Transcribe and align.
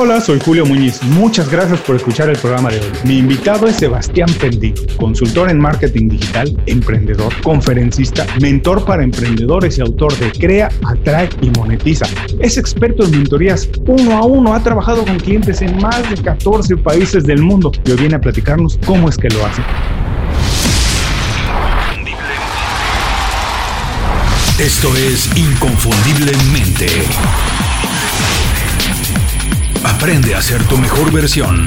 Hola, 0.00 0.20
soy 0.20 0.38
Julio 0.38 0.64
Muñiz. 0.64 1.02
Muchas 1.02 1.50
gracias 1.50 1.80
por 1.80 1.96
escuchar 1.96 2.30
el 2.30 2.38
programa 2.38 2.70
de 2.70 2.78
hoy. 2.78 2.86
Mi 3.02 3.18
invitado 3.18 3.66
es 3.66 3.74
Sebastián 3.74 4.28
Pendí, 4.40 4.72
consultor 4.96 5.50
en 5.50 5.58
marketing 5.58 6.08
digital, 6.08 6.56
emprendedor, 6.66 7.32
conferencista, 7.42 8.24
mentor 8.40 8.84
para 8.84 9.02
emprendedores 9.02 9.76
y 9.76 9.80
autor 9.80 10.16
de 10.18 10.30
Crea, 10.30 10.68
Atrae 10.86 11.28
y 11.40 11.50
Monetiza. 11.50 12.06
Es 12.38 12.58
experto 12.58 13.02
en 13.02 13.10
mentorías 13.10 13.68
uno 13.88 14.16
a 14.16 14.24
uno, 14.24 14.54
ha 14.54 14.62
trabajado 14.62 15.04
con 15.04 15.18
clientes 15.18 15.62
en 15.62 15.76
más 15.78 16.08
de 16.08 16.22
14 16.22 16.76
países 16.76 17.24
del 17.24 17.42
mundo 17.42 17.72
y 17.84 17.90
hoy 17.90 17.96
viene 17.96 18.14
a 18.14 18.20
platicarnos 18.20 18.78
cómo 18.86 19.08
es 19.08 19.16
que 19.16 19.28
lo 19.30 19.44
hace. 19.44 19.62
Esto 24.60 24.96
es 24.96 25.36
Inconfundiblemente. 25.36 26.86
Aprende 29.88 30.34
a 30.34 30.42
ser 30.42 30.62
tu 30.68 30.76
mejor 30.76 31.10
versión. 31.12 31.66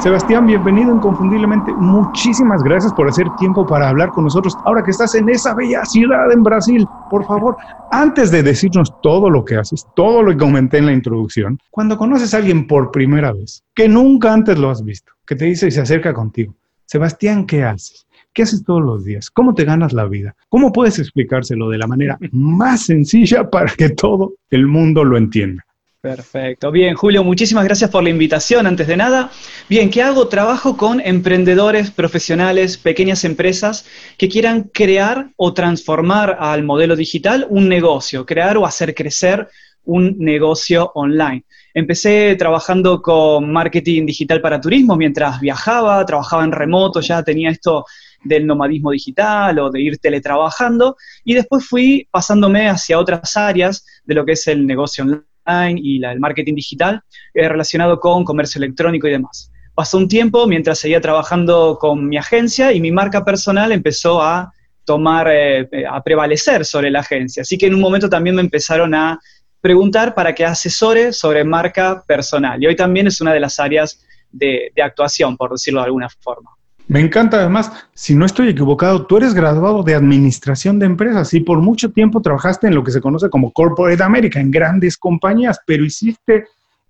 Sebastián, 0.00 0.46
bienvenido 0.46 0.94
inconfundiblemente. 0.94 1.72
Muchísimas 1.74 2.62
gracias 2.62 2.92
por 2.94 3.08
hacer 3.08 3.26
tiempo 3.38 3.66
para 3.66 3.88
hablar 3.88 4.10
con 4.10 4.24
nosotros 4.24 4.56
ahora 4.64 4.82
que 4.82 4.92
estás 4.92 5.14
en 5.14 5.28
esa 5.28 5.54
bella 5.54 5.84
ciudad 5.84 6.32
en 6.32 6.42
Brasil. 6.42 6.86
Por 7.10 7.26
favor, 7.26 7.56
antes 7.90 8.30
de 8.30 8.42
decirnos 8.42 8.94
todo 9.02 9.28
lo 9.28 9.44
que 9.44 9.56
haces, 9.56 9.86
todo 9.94 10.22
lo 10.22 10.30
que 10.30 10.38
comenté 10.38 10.78
en 10.78 10.86
la 10.86 10.92
introducción, 10.92 11.58
cuando 11.70 11.98
conoces 11.98 12.32
a 12.32 12.38
alguien 12.38 12.66
por 12.66 12.90
primera 12.90 13.32
vez, 13.32 13.62
que 13.74 13.88
nunca 13.88 14.32
antes 14.32 14.58
lo 14.58 14.70
has 14.70 14.82
visto, 14.82 15.12
que 15.26 15.36
te 15.36 15.44
dice 15.46 15.66
y 15.66 15.70
se 15.72 15.82
acerca 15.82 16.14
contigo, 16.14 16.54
Sebastián, 16.86 17.44
¿qué 17.44 17.64
haces? 17.64 18.06
¿Qué 18.32 18.42
haces 18.42 18.64
todos 18.64 18.82
los 18.82 19.04
días? 19.04 19.28
¿Cómo 19.30 19.54
te 19.54 19.64
ganas 19.64 19.92
la 19.92 20.06
vida? 20.06 20.36
¿Cómo 20.48 20.72
puedes 20.72 20.98
explicárselo 20.98 21.68
de 21.68 21.78
la 21.78 21.86
manera 21.86 22.18
más 22.32 22.86
sencilla 22.86 23.50
para 23.50 23.72
que 23.72 23.90
todo 23.90 24.34
el 24.50 24.66
mundo 24.66 25.04
lo 25.04 25.16
entienda? 25.16 25.64
Perfecto. 26.00 26.70
Bien, 26.70 26.94
Julio, 26.94 27.22
muchísimas 27.22 27.64
gracias 27.64 27.90
por 27.90 28.02
la 28.02 28.08
invitación. 28.08 28.66
Antes 28.66 28.86
de 28.86 28.96
nada, 28.96 29.30
bien, 29.68 29.90
¿qué 29.90 30.00
hago? 30.00 30.28
Trabajo 30.28 30.78
con 30.78 30.98
emprendedores, 31.00 31.90
profesionales, 31.90 32.78
pequeñas 32.78 33.24
empresas 33.24 33.84
que 34.16 34.30
quieran 34.30 34.70
crear 34.72 35.28
o 35.36 35.52
transformar 35.52 36.38
al 36.40 36.62
modelo 36.62 36.96
digital 36.96 37.46
un 37.50 37.68
negocio, 37.68 38.24
crear 38.24 38.56
o 38.56 38.64
hacer 38.64 38.94
crecer 38.94 39.48
un 39.84 40.16
negocio 40.18 40.90
online. 40.94 41.44
Empecé 41.74 42.34
trabajando 42.36 43.02
con 43.02 43.52
marketing 43.52 44.06
digital 44.06 44.40
para 44.40 44.60
turismo 44.60 44.96
mientras 44.96 45.38
viajaba, 45.38 46.04
trabajaba 46.06 46.44
en 46.44 46.52
remoto, 46.52 47.02
ya 47.02 47.22
tenía 47.22 47.50
esto 47.50 47.84
del 48.22 48.46
nomadismo 48.46 48.90
digital 48.90 49.58
o 49.58 49.70
de 49.70 49.80
ir 49.80 49.98
teletrabajando, 49.98 50.96
y 51.24 51.34
después 51.34 51.66
fui 51.66 52.08
pasándome 52.10 52.68
hacia 52.68 52.98
otras 52.98 53.36
áreas 53.36 53.84
de 54.04 54.14
lo 54.14 54.24
que 54.24 54.32
es 54.32 54.46
el 54.46 54.66
negocio 54.66 55.04
online 55.04 55.80
y 55.82 56.04
el 56.04 56.20
marketing 56.20 56.54
digital 56.54 57.02
eh, 57.34 57.48
relacionado 57.48 57.98
con 57.98 58.24
comercio 58.24 58.58
electrónico 58.58 59.08
y 59.08 59.12
demás. 59.12 59.50
Pasó 59.74 59.96
un 59.96 60.08
tiempo 60.08 60.46
mientras 60.46 60.78
seguía 60.78 61.00
trabajando 61.00 61.78
con 61.80 62.08
mi 62.08 62.18
agencia 62.18 62.72
y 62.72 62.80
mi 62.80 62.90
marca 62.90 63.24
personal 63.24 63.72
empezó 63.72 64.20
a 64.20 64.52
tomar, 64.84 65.28
eh, 65.30 65.68
a 65.88 66.02
prevalecer 66.02 66.64
sobre 66.64 66.90
la 66.90 67.00
agencia. 67.00 67.42
Así 67.42 67.56
que 67.56 67.66
en 67.66 67.74
un 67.74 67.80
momento 67.80 68.08
también 68.08 68.36
me 68.36 68.42
empezaron 68.42 68.94
a 68.94 69.18
preguntar 69.60 70.14
para 70.14 70.34
que 70.34 70.44
asesore 70.44 71.12
sobre 71.12 71.44
marca 71.44 72.02
personal. 72.06 72.62
Y 72.62 72.66
hoy 72.66 72.76
también 72.76 73.06
es 73.06 73.20
una 73.20 73.32
de 73.32 73.40
las 73.40 73.58
áreas 73.60 74.04
de 74.32 74.72
actuación, 74.82 75.36
por 75.36 75.52
decirlo 75.52 75.80
de 75.80 75.86
alguna 75.86 76.08
forma. 76.08 76.50
Me 76.90 76.98
encanta 76.98 77.38
además, 77.38 77.70
si 77.94 78.16
no 78.16 78.26
estoy 78.26 78.48
equivocado, 78.48 79.06
tú 79.06 79.18
eres 79.18 79.32
graduado 79.32 79.84
de 79.84 79.94
administración 79.94 80.80
de 80.80 80.86
empresas 80.86 81.32
y 81.34 81.38
por 81.38 81.60
mucho 81.60 81.92
tiempo 81.92 82.20
trabajaste 82.20 82.66
en 82.66 82.74
lo 82.74 82.82
que 82.82 82.90
se 82.90 83.00
conoce 83.00 83.30
como 83.30 83.52
Corporate 83.52 84.02
America, 84.02 84.40
en 84.40 84.50
grandes 84.50 84.96
compañías, 84.96 85.60
pero 85.64 85.84
hiciste 85.84 86.46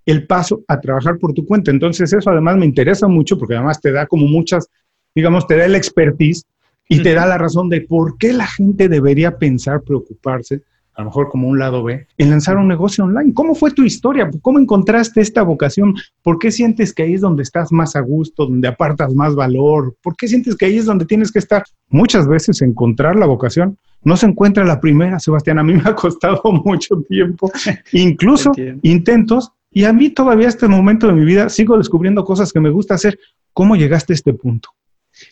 el 0.07 0.27
paso 0.27 0.63
a 0.69 0.81
trabajar 0.81 1.19
por 1.19 1.35
tu 1.35 1.45
cuenta. 1.45 1.71
Entonces 1.71 2.11
eso 2.15 2.31
además 2.31 2.57
me 2.57 2.65
interesa 2.65 3.09
mucho 3.09 3.37
porque 3.37 3.57
además 3.57 3.79
te 3.79 3.93
da 3.93 4.07
como 4.07 4.27
muchas, 4.27 4.71
digamos, 5.15 5.47
te 5.47 5.59
da 5.59 5.67
el 5.67 5.75
expertise 5.75 6.47
y 6.89 7.03
te 7.03 7.13
da 7.13 7.27
la 7.27 7.37
razón 7.37 7.69
de 7.69 7.83
por 7.83 8.17
qué 8.17 8.33
la 8.33 8.47
gente 8.47 8.89
debería 8.89 9.37
pensar, 9.37 9.83
preocuparse 9.83 10.63
a 10.95 11.03
lo 11.03 11.07
mejor 11.07 11.29
como 11.29 11.49
un 11.49 11.59
lado 11.59 11.83
B, 11.83 12.07
en 12.19 12.31
lanzar 12.31 12.57
un 12.57 12.69
negocio 12.69 13.05
online. 13.05 13.33
¿Cómo 13.33 13.55
fue 13.55 13.71
tu 13.71 13.85
historia? 13.85 14.31
¿Cómo 14.43 14.59
encontraste 14.59 15.21
esta 15.21 15.43
vocación? 15.43 15.95
¿Por 16.23 16.39
qué 16.39 16.51
sientes 16.51 16.93
que 16.93 17.05
ahí 17.05 17.15
es 17.15 17.21
donde 17.21 17.43
estás 17.43 17.73
más 17.73 17.97
a 17.97 18.01
gusto, 18.01 18.47
donde 18.47 18.69
apartas 18.69 19.15
más 19.15 19.35
valor? 19.35 19.97
¿Por 20.03 20.17
qué 20.17 20.29
sientes 20.29 20.57
que 20.57 20.67
ahí 20.67 20.79
es 20.79 20.87
donde 20.87 21.07
tienes 21.07 21.33
que 21.33 21.39
estar? 21.39 21.65
Muchas 21.89 22.29
veces 22.29 22.61
encontrar 22.63 23.17
la 23.17 23.27
vocación 23.27 23.79
no 24.03 24.17
se 24.17 24.27
encuentra 24.27 24.65
la 24.65 24.81
primera, 24.81 25.19
Sebastián. 25.19 25.59
A 25.59 25.63
mí 25.63 25.75
me 25.75 25.83
ha 25.85 25.95
costado 25.95 26.41
mucho 26.65 27.03
tiempo, 27.09 27.51
incluso 27.93 28.53
intentos, 28.83 29.53
y 29.71 29.85
a 29.85 29.93
mí 29.93 30.11
todavía 30.11 30.49
este 30.49 30.69
momento 30.69 31.07
de 31.07 31.13
mi 31.13 31.25
vida 31.25 31.49
sigo 31.49 31.77
descubriendo 31.79 32.25
cosas 32.25 32.53
que 32.53 32.61
me 32.61 32.71
gusta 32.71 32.95
hacer. 32.95 33.19
¿Cómo 33.53 33.77
llegaste 33.77 34.13
a 34.13 34.15
este 34.15 34.33
punto? 34.33 34.71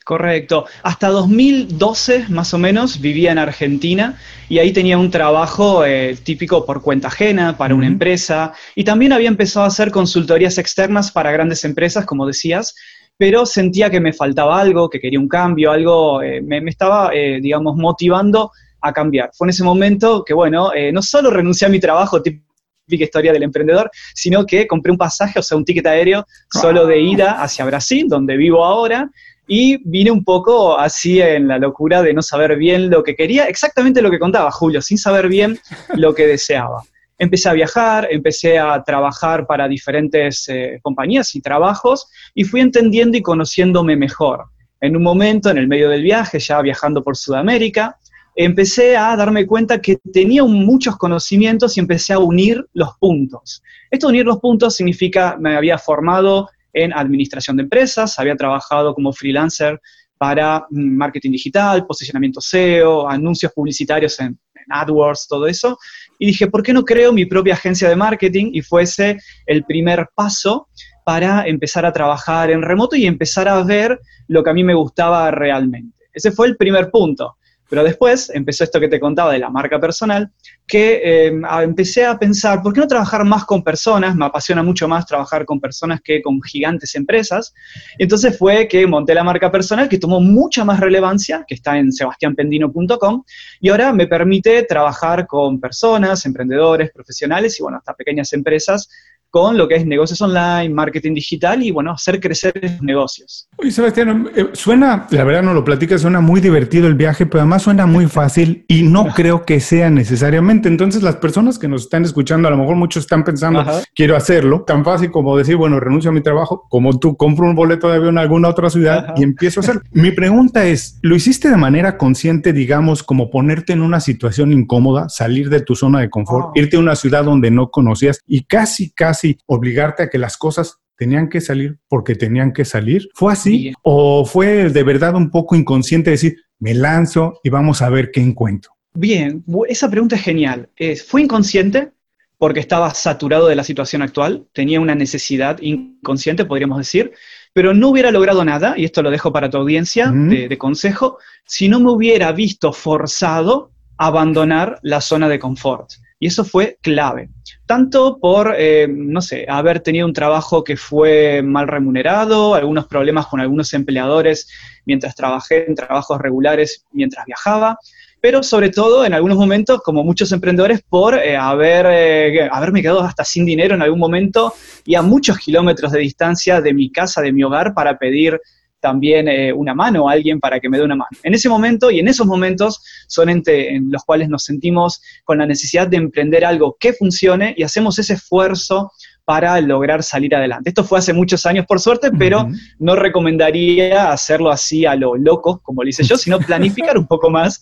Correcto. 0.08 0.64
Hasta 0.84 1.08
2012, 1.08 2.30
más 2.30 2.54
o 2.54 2.58
menos, 2.58 2.98
vivía 3.02 3.30
en 3.30 3.36
Argentina 3.36 4.19
y 4.48 4.58
ahí 4.58 4.72
tenía 4.72 4.96
un 4.96 5.10
trabajo 5.10 5.84
eh, 5.84 6.16
típico 6.24 6.64
por 6.64 6.80
cuenta 6.80 7.08
ajena 7.08 7.58
para 7.58 7.74
una 7.74 7.88
empresa 7.88 8.54
y 8.74 8.84
también 8.84 9.12
había 9.12 9.28
empezado 9.28 9.64
a 9.64 9.69
hacer 9.69 9.91
consultorías 9.91 10.56
externas 10.56 11.12
para 11.12 11.30
grandes 11.30 11.62
empresas, 11.66 12.06
como 12.06 12.26
decías, 12.26 12.74
pero 13.19 13.44
sentía 13.44 13.91
que 13.91 14.00
me 14.00 14.14
faltaba 14.14 14.58
algo, 14.58 14.88
que 14.88 14.98
quería 14.98 15.20
un 15.20 15.28
cambio, 15.28 15.72
algo 15.72 16.22
eh, 16.22 16.40
me, 16.40 16.56
estaba, 16.70 17.10
eh, 17.12 17.38
digamos, 17.42 17.76
motivando 17.76 18.50
a 18.80 18.94
cambiar. 18.94 19.28
Fue 19.34 19.44
en 19.44 19.50
ese 19.50 19.62
momento 19.62 20.25
que, 20.25 20.32
bueno, 20.32 20.70
no 20.90 21.02
solo 21.02 21.28
renuncié 21.28 21.66
a 21.66 21.70
mi 21.70 21.80
trabajo, 21.80 22.22
típica 22.22 23.04
historia 23.04 23.32
del 23.32 23.42
emprendedor, 23.42 23.90
sino 24.14 24.46
que 24.46 24.66
compré 24.66 24.90
un 24.90 24.96
pasaje, 24.96 25.38
o 25.38 25.42
sea, 25.42 25.58
un 25.58 25.66
ticket 25.66 25.86
aéreo 25.86 26.26
solo 26.50 26.86
de 26.86 26.98
ida 26.98 27.42
hacia 27.42 27.66
Brasil, 27.66 28.06
donde 28.08 28.38
vivo 28.38 28.64
ahora, 28.64 29.10
y 29.48 29.78
vine 29.82 30.10
un 30.10 30.22
poco 30.22 30.78
así 30.78 31.20
en 31.20 31.48
la 31.48 31.59
locura 31.59 32.03
de 32.03 32.12
no 32.12 32.20
saber 32.20 32.56
bien 32.56 32.91
lo 32.91 33.03
que 33.03 33.16
quería, 33.16 33.44
exactamente 33.44 34.03
lo 34.03 34.10
que 34.10 34.19
contaba 34.19 34.50
Julio, 34.53 34.82
sin 34.82 34.98
saber 34.98 35.28
bien 35.28 35.59
lo 35.97 36.14
que 36.14 36.26
deseaba. 36.26 36.82
Empecé 37.19 37.48
a 37.48 37.54
viajar, 37.54 38.06
empecé 38.10 38.58
a 38.58 38.81
trabajar 38.84 39.47
para 39.47 39.66
diferentes 39.66 40.48
eh, 40.48 40.78
compañías 40.82 41.34
y 41.34 41.41
trabajos 41.41 42.08
y 42.34 42.44
fui 42.44 42.60
entendiendo 42.60 43.16
y 43.16 43.22
conociéndome 43.22 43.97
mejor. 43.97 44.44
En 44.81 44.94
un 44.94 45.03
momento, 45.03 45.50
en 45.50 45.58
el 45.58 45.66
medio 45.66 45.88
del 45.88 46.03
viaje, 46.03 46.38
ya 46.38 46.60
viajando 46.60 47.03
por 47.03 47.16
Sudamérica, 47.16 47.98
empecé 48.37 48.97
a 48.97 49.16
darme 49.16 49.47
cuenta 49.47 49.81
que 49.81 49.97
tenía 50.12 50.44
muchos 50.44 50.97
conocimientos 50.97 51.76
y 51.76 51.81
empecé 51.81 52.12
a 52.12 52.20
unir 52.20 52.64
los 52.75 52.91
puntos. 52.98 53.64
Esto 53.91 54.08
unir 54.08 54.26
los 54.26 54.38
puntos 54.38 54.76
significa, 54.76 55.37
me 55.41 55.56
había 55.56 55.78
formado 55.78 56.48
en 56.73 56.93
administración 56.93 57.56
de 57.56 57.65
empresas, 57.65 58.19
había 58.19 58.37
trabajado 58.37 58.95
como 58.95 59.12
freelancer 59.12 59.81
para 60.19 60.67
mm, 60.71 60.97
marketing 60.97 61.33
digital, 61.33 61.87
posicionamiento 61.87 62.41
SEO, 62.41 63.09
anuncios 63.09 63.53
publicitarios 63.53 64.19
en, 64.21 64.39
AdWords, 64.71 65.27
todo 65.29 65.47
eso. 65.47 65.79
Y 66.19 66.27
dije, 66.27 66.47
¿por 66.49 66.62
qué 66.62 66.73
no 66.73 66.84
creo 66.84 67.11
mi 67.12 67.25
propia 67.25 67.55
agencia 67.55 67.89
de 67.89 67.97
marketing? 67.97 68.51
Y 68.53 68.61
fuese 68.61 69.19
el 69.47 69.65
primer 69.65 70.09
paso 70.15 70.69
para 71.06 71.47
empezar 71.47 71.87
a 71.87 71.93
trabajar 71.93 72.51
en 72.51 72.61
remoto 72.61 72.95
y 72.95 73.06
empezar 73.06 73.49
a 73.49 73.62
ver 73.62 73.99
lo 74.27 74.43
que 74.45 74.50
a 74.50 74.53
mí 74.53 74.62
me 74.62 74.75
gustaba 74.75 75.31
realmente. 75.31 75.97
Ese 76.12 76.33
fue 76.33 76.49
el 76.49 76.56
primer 76.59 76.91
punto. 76.91 77.38
Pero 77.69 77.84
después 77.84 78.31
empezó 78.34 78.65
esto 78.65 78.81
que 78.81 78.89
te 78.89 78.99
contaba 78.99 79.33
de 79.33 79.39
la 79.39 79.51
marca 79.51 79.79
personal, 79.79 80.31
que 80.67 81.01
eh, 81.03 81.41
empecé 81.62 82.05
a 82.05 82.19
pensar, 82.19 82.62
¿por 82.62 82.73
qué 82.73 82.81
no 82.81 82.87
trabajar 82.87 83.25
más 83.25 83.45
con 83.45 83.62
personas? 83.62 84.15
Me 84.15 84.27
apasiona 84.27 84.62
mucho 84.62 84.87
más 84.87 85.06
trabajar 85.06 85.45
con 85.45 85.61
personas 85.61 86.01
que 86.03 86.21
con 86.23 86.41
gigantes 86.43 86.95
empresas. 86.95 87.55
Entonces 87.99 88.37
fue 88.39 88.69
que 88.69 88.87
monté 88.87 89.15
la 89.15 89.25
marca 89.25 89.51
personal, 89.51 89.89
que 89.89 89.99
tomó 89.99 90.21
mucha 90.21 90.65
más 90.65 90.81
relevancia, 90.81 91.45
que 91.47 91.55
está 91.55 91.79
en 91.79 91.93
sebastianpendino.com, 91.93 93.25
y 93.61 93.69
ahora 93.69 93.93
me 93.93 94.06
permite 94.06 94.62
trabajar 94.65 95.27
con 95.27 95.61
personas, 95.61 96.25
emprendedores, 96.27 96.91
profesionales 96.91 97.59
y, 97.59 97.62
bueno, 97.62 97.79
hasta 97.79 97.95
pequeñas 97.95 98.33
empresas 98.33 98.88
con 99.30 99.58
lo 99.58 99.69
que 99.69 99.76
es 99.76 99.86
negocios 99.86 100.20
online, 100.20 100.70
marketing 100.70 101.14
digital 101.14 101.62
y, 101.62 101.70
bueno, 101.70 101.92
hacer 101.92 102.20
crecer 102.20 102.52
los 102.60 102.82
negocios. 102.82 103.48
Oye, 103.58 103.70
Sebastián, 103.70 104.30
eh, 104.34 104.46
suena, 104.52 105.06
la 105.10 105.25
verdad 105.25 105.42
no 105.42 105.54
lo 105.54 105.64
platicas, 105.64 106.00
suena 106.00 106.20
muy 106.20 106.40
divertido 106.40 106.86
el 106.86 106.94
viaje, 106.94 107.26
pero 107.26 107.40
además 107.40 107.62
suena 107.62 107.86
muy 107.86 108.06
fácil 108.06 108.64
y 108.69 108.82
no 108.82 109.06
creo 109.14 109.44
que 109.44 109.60
sea 109.60 109.90
necesariamente. 109.90 110.69
Entonces, 110.69 111.02
las 111.02 111.16
personas 111.16 111.58
que 111.58 111.69
nos 111.69 111.82
están 111.82 112.04
escuchando, 112.04 112.48
a 112.48 112.50
lo 112.50 112.56
mejor 112.56 112.76
muchos 112.76 113.04
están 113.04 113.25
pensando, 113.25 113.64
quiero 113.94 114.16
hacerlo, 114.16 114.64
tan 114.66 114.84
fácil 114.84 115.10
como 115.10 115.36
decir, 115.36 115.56
bueno, 115.56 115.80
renuncio 115.80 116.10
a 116.10 116.14
mi 116.14 116.22
trabajo, 116.22 116.66
como 116.69 116.98
tú, 116.98 117.16
compro 117.16 117.46
un 117.46 117.54
boleto 117.54 117.88
de 117.88 117.96
avión 117.96 118.19
a 118.19 118.22
alguna 118.22 118.48
otra 118.48 118.70
ciudad 118.70 119.14
y 119.16 119.22
empiezo 119.22 119.60
a 119.60 119.62
hacer. 119.62 119.80
Mi 119.92 120.10
pregunta 120.12 120.64
es, 120.64 120.98
¿lo 121.02 121.16
hiciste 121.16 121.50
de 121.50 121.56
manera 121.56 121.98
consciente, 121.98 122.52
digamos, 122.52 123.02
como 123.02 123.30
ponerte 123.30 123.72
en 123.72 123.82
una 123.82 124.00
situación 124.00 124.52
incómoda, 124.52 125.08
salir 125.08 125.50
de 125.50 125.60
tu 125.60 125.75
zona 125.75 126.00
de 126.00 126.10
confort, 126.10 126.48
oh. 126.48 126.52
irte 126.54 126.76
a 126.76 126.80
una 126.80 126.96
ciudad 126.96 127.25
donde 127.25 127.50
no 127.50 127.70
conocías 127.70 128.20
y 128.26 128.44
casi, 128.44 128.90
casi 128.90 129.18
y 129.25 129.38
obligarte 129.47 130.05
a 130.05 130.09
que 130.09 130.19
las 130.19 130.37
cosas 130.37 130.79
tenían 130.97 131.29
que 131.29 131.41
salir 131.41 131.79
porque 131.88 132.15
tenían 132.15 132.53
que 132.53 132.65
salir? 132.65 133.09
¿Fue 133.15 133.32
así? 133.32 133.73
¿O 133.82 134.25
fue 134.25 134.70
de 134.70 134.82
verdad 134.82 135.15
un 135.15 135.31
poco 135.31 135.56
inconsciente 135.56 136.11
decir, 136.11 136.37
me 136.59 136.75
lanzo 136.75 137.41
y 137.43 137.50
vamos 137.50 137.82
a 137.82 137.88
ver 137.88 138.11
qué 138.11 138.20
encuentro? 138.20 138.73
Bien, 138.94 139.44
esa 139.69 139.88
pregunta 139.88 140.17
es 140.17 140.23
genial. 140.23 140.69
¿Fue 141.06 141.23
inconsciente? 141.23 141.93
porque 142.38 142.61
estaba 142.61 142.94
saturado 142.94 143.49
de 143.49 143.56
la 143.56 143.65
situación 143.65 144.00
actual, 144.00 144.47
tenía 144.53 144.81
una 144.81 144.94
necesidad 144.94 145.61
inconsciente, 145.61 146.44
podríamos 146.44 146.79
decir, 146.79 147.12
pero 147.53 147.75
no 147.75 147.88
hubiera 147.88 148.12
logrado 148.12 148.44
nada, 148.44 148.75
y 148.76 148.85
esto 148.85 149.03
lo 149.03 149.11
dejo 149.11 149.32
para 149.32 149.50
tu 149.50 149.59
audiencia 149.59 150.12
de, 150.12 150.49
de 150.49 150.59
consejo, 150.59 151.19
si 151.44 151.69
no 151.69 151.81
me 151.81 151.91
hubiera 151.91 152.31
visto 152.31 152.73
forzado 152.73 153.73
a 153.97 154.06
abandonar 154.06 154.79
la 154.82 155.00
zona 155.00 155.29
de 155.29 155.41
confort. 155.41 155.91
Y 156.20 156.26
eso 156.26 156.44
fue 156.44 156.79
clave. 156.82 157.31
Tanto 157.67 158.19
por, 158.19 158.55
eh, 158.56 158.88
no 158.88 159.20
sé, 159.20 159.47
haber 159.49 159.81
tenido 159.81 160.06
un 160.06 160.12
trabajo 160.12 160.65
que 160.65 160.76
fue 160.76 161.43
mal 161.43 161.69
remunerado, 161.69 162.55
algunos 162.55 162.87
problemas 162.87 163.26
con 163.26 163.41
algunos 163.41 163.73
empleadores 163.73 164.49
mientras 164.85 165.15
trabajé 165.15 165.69
en 165.69 165.75
trabajos 165.75 166.19
regulares 166.19 166.85
mientras 166.93 167.25
viajaba, 167.26 167.79
pero 168.20 168.43
sobre 168.43 168.70
todo 168.70 169.05
en 169.05 169.15
algunos 169.15 169.38
momentos, 169.38 169.81
como 169.82 170.03
muchos 170.03 170.32
emprendedores, 170.32 170.82
por 170.88 171.15
eh, 171.15 171.37
haber, 171.37 171.87
eh, 171.88 172.49
haberme 172.50 172.82
quedado 172.82 173.00
hasta 173.03 173.25
sin 173.25 173.47
dinero 173.47 173.75
en 173.75 173.82
algún 173.82 173.99
momento 174.00 174.55
y 174.85 174.97
a 174.97 175.03
muchos 175.03 175.38
kilómetros 175.38 175.93
de 175.93 176.00
distancia 176.00 176.61
de 176.61 176.75
mi 176.75 176.91
casa, 176.91 177.21
de 177.21 177.32
mi 177.32 177.44
hogar, 177.44 177.75
para 177.75 177.99
pedir 177.99 178.41
también 178.80 179.28
eh, 179.28 179.52
una 179.52 179.75
mano 179.75 180.08
a 180.08 180.12
alguien 180.12 180.40
para 180.40 180.60
que 180.60 180.69
me 180.69 180.78
dé 180.78 180.84
una 180.84 180.96
mano. 180.96 181.10
En 181.22 181.34
ese 181.34 181.48
momento 181.48 181.90
y 181.90 182.00
en 182.00 182.08
esos 182.08 182.26
momentos 182.26 182.82
son 183.06 183.28
en 183.28 183.90
los 183.90 184.04
cuales 184.04 184.28
nos 184.28 184.44
sentimos 184.44 185.00
con 185.25 185.38
la 185.38 185.46
necesidad 185.46 185.88
de 185.88 185.96
emprender 185.96 186.44
algo 186.44 186.76
que 186.78 186.92
funcione 186.92 187.54
y 187.56 187.62
hacemos 187.62 187.98
ese 187.98 188.14
esfuerzo 188.14 188.92
para 189.28 189.60
lograr 189.60 190.02
salir 190.02 190.34
adelante. 190.34 190.70
Esto 190.70 190.84
fue 190.84 190.98
hace 190.98 191.12
muchos 191.12 191.44
años, 191.44 191.66
por 191.66 191.80
suerte, 191.80 192.10
pero 192.19 192.48
no 192.78 192.96
recomendaría 192.96 194.10
hacerlo 194.10 194.50
así 194.50 194.86
a 194.86 194.94
lo 194.94 195.16
loco, 195.16 195.60
como 195.62 195.82
lo 195.82 195.88
hice 195.90 196.02
yo, 196.02 196.16
sino 196.16 196.38
planificar 196.38 196.96
un 196.96 197.06
poco 197.06 197.28
más 197.28 197.60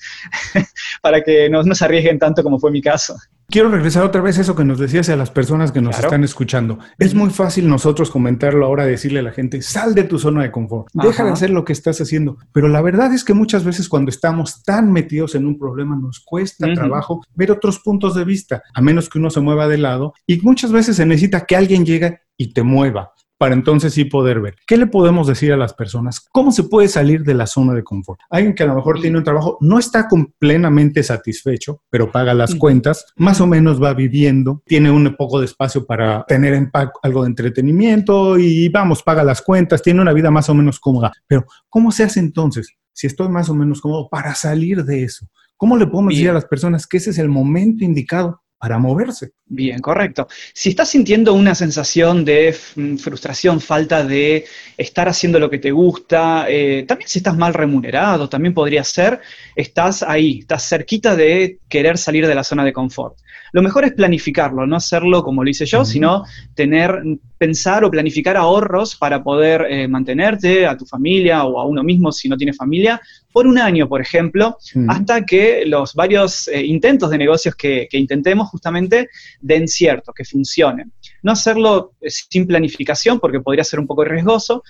para 1.02 1.22
que 1.24 1.50
no, 1.50 1.64
no 1.64 1.74
se 1.74 1.84
arriesguen 1.84 2.20
tanto 2.20 2.44
como 2.44 2.60
fue 2.60 2.70
mi 2.70 2.80
caso. 2.80 3.16
Quiero 3.48 3.68
regresar 3.68 4.02
otra 4.02 4.20
vez 4.20 4.38
a 4.38 4.40
eso 4.40 4.56
que 4.56 4.64
nos 4.64 4.78
decías 4.78 5.08
a 5.08 5.14
las 5.14 5.30
personas 5.30 5.70
que 5.70 5.80
nos 5.80 5.96
están 5.98 6.24
escuchando. 6.24 6.80
Es 6.98 7.14
muy 7.14 7.30
fácil 7.30 7.68
nosotros 7.68 8.10
comentarlo 8.10 8.66
ahora, 8.66 8.84
decirle 8.84 9.20
a 9.20 9.22
la 9.22 9.30
gente, 9.30 9.62
sal 9.62 9.94
de 9.94 10.02
tu 10.02 10.18
zona 10.18 10.42
de 10.42 10.50
confort, 10.50 10.88
deja 10.92 11.24
de 11.24 11.30
hacer 11.30 11.50
lo 11.50 11.64
que 11.64 11.72
estás 11.72 12.00
haciendo. 12.00 12.38
Pero 12.52 12.66
la 12.66 12.82
verdad 12.82 13.14
es 13.14 13.22
que 13.22 13.34
muchas 13.34 13.62
veces 13.62 13.88
cuando 13.88 14.10
estamos 14.10 14.64
tan 14.64 14.92
metidos 14.92 15.36
en 15.36 15.46
un 15.46 15.58
problema 15.58 15.96
nos 15.96 16.18
cuesta 16.20 16.72
trabajo 16.74 17.24
ver 17.36 17.52
otros 17.52 17.78
puntos 17.78 18.16
de 18.16 18.24
vista, 18.24 18.62
a 18.74 18.82
menos 18.82 19.08
que 19.08 19.18
uno 19.18 19.30
se 19.30 19.40
mueva 19.40 19.68
de 19.68 19.78
lado. 19.78 20.12
Y 20.26 20.40
muchas 20.40 20.72
veces 20.72 20.96
se 20.96 21.06
necesita 21.06 21.46
que 21.46 21.54
alguien 21.54 21.86
llegue 21.86 22.22
y 22.36 22.52
te 22.52 22.64
mueva 22.64 23.12
para 23.38 23.54
entonces 23.54 23.94
sí 23.94 24.04
poder 24.04 24.40
ver. 24.40 24.56
¿Qué 24.66 24.76
le 24.76 24.86
podemos 24.86 25.26
decir 25.26 25.52
a 25.52 25.56
las 25.56 25.74
personas? 25.74 26.20
¿Cómo 26.32 26.52
se 26.52 26.64
puede 26.64 26.88
salir 26.88 27.22
de 27.22 27.34
la 27.34 27.46
zona 27.46 27.74
de 27.74 27.82
confort? 27.82 28.20
Alguien 28.30 28.54
que 28.54 28.62
a 28.62 28.66
lo 28.66 28.74
mejor 28.74 29.00
tiene 29.00 29.18
un 29.18 29.24
trabajo, 29.24 29.58
no 29.60 29.78
está 29.78 30.08
plenamente 30.38 31.02
satisfecho, 31.02 31.82
pero 31.90 32.10
paga 32.10 32.34
las 32.34 32.54
cuentas, 32.54 33.06
más 33.16 33.40
o 33.40 33.46
menos 33.46 33.82
va 33.82 33.94
viviendo, 33.94 34.62
tiene 34.66 34.90
un 34.90 35.14
poco 35.16 35.40
de 35.40 35.46
espacio 35.46 35.86
para 35.86 36.24
tener 36.26 36.70
algo 37.02 37.22
de 37.22 37.28
entretenimiento 37.28 38.38
y 38.38 38.68
vamos, 38.68 39.02
paga 39.02 39.24
las 39.24 39.42
cuentas, 39.42 39.82
tiene 39.82 40.00
una 40.00 40.12
vida 40.12 40.30
más 40.30 40.48
o 40.48 40.54
menos 40.54 40.80
cómoda. 40.80 41.12
Pero 41.26 41.44
¿cómo 41.68 41.92
se 41.92 42.04
hace 42.04 42.20
entonces? 42.20 42.68
Si 42.92 43.06
estoy 43.06 43.28
más 43.28 43.48
o 43.50 43.54
menos 43.54 43.80
cómodo 43.80 44.08
para 44.08 44.34
salir 44.34 44.84
de 44.84 45.04
eso. 45.04 45.26
¿Cómo 45.58 45.76
le 45.76 45.86
podemos 45.86 46.12
decir 46.12 46.28
a 46.28 46.34
las 46.34 46.44
personas 46.44 46.86
que 46.86 46.98
ese 46.98 47.10
es 47.10 47.18
el 47.18 47.28
momento 47.28 47.84
indicado 47.84 48.42
para 48.58 48.78
moverse. 48.78 49.32
Bien, 49.44 49.78
correcto. 49.80 50.28
Si 50.54 50.70
estás 50.70 50.88
sintiendo 50.88 51.34
una 51.34 51.54
sensación 51.54 52.24
de 52.24 52.52
frustración, 52.98 53.60
falta 53.60 54.04
de 54.04 54.44
estar 54.76 55.08
haciendo 55.08 55.38
lo 55.38 55.50
que 55.50 55.58
te 55.58 55.70
gusta, 55.70 56.46
eh, 56.48 56.84
también 56.88 57.08
si 57.08 57.18
estás 57.18 57.36
mal 57.36 57.54
remunerado, 57.54 58.28
también 58.28 58.54
podría 58.54 58.82
ser, 58.82 59.20
estás 59.54 60.02
ahí, 60.02 60.40
estás 60.40 60.68
cerquita 60.68 61.14
de 61.14 61.60
querer 61.68 61.98
salir 61.98 62.26
de 62.26 62.34
la 62.34 62.44
zona 62.44 62.64
de 62.64 62.72
confort. 62.72 63.16
Lo 63.52 63.62
mejor 63.62 63.84
es 63.84 63.92
planificarlo, 63.92 64.66
no 64.66 64.76
hacerlo 64.76 65.22
como 65.22 65.42
lo 65.42 65.50
hice 65.50 65.66
yo, 65.66 65.84
sino 65.84 66.24
tener, 66.54 67.02
pensar 67.38 67.84
o 67.84 67.90
planificar 67.90 68.36
ahorros 68.36 68.96
para 68.96 69.22
poder 69.22 69.66
eh, 69.68 69.88
mantenerte, 69.88 70.66
a 70.66 70.76
tu 70.76 70.84
familia 70.84 71.44
o 71.44 71.58
a 71.58 71.66
uno 71.66 71.82
mismo 71.82 72.12
si 72.12 72.28
no 72.28 72.36
tiene 72.36 72.52
familia, 72.52 73.00
por 73.32 73.46
un 73.46 73.58
año, 73.58 73.88
por 73.88 74.00
ejemplo, 74.00 74.56
hasta 74.88 75.24
que 75.24 75.64
los 75.66 75.94
varios 75.94 76.48
eh, 76.48 76.64
intentos 76.64 77.10
de 77.10 77.18
negocios 77.18 77.54
que, 77.54 77.86
intentemos 77.92 78.48
justamente 78.48 79.08
den 79.40 79.68
cierto, 79.68 80.12
que 80.12 80.24
funcionen. 80.24 80.92
No 81.22 81.32
hacerlo 81.32 81.92
eh, 82.00 82.08
sin 82.10 82.46
planificación 82.46 83.20
porque 83.20 83.40
podría 83.40 83.64
ser 83.64 83.80
un 83.80 83.86
poco 83.86 84.04
riesgoso, 84.04 84.62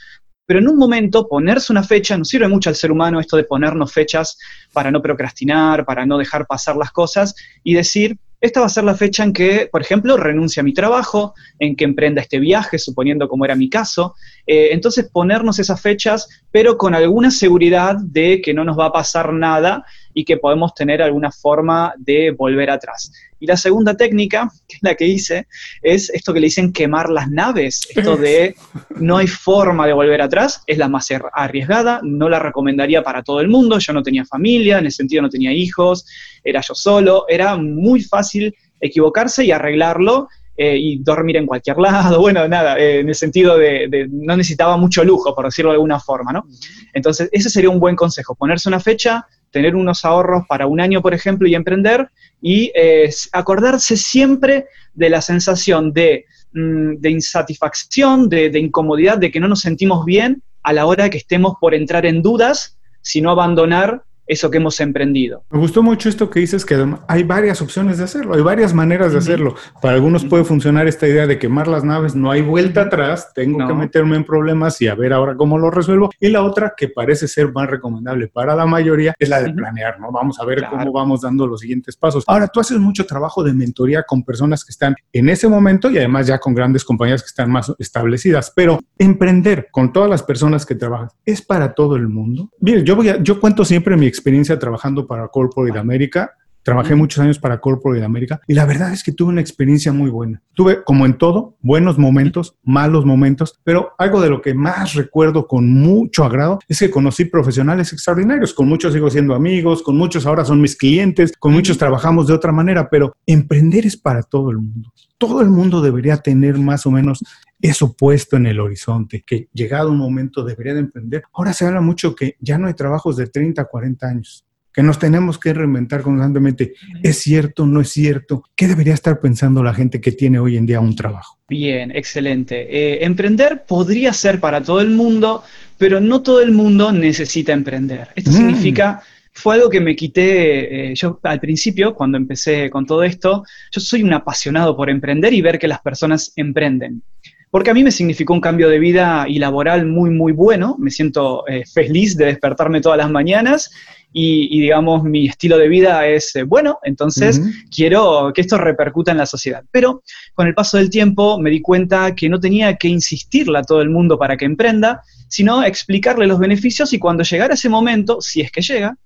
pero 0.47 0.61
en 0.61 0.69
un 0.69 0.79
momento 0.79 1.29
ponerse 1.29 1.73
una 1.73 1.83
fecha, 1.83 2.17
nos 2.17 2.29
sirve 2.29 2.49
mucho 2.49 2.71
al 2.71 2.77
ser 2.77 2.93
humano 2.93 3.21
esto 3.21 3.37
de 3.37 3.45
ponernos 3.45 3.93
fechas 3.93 4.39
para 4.76 4.90
no 4.90 5.00
procrastinar, 5.00 5.87
para 5.87 6.05
no 6.05 6.19
dejar 6.19 6.46
pasar 6.46 6.76
las 6.76 6.90
cosas 6.90 7.34
y 7.64 7.73
decir, 7.73 8.19
esta 8.43 8.61
va 8.61 8.67
a 8.67 8.69
ser 8.69 8.84
la 8.84 8.94
fecha 8.94 9.25
en 9.25 9.32
que, 9.32 9.70
por 9.73 9.81
ejemplo, 9.81 10.19
renuncie 10.19 10.61
a 10.61 10.64
mi 10.64 10.75
trabajo, 10.75 11.32
en 11.58 11.75
que 11.76 11.84
emprenda 11.84 12.20
este 12.20 12.38
viaje, 12.38 12.78
suponiendo 12.78 13.26
como 13.26 13.46
era 13.46 13.56
mi 13.56 13.70
caso. 13.70 14.14
Eh, 14.46 14.69
entonces, 14.73 15.08
ponernos 15.11 15.58
esas 15.58 15.81
fechas, 15.81 16.28
pero 16.52 16.76
con 16.76 16.94
alguna 16.94 17.31
seguridad 17.31 17.96
de 17.99 18.43
que 18.43 18.52
no 18.52 18.64
nos 18.64 18.78
va 18.78 18.87
a 18.87 18.93
pasar 18.93 19.32
nada 19.32 19.82
y 20.12 20.25
que 20.25 20.37
podemos 20.37 20.75
tener 20.75 21.02
alguna 21.02 21.31
forma 21.32 21.94
de 21.96 22.31
volver 22.31 22.70
atrás. 22.70 23.11
Y 23.38 23.46
la 23.46 23.56
segunda 23.56 23.96
técnica, 23.96 24.50
que 24.67 24.76
es 24.76 24.82
la 24.82 24.94
que 24.94 25.06
hice, 25.06 25.46
es 25.82 26.08
esto 26.11 26.32
que 26.32 26.40
le 26.40 26.46
dicen 26.46 26.72
quemar 26.72 27.11
las 27.11 27.31
naves, 27.31 27.87
esto 27.94 28.17
de 28.17 28.55
no 28.99 29.19
hay 29.19 29.26
forma 29.26 29.87
de 29.87 29.93
volver 29.93 30.22
atrás, 30.22 30.62
es 30.67 30.79
la 30.79 30.88
más 30.88 31.08
arriesgada, 31.34 32.00
no 32.02 32.31
la 32.31 32.38
recomendaría 32.38 33.02
para 33.02 33.22
todo 33.22 33.40
el 33.40 33.49
mundo, 33.49 33.79
yo 33.79 33.93
no 33.93 34.02
tenía 34.02 34.25
familia, 34.25 34.66
en 34.71 34.87
el 34.87 34.93
sentido 34.93 35.23
no 35.23 35.31
tenía 35.31 35.53
hijos, 35.53 36.07
era 36.43 36.61
yo 36.61 36.75
solo, 36.75 37.27
era 37.29 37.57
muy 37.57 38.03
fácil 38.03 38.55
equivocarse 38.81 39.45
y 39.45 39.51
arreglarlo 39.51 40.29
eh, 40.59 40.79
y 40.79 40.99
dormir 41.03 41.37
en 41.37 41.47
cualquier 41.47 41.77
lado, 41.79 42.21
bueno, 42.21 42.49
nada, 42.49 42.79
eh, 42.79 43.01
en 43.01 43.09
el 43.09 43.15
sentido 43.15 43.59
de, 43.59 43.89
de, 43.91 44.09
no 44.11 44.37
necesitaba 44.37 44.77
mucho 44.77 45.05
lujo, 45.05 45.35
por 45.35 45.45
decirlo 45.45 45.71
de 45.71 45.77
alguna 45.77 46.01
forma, 46.01 46.33
¿no? 46.33 46.47
Entonces, 46.95 47.29
ese 47.33 47.51
sería 47.51 47.69
un 47.69 47.79
buen 47.79 47.95
consejo, 47.95 48.35
ponerse 48.35 48.69
una 48.69 48.81
fecha, 48.81 49.27
tener 49.51 49.77
unos 49.77 50.05
ahorros 50.05 50.45
para 50.49 50.67
un 50.67 50.81
año, 50.81 51.03
por 51.03 51.15
ejemplo, 51.15 51.47
y 51.47 51.55
emprender, 51.55 52.09
y 52.41 52.73
eh, 52.75 53.11
acordarse 53.33 53.97
siempre 53.97 54.67
de 54.95 55.11
la 55.11 55.21
sensación 55.21 55.93
de, 55.93 56.25
mm, 56.53 57.07
insatisfacción, 57.07 58.29
de, 58.29 58.51
de, 58.51 58.59
incomodidad, 58.59 59.19
de 59.19 59.31
que 59.31 59.41
no 59.41 59.49
nos 59.49 59.61
sentimos 59.61 60.05
bien 60.05 60.43
a 60.63 60.73
la 60.73 60.87
hora 60.87 61.11
que 61.11 61.19
estemos 61.19 61.55
por 61.61 61.75
entrar 61.75 62.07
en 62.07 62.23
dudas, 62.23 62.79
sino 63.03 63.31
abandonar 63.31 64.05
eso 64.26 64.50
que 64.50 64.58
hemos 64.58 64.81
emprendido. 64.81 65.44
Me 65.50 65.58
gustó 65.58 65.82
mucho 65.82 66.08
esto 66.08 66.31
que 66.31 66.40
dices, 66.40 66.64
que 66.64 66.87
hay 67.08 67.23
varias 67.23 67.62
opciones 67.62 67.99
de 67.99 68.05
hacerlo, 68.05 68.34
hay 68.34 68.43
varias 68.43 68.75
maneras 68.75 69.12
de 69.12 69.19
hacerlo. 69.19 69.55
Para 69.81 69.94
algunos 69.94 70.25
puede 70.25 70.44
funcionar 70.44 70.87
esta 70.87 71.06
idea 71.06 71.26
de 71.26 71.38
quemar 71.38 71.69
las 71.69 71.84
naves, 71.84 72.15
no 72.15 72.31
hay 72.31 72.43
vuelta 72.43 72.82
atrás, 72.82 73.32
tengo 73.34 73.67
que 73.67 73.74
meterme 73.74 74.17
en 74.17 74.24
problemas 74.24 74.81
y 74.82 74.89
a 74.89 74.94
ver 74.94 75.12
ahora 75.12 75.36
cómo 75.36 75.58
lo 75.58 75.70
resuelvo. 75.70 76.10
Y 76.20 76.29
la 76.29 76.43
otra, 76.43 76.74
que 76.77 76.89
parece 76.89 77.29
ser 77.29 77.53
más 77.53 77.69
recomendable 77.69 78.29
para 78.29 78.55
la 78.55 78.67
mayoría, 78.67 79.15
es 79.19 79.29
la 79.29 79.43
de 79.43 79.53
planear, 79.53 80.01
¿no? 80.01 80.10
Vamos 80.10 80.39
a 80.41 80.44
ver 80.44 80.65
cómo 80.69 80.93
vamos 80.93 81.22
dando 81.22 81.46
los 81.46 81.60
siguientes 81.60 81.96
pasos. 81.96 82.24
Ahora, 82.27 82.48
tú 82.48 82.60
haces 82.60 82.79
mucho 82.79 83.06
trabajo 83.06 83.43
de 83.43 83.53
mentoría 83.53 84.03
con 84.03 84.24
personas 84.24 84.65
que 84.65 84.72
están 84.72 84.94
en 85.12 85.29
ese 85.29 85.48
momento 85.48 85.91
y 85.91 85.98
además 85.98 86.27
ya 86.27 86.39
con 86.39 86.55
grandes 86.55 86.84
compañías 86.84 87.22
que 87.22 87.29
están 87.29 87.51
más 87.51 87.72
establecidas, 87.79 88.53
pero 88.55 88.81
emprender 88.98 89.69
con 89.70 89.93
todas 89.93 90.10
las 90.10 90.22
personas 90.22 90.67
que 90.67 90.74
trabajan, 90.74 91.08
¿es 91.24 91.43
para 91.43 91.74
todo 91.74 91.96
el 91.96 92.08
mundo? 92.08 92.51
Bien, 92.58 92.84
yo, 92.84 92.96
voy 92.96 93.08
a, 93.08 93.22
yo 93.22 93.41
cuento 93.41 93.65
siempre 93.65 93.96
mi 93.96 94.06
experiencia 94.06 94.16
trabajando 94.58 95.06
para 95.06 95.29
Corporate 95.29 95.79
America. 95.79 96.35
Trabajé 96.67 96.96
muchos 96.96 97.20
años 97.20 97.39
para 97.39 97.61
Corporate 97.61 98.05
America 98.05 98.41
y 98.49 98.55
la 98.55 98.67
verdad 98.67 98.93
es 98.93 99.05
que 99.05 99.13
tuve 99.13 99.29
una 99.29 99.41
experiencia 99.41 99.93
muy 99.93 100.11
buena. 100.11 100.43
Tuve, 100.53 100.82
como 100.82 101.06
en 101.06 101.17
todo, 101.17 101.56
buenos 101.61 101.96
momentos, 101.96 102.56
malos 102.65 103.06
momentos, 103.06 103.61
pero 103.63 103.93
algo 103.99 104.20
de 104.20 104.31
lo 104.31 104.43
que 104.43 104.53
más 104.53 104.94
recuerdo 104.94 105.46
con 105.46 105.73
mucho 105.73 106.25
agrado 106.25 106.58
es 106.67 106.81
que 106.81 106.91
conocí 106.91 107.27
profesionales 107.27 107.93
extraordinarios. 107.93 108.53
Con 108.53 108.67
muchos 108.67 108.93
sigo 108.93 109.08
siendo 109.11 109.37
amigos, 109.37 109.81
con 109.81 109.96
muchos 109.96 110.27
ahora 110.27 110.44
son 110.44 110.61
mis 110.61 110.75
clientes, 110.75 111.32
con 111.39 111.53
muchos 111.53 111.79
trabajamos 111.79 112.27
de 112.27 112.35
otra 112.35 112.51
manera, 112.51 112.91
pero 112.91 113.15
emprender 113.27 113.87
es 113.87 113.96
para 113.96 114.25
todo 114.25 114.51
el 114.51 114.56
mundo. 114.56 114.93
Todo 115.19 115.43
el 115.43 115.51
mundo 115.51 115.81
debería 115.81 116.17
tener 116.17 116.58
más 116.58 116.85
o 116.85 116.91
menos 116.91 117.23
eso 117.61 117.94
puesto 117.94 118.37
en 118.37 118.46
el 118.46 118.58
horizonte, 118.58 119.23
que 119.25 119.49
llegado 119.53 119.93
un 119.93 119.99
momento 119.99 120.43
debería 120.43 120.75
de 120.75 120.81
emprender. 120.81 121.23
Ahora 121.32 121.53
se 121.53 121.65
habla 121.65 121.81
mucho 121.81 122.17
que 122.17 122.37
ya 122.41 122.58
no 122.58 122.67
hay 122.67 122.75
trabajos 122.75 123.17
de 123.17 123.29
30, 123.29 123.65
40 123.65 124.06
años, 124.06 124.45
que 124.77 124.83
nos 124.83 124.99
tenemos 124.99 125.39
que 125.39 125.55
reinventar 125.55 126.03
constantemente. 126.03 126.75
¿Es 127.03 127.21
cierto? 127.21 127.65
¿No 127.65 127.81
es 127.81 127.89
cierto? 127.89 128.45
¿Qué 128.55 128.69
debería 128.69 128.93
estar 128.93 129.21
pensando 129.21 129.63
la 129.63 129.73
gente 129.73 130.03
que 130.03 130.13
tiene 130.13 130.39
hoy 130.39 130.59
en 130.59 130.67
día 130.67 130.81
un 130.81 130.95
trabajo? 130.95 131.39
Bien, 131.49 131.91
excelente. 131.97 132.67
Eh, 132.69 133.03
emprender 133.06 133.65
podría 133.67 134.13
ser 134.13 134.39
para 134.39 134.63
todo 134.63 134.83
el 134.83 134.91
mundo, 134.91 135.43
pero 135.79 135.99
no 135.99 136.21
todo 136.23 136.43
el 136.43 136.53
mundo 136.53 136.93
necesita 136.93 137.55
emprender. 137.55 138.09
Esto 138.15 138.31
mm. 138.31 138.35
significa 138.35 139.01
fue 139.33 139.55
algo 139.55 139.71
que 139.71 139.81
me 139.81 139.97
quité, 139.97 140.91
eh, 140.91 140.95
yo 140.95 141.21
al 141.23 141.41
principio, 141.41 141.95
cuando 141.95 142.19
empecé 142.19 142.69
con 142.69 142.85
todo 142.85 143.03
esto, 143.03 143.45
yo 143.71 143.81
soy 143.81 144.03
un 144.03 144.13
apasionado 144.13 144.77
por 144.77 144.91
emprender 144.91 145.33
y 145.33 145.41
ver 145.41 145.59
que 145.59 145.69
las 145.69 145.81
personas 145.81 146.35
emprenden 146.37 147.03
porque 147.51 147.71
a 147.71 147.75
mí 147.75 147.83
me 147.83 147.91
significó 147.91 148.35
un 148.35 148.41
cambio 148.43 148.69
de 148.69 148.79
vida 148.79 149.25
y 149.29 149.39
laboral 149.39 149.87
muy, 149.87 150.11
muy 150.11 150.33
bueno. 150.33 150.77
Me 150.79 150.91
siento 150.91 151.47
eh, 151.49 151.65
feliz 151.65 152.15
de 152.15 152.27
despertarme 152.27 152.83
todas 152.83 152.99
las 152.99 153.11
mañanas 153.11 153.71
y, 154.13 154.60
digamos, 154.60 155.05
mi 155.05 155.27
estilo 155.27 155.58
de 155.58 155.69
vida 155.69 156.06
es 156.06 156.34
eh, 156.36 156.43
bueno, 156.43 156.79
entonces 156.84 157.39
quiero 157.70 158.32
que 158.34 158.41
esto 158.41 158.56
repercuta 158.56 159.10
en 159.13 159.19
la 159.19 159.27
sociedad. 159.27 159.63
Pero 159.70 160.03
con 160.34 160.46
el 160.46 160.55
paso 160.55 160.79
del 160.79 160.89
tiempo 160.89 161.39
me 161.39 161.51
di 161.51 161.60
cuenta 161.60 162.15
que 162.15 162.29
no 162.29 162.41
tenía 162.41 162.77
que 162.77 162.89
insistirle 162.89 163.58
a 163.58 163.63
todo 163.63 163.82
el 163.82 163.91
mundo 163.91 164.19
para 164.19 164.39
que 164.39 164.46
emprenda, 164.46 165.03
sino 165.29 165.63
explicarle 165.63 166.27
los 166.27 166.39
beneficios 166.39 166.94
y 166.94 166.98
cuando 166.98 167.25
llegara 167.25 167.55
ese 167.55 167.69
momento, 167.69 168.20
si 168.22 168.41
es 168.41 168.51
que 168.51 168.63
llega, 168.63 168.96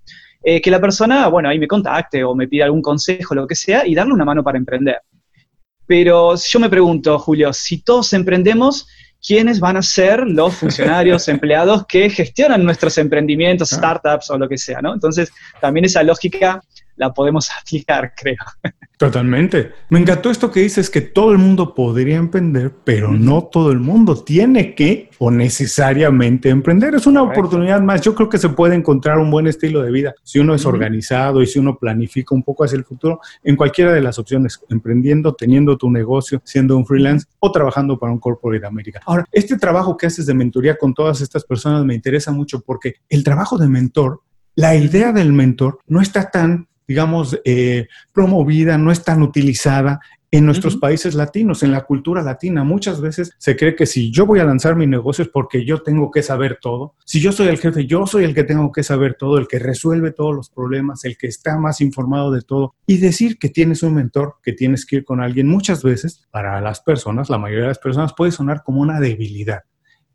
eh, 0.43 0.61
que 0.61 0.71
la 0.71 0.79
persona, 0.79 1.27
bueno, 1.27 1.49
ahí 1.49 1.59
me 1.59 1.67
contacte 1.67 2.23
o 2.23 2.33
me 2.33 2.47
pida 2.47 2.65
algún 2.65 2.81
consejo, 2.81 3.35
lo 3.35 3.45
que 3.45 3.55
sea, 3.55 3.85
y 3.85 3.93
darle 3.93 4.13
una 4.13 4.25
mano 4.25 4.43
para 4.43 4.57
emprender. 4.57 5.01
Pero 5.85 6.35
yo 6.35 6.59
me 6.59 6.69
pregunto, 6.69 7.19
Julio, 7.19 7.51
si 7.51 7.83
todos 7.83 8.13
emprendemos, 8.13 8.87
quiénes 9.25 9.59
van 9.59 9.77
a 9.77 9.81
ser 9.81 10.27
los 10.27 10.55
funcionarios, 10.55 11.27
empleados 11.29 11.85
que 11.85 12.09
gestionan 12.09 12.63
nuestros 12.63 12.97
emprendimientos, 12.97 13.69
startups 13.69 14.29
o 14.29 14.37
lo 14.37 14.49
que 14.49 14.57
sea, 14.57 14.81
¿no? 14.81 14.93
Entonces, 14.93 15.31
también 15.59 15.85
esa 15.85 16.03
lógica 16.03 16.61
la 17.01 17.11
podemos 17.11 17.49
aplicar, 17.59 18.13
creo. 18.21 18.37
Totalmente. 18.97 19.71
Me 19.89 19.99
encantó 19.99 20.29
esto 20.29 20.51
que 20.51 20.59
dices 20.59 20.91
que 20.91 21.01
todo 21.01 21.31
el 21.31 21.39
mundo 21.39 21.73
podría 21.73 22.17
emprender, 22.17 22.71
pero 22.83 23.11
no 23.11 23.45
todo 23.45 23.71
el 23.71 23.79
mundo 23.79 24.23
tiene 24.23 24.75
que 24.75 25.09
o 25.17 25.31
necesariamente 25.31 26.49
emprender. 26.49 26.93
Es 26.93 27.07
una 27.07 27.23
oportunidad 27.23 27.81
más. 27.81 28.01
Yo 28.01 28.13
creo 28.13 28.29
que 28.29 28.37
se 28.37 28.49
puede 28.49 28.75
encontrar 28.75 29.17
un 29.17 29.31
buen 29.31 29.47
estilo 29.47 29.81
de 29.81 29.91
vida 29.91 30.13
si 30.21 30.37
uno 30.37 30.53
es 30.53 30.67
organizado 30.67 31.41
y 31.41 31.47
si 31.47 31.57
uno 31.57 31.79
planifica 31.79 32.35
un 32.35 32.43
poco 32.43 32.63
hacia 32.63 32.77
el 32.77 32.85
futuro 32.85 33.19
en 33.43 33.55
cualquiera 33.55 33.91
de 33.91 34.01
las 34.01 34.19
opciones, 34.19 34.61
emprendiendo, 34.69 35.33
teniendo 35.33 35.77
tu 35.77 35.89
negocio, 35.89 36.39
siendo 36.45 36.77
un 36.77 36.85
freelance 36.85 37.25
o 37.39 37.51
trabajando 37.51 37.97
para 37.97 38.13
un 38.13 38.19
corporate 38.19 38.67
América. 38.67 39.01
Ahora, 39.07 39.25
este 39.31 39.57
trabajo 39.57 39.97
que 39.97 40.05
haces 40.05 40.27
de 40.27 40.35
mentoría 40.35 40.77
con 40.77 40.93
todas 40.93 41.21
estas 41.21 41.43
personas 41.43 41.83
me 41.83 41.95
interesa 41.95 42.31
mucho 42.31 42.61
porque 42.61 42.97
el 43.09 43.23
trabajo 43.23 43.57
de 43.57 43.67
mentor 43.67 44.21
la 44.55 44.75
idea 44.75 45.13
del 45.13 45.31
mentor 45.31 45.79
no 45.87 46.01
está 46.01 46.29
tan 46.29 46.67
digamos, 46.91 47.39
eh, 47.45 47.87
promovida, 48.11 48.77
no 48.77 48.91
es 48.91 49.01
tan 49.01 49.21
utilizada 49.21 50.01
en 50.29 50.45
nuestros 50.45 50.75
países 50.75 51.15
latinos, 51.15 51.63
en 51.63 51.71
la 51.71 51.85
cultura 51.85 52.21
latina. 52.21 52.65
Muchas 52.65 52.99
veces 52.99 53.31
se 53.37 53.55
cree 53.55 53.77
que 53.77 53.85
si 53.85 54.11
yo 54.11 54.25
voy 54.25 54.39
a 54.39 54.43
lanzar 54.43 54.75
mi 54.75 54.87
negocio 54.87 55.23
es 55.23 55.29
porque 55.29 55.63
yo 55.65 55.83
tengo 55.83 56.11
que 56.11 56.21
saber 56.21 56.59
todo. 56.61 56.95
Si 57.05 57.21
yo 57.21 57.31
soy 57.31 57.47
el 57.47 57.59
jefe, 57.59 57.85
yo 57.85 58.05
soy 58.05 58.25
el 58.25 58.35
que 58.35 58.43
tengo 58.43 58.73
que 58.73 58.83
saber 58.83 59.15
todo, 59.17 59.37
el 59.37 59.47
que 59.47 59.57
resuelve 59.57 60.11
todos 60.11 60.35
los 60.35 60.49
problemas, 60.49 61.05
el 61.05 61.17
que 61.17 61.27
está 61.27 61.57
más 61.57 61.79
informado 61.79 62.29
de 62.29 62.41
todo. 62.41 62.75
Y 62.85 62.97
decir 62.97 63.39
que 63.39 63.47
tienes 63.47 63.83
un 63.83 63.93
mentor, 63.93 64.35
que 64.43 64.51
tienes 64.51 64.85
que 64.85 64.97
ir 64.97 65.05
con 65.05 65.21
alguien, 65.21 65.47
muchas 65.47 65.81
veces 65.81 66.27
para 66.29 66.59
las 66.59 66.81
personas, 66.81 67.29
la 67.29 67.37
mayoría 67.37 67.63
de 67.63 67.69
las 67.69 67.79
personas, 67.79 68.13
puede 68.13 68.33
sonar 68.33 68.63
como 68.63 68.81
una 68.81 68.99
debilidad. 68.99 69.61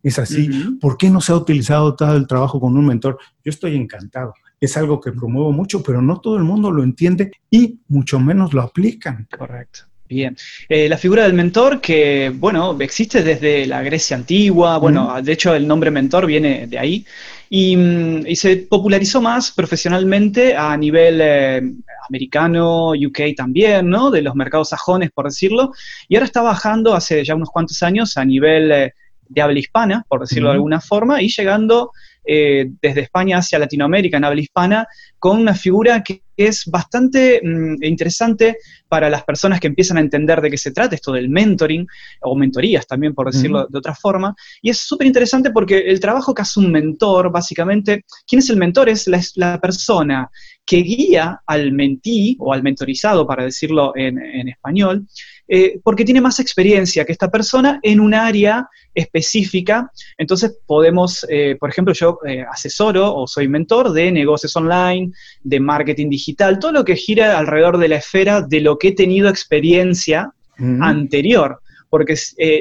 Es 0.03 0.19
así. 0.19 0.79
¿Por 0.79 0.99
qué 0.99 1.09
no 1.09 1.23
se 1.23 1.33
ha 1.33 1.37
utilizado 1.37 1.97
todo 1.97 2.17
el 2.17 2.27
trabajo 2.27 2.61
con 2.61 2.77
un 2.77 2.87
mentor? 2.87 3.19
Yo 3.43 3.49
estoy 3.49 3.77
encantado 3.77 4.35
es 4.61 4.77
algo 4.77 5.01
que 5.01 5.13
promuevo 5.13 5.53
mucho, 5.53 5.83
pero 5.83 6.01
no 6.01 6.21
todo 6.21 6.37
el 6.37 6.45
mundo 6.45 6.71
lo 6.71 6.83
entiende 6.83 7.33
y 7.51 7.79
mucho 7.89 8.19
menos 8.19 8.53
lo 8.53 8.63
aplican. 8.63 9.29
Correcto. 9.37 9.81
Bien. 10.09 10.37
Eh, 10.69 10.89
la 10.89 10.99
figura 10.99 11.25
del 11.25 11.35
mentor 11.35 11.81
que, 11.81 12.33
bueno, 12.33 12.77
existe 12.81 13.23
desde 13.25 13.67
la 13.67 13.83
Grecia 13.83 14.17
antigua, 14.17 14.79
bueno, 14.79 15.21
de 15.21 15.33
hecho 15.33 15.53
el 15.55 15.67
nombre 15.67 15.91
mentor 15.91 16.27
viene 16.27 16.69
de 16.69 16.79
ahí, 16.79 17.05
y, 17.51 17.77
mm, 17.77 18.35
se 18.35 18.57
popularizó 18.57 19.21
más 19.21 19.51
profesionalmente 19.51 20.57
a 20.57 20.77
nivel 20.77 21.21
eh, 21.21 21.63
americano, 22.09 22.91
UK 22.91 23.35
también, 23.37 23.89
¿no? 23.89 24.11
De 24.11 24.23
los 24.23 24.35
mercados 24.37 24.69
sajones, 24.69 25.11
por 25.11 25.27
decirlo, 25.27 25.73
y 26.09 26.15
ahora 26.15 26.27
está 26.27 26.43
bajando 26.43 26.95
hace 26.95 27.25
ya 27.25 27.35
unos 27.35 27.51
cuantos 27.51 27.83
años 27.83 28.17
a 28.17 28.25
nivel 28.25 28.71
eh, 28.71 28.95
de 29.29 29.43
habla 29.43 29.59
hispana, 29.59 30.05
por 30.09 30.21
decirlo 30.21 30.51
de 30.51 30.55
alguna 30.55 30.81
forma, 30.81 31.21
y 31.21 31.29
llegando 31.29 31.91
eh, 32.27 32.71
desde 32.83 33.03
España 33.03 33.39
hacia 33.39 33.59
Latinoamérica 33.59 34.17
en 34.17 34.25
habla 34.25 34.41
hispana, 34.41 34.87
con 35.19 35.39
una 35.39 35.55
figura 35.55 36.03
que 36.03 36.23
es 36.37 36.65
bastante 36.67 37.41
mm, 37.43 37.83
interesante 37.83 38.59
para 38.89 39.09
las 39.09 39.25
personas 39.25 39.59
que 39.59 39.67
empiezan 39.67 39.97
a 39.97 40.01
entender 40.01 40.41
de 40.41 40.51
qué 40.51 40.59
se 40.59 40.71
trata 40.71 40.95
esto 40.95 41.13
del 41.13 41.29
mentoring, 41.29 41.87
o 42.23 42.37
mentorías 42.37 42.87
también, 42.87 43.15
por 43.15 43.33
decirlo 43.33 43.67
de 43.67 43.79
otra 43.79 43.95
forma. 43.95 44.35
Y 44.63 44.71
es 44.71 44.79
súper 44.79 45.07
interesante 45.07 45.51
porque 45.51 45.79
el 45.79 46.01
trabajo 46.01 46.35
que 46.35 46.43
hace 46.43 46.61
un 46.61 46.71
mentor, 46.71 47.31
básicamente, 47.31 48.05
¿quién 48.27 48.41
es 48.41 48.51
el 48.51 48.57
mentor? 48.57 48.89
Es 48.89 49.07
la, 49.07 49.59
persona 49.61 50.31
que 50.67 50.79
guía 50.79 51.41
al 51.47 51.73
mentí 51.73 52.37
o 52.41 52.53
al 52.53 52.65
mentorizado, 52.65 53.25
para 53.25 53.45
decirlo 53.45 53.93
en, 53.95 54.19
en 54.19 54.49
español, 54.49 55.07
eh, 55.47 55.79
porque 55.85 56.05
tiene 56.05 56.21
más 56.21 56.41
experiencia 56.41 57.05
que 57.05 57.13
esta 57.13 57.31
persona 57.31 57.79
en 57.83 58.01
un 58.01 58.15
área 58.15 58.69
específica. 58.93 59.93
Entonces 60.19 60.59
podemos, 60.67 61.25
eh, 61.31 61.57
por 61.61 61.71
ejemplo, 61.71 61.95
yo 61.95 62.19
eh, 62.27 62.45
asesoro 62.51 63.15
o 63.15 63.29
soy 63.29 63.47
mentor 63.47 63.93
de 63.93 64.11
negocios 64.11 64.57
online, 64.57 65.13
de 65.45 65.61
marketing 65.61 66.11
digital, 66.11 66.59
todo 66.59 66.73
lo 66.73 66.85
que 66.85 66.97
gira 66.97 67.39
alrededor 67.39 67.79
de 67.79 67.89
la 67.89 67.97
esfera 67.97 68.41
de 68.43 68.61
lo 68.61 68.77
que 68.77 68.89
he 68.89 68.93
tenido 68.93 69.29
experiencia 69.29 70.33
anterior. 70.81 71.61
Porque 71.89 72.17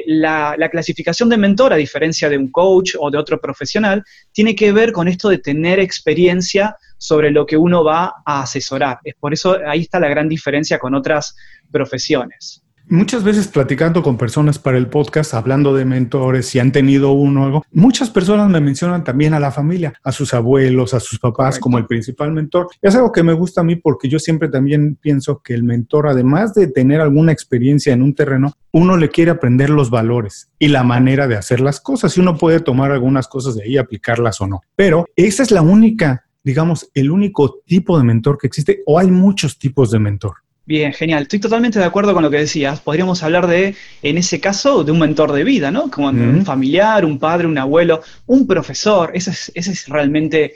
la, 0.06 0.54
la 0.56 0.68
clasificación 0.68 1.28
de 1.28 1.36
mentor, 1.36 1.72
a 1.72 1.76
diferencia 1.76 2.28
de 2.28 2.38
un 2.38 2.50
coach 2.52 2.94
o 2.98 3.10
de 3.10 3.18
otro 3.18 3.40
profesional, 3.40 4.04
tiene 4.32 4.54
que 4.54 4.70
ver 4.70 4.92
con 4.92 5.08
esto 5.08 5.28
de 5.28 5.38
tener 5.38 5.80
experiencia 5.80 6.76
sobre 6.98 7.30
lo 7.30 7.46
que 7.46 7.56
uno 7.56 7.84
va 7.84 8.14
a 8.24 8.42
asesorar. 8.42 8.98
Es 9.04 9.14
por 9.14 9.32
eso 9.32 9.58
ahí 9.66 9.82
está 9.82 10.00
la 10.00 10.08
gran 10.08 10.28
diferencia 10.28 10.78
con 10.78 10.94
otras 10.94 11.36
profesiones. 11.70 12.62
Muchas 12.88 13.24
veces 13.24 13.48
platicando 13.48 14.00
con 14.00 14.16
personas 14.16 14.60
para 14.60 14.78
el 14.78 14.86
podcast, 14.86 15.34
hablando 15.34 15.74
de 15.74 15.84
mentores, 15.84 16.46
si 16.46 16.60
han 16.60 16.70
tenido 16.70 17.10
uno 17.10 17.42
o 17.42 17.44
algo, 17.46 17.64
muchas 17.72 18.10
personas 18.10 18.48
me 18.48 18.60
mencionan 18.60 19.02
también 19.02 19.34
a 19.34 19.40
la 19.40 19.50
familia, 19.50 19.92
a 20.04 20.12
sus 20.12 20.32
abuelos, 20.32 20.94
a 20.94 21.00
sus 21.00 21.18
papás 21.18 21.58
como 21.58 21.78
el 21.78 21.86
principal 21.86 22.30
mentor. 22.30 22.68
Es 22.80 22.94
algo 22.94 23.10
que 23.10 23.24
me 23.24 23.32
gusta 23.32 23.62
a 23.62 23.64
mí 23.64 23.74
porque 23.74 24.08
yo 24.08 24.20
siempre 24.20 24.48
también 24.48 24.94
pienso 24.94 25.42
que 25.42 25.52
el 25.54 25.64
mentor, 25.64 26.06
además 26.06 26.54
de 26.54 26.68
tener 26.68 27.00
alguna 27.00 27.32
experiencia 27.32 27.92
en 27.92 28.02
un 28.02 28.14
terreno, 28.14 28.52
uno 28.70 28.96
le 28.96 29.08
quiere 29.08 29.32
aprender 29.32 29.68
los 29.68 29.90
valores 29.90 30.52
y 30.60 30.68
la 30.68 30.84
manera 30.84 31.26
de 31.26 31.34
hacer 31.34 31.58
las 31.58 31.80
cosas 31.80 32.16
y 32.16 32.20
uno 32.20 32.38
puede 32.38 32.60
tomar 32.60 32.92
algunas 32.92 33.26
cosas 33.26 33.56
de 33.56 33.64
ahí, 33.64 33.78
aplicarlas 33.78 34.40
o 34.40 34.46
no. 34.46 34.60
Pero 34.76 35.06
esa 35.16 35.42
es 35.42 35.50
la 35.50 35.62
única, 35.62 36.25
digamos, 36.46 36.88
el 36.94 37.10
único 37.10 37.58
tipo 37.66 37.98
de 37.98 38.04
mentor 38.04 38.38
que 38.38 38.46
existe 38.46 38.80
o 38.86 39.00
hay 39.00 39.08
muchos 39.08 39.58
tipos 39.58 39.90
de 39.90 39.98
mentor. 39.98 40.36
Bien, 40.64 40.92
genial. 40.92 41.22
Estoy 41.22 41.40
totalmente 41.40 41.80
de 41.80 41.84
acuerdo 41.84 42.14
con 42.14 42.22
lo 42.22 42.30
que 42.30 42.38
decías. 42.38 42.80
Podríamos 42.80 43.24
hablar 43.24 43.48
de, 43.48 43.74
en 44.02 44.16
ese 44.16 44.40
caso, 44.40 44.84
de 44.84 44.92
un 44.92 45.00
mentor 45.00 45.32
de 45.32 45.42
vida, 45.42 45.72
¿no? 45.72 45.90
Como 45.90 46.06
un 46.08 46.44
familiar, 46.44 47.04
un 47.04 47.18
padre, 47.18 47.48
un 47.48 47.58
abuelo, 47.58 48.00
un 48.26 48.46
profesor. 48.46 49.10
Ese 49.12 49.30
es, 49.30 49.50
ese 49.56 49.72
es 49.72 49.88
realmente 49.88 50.54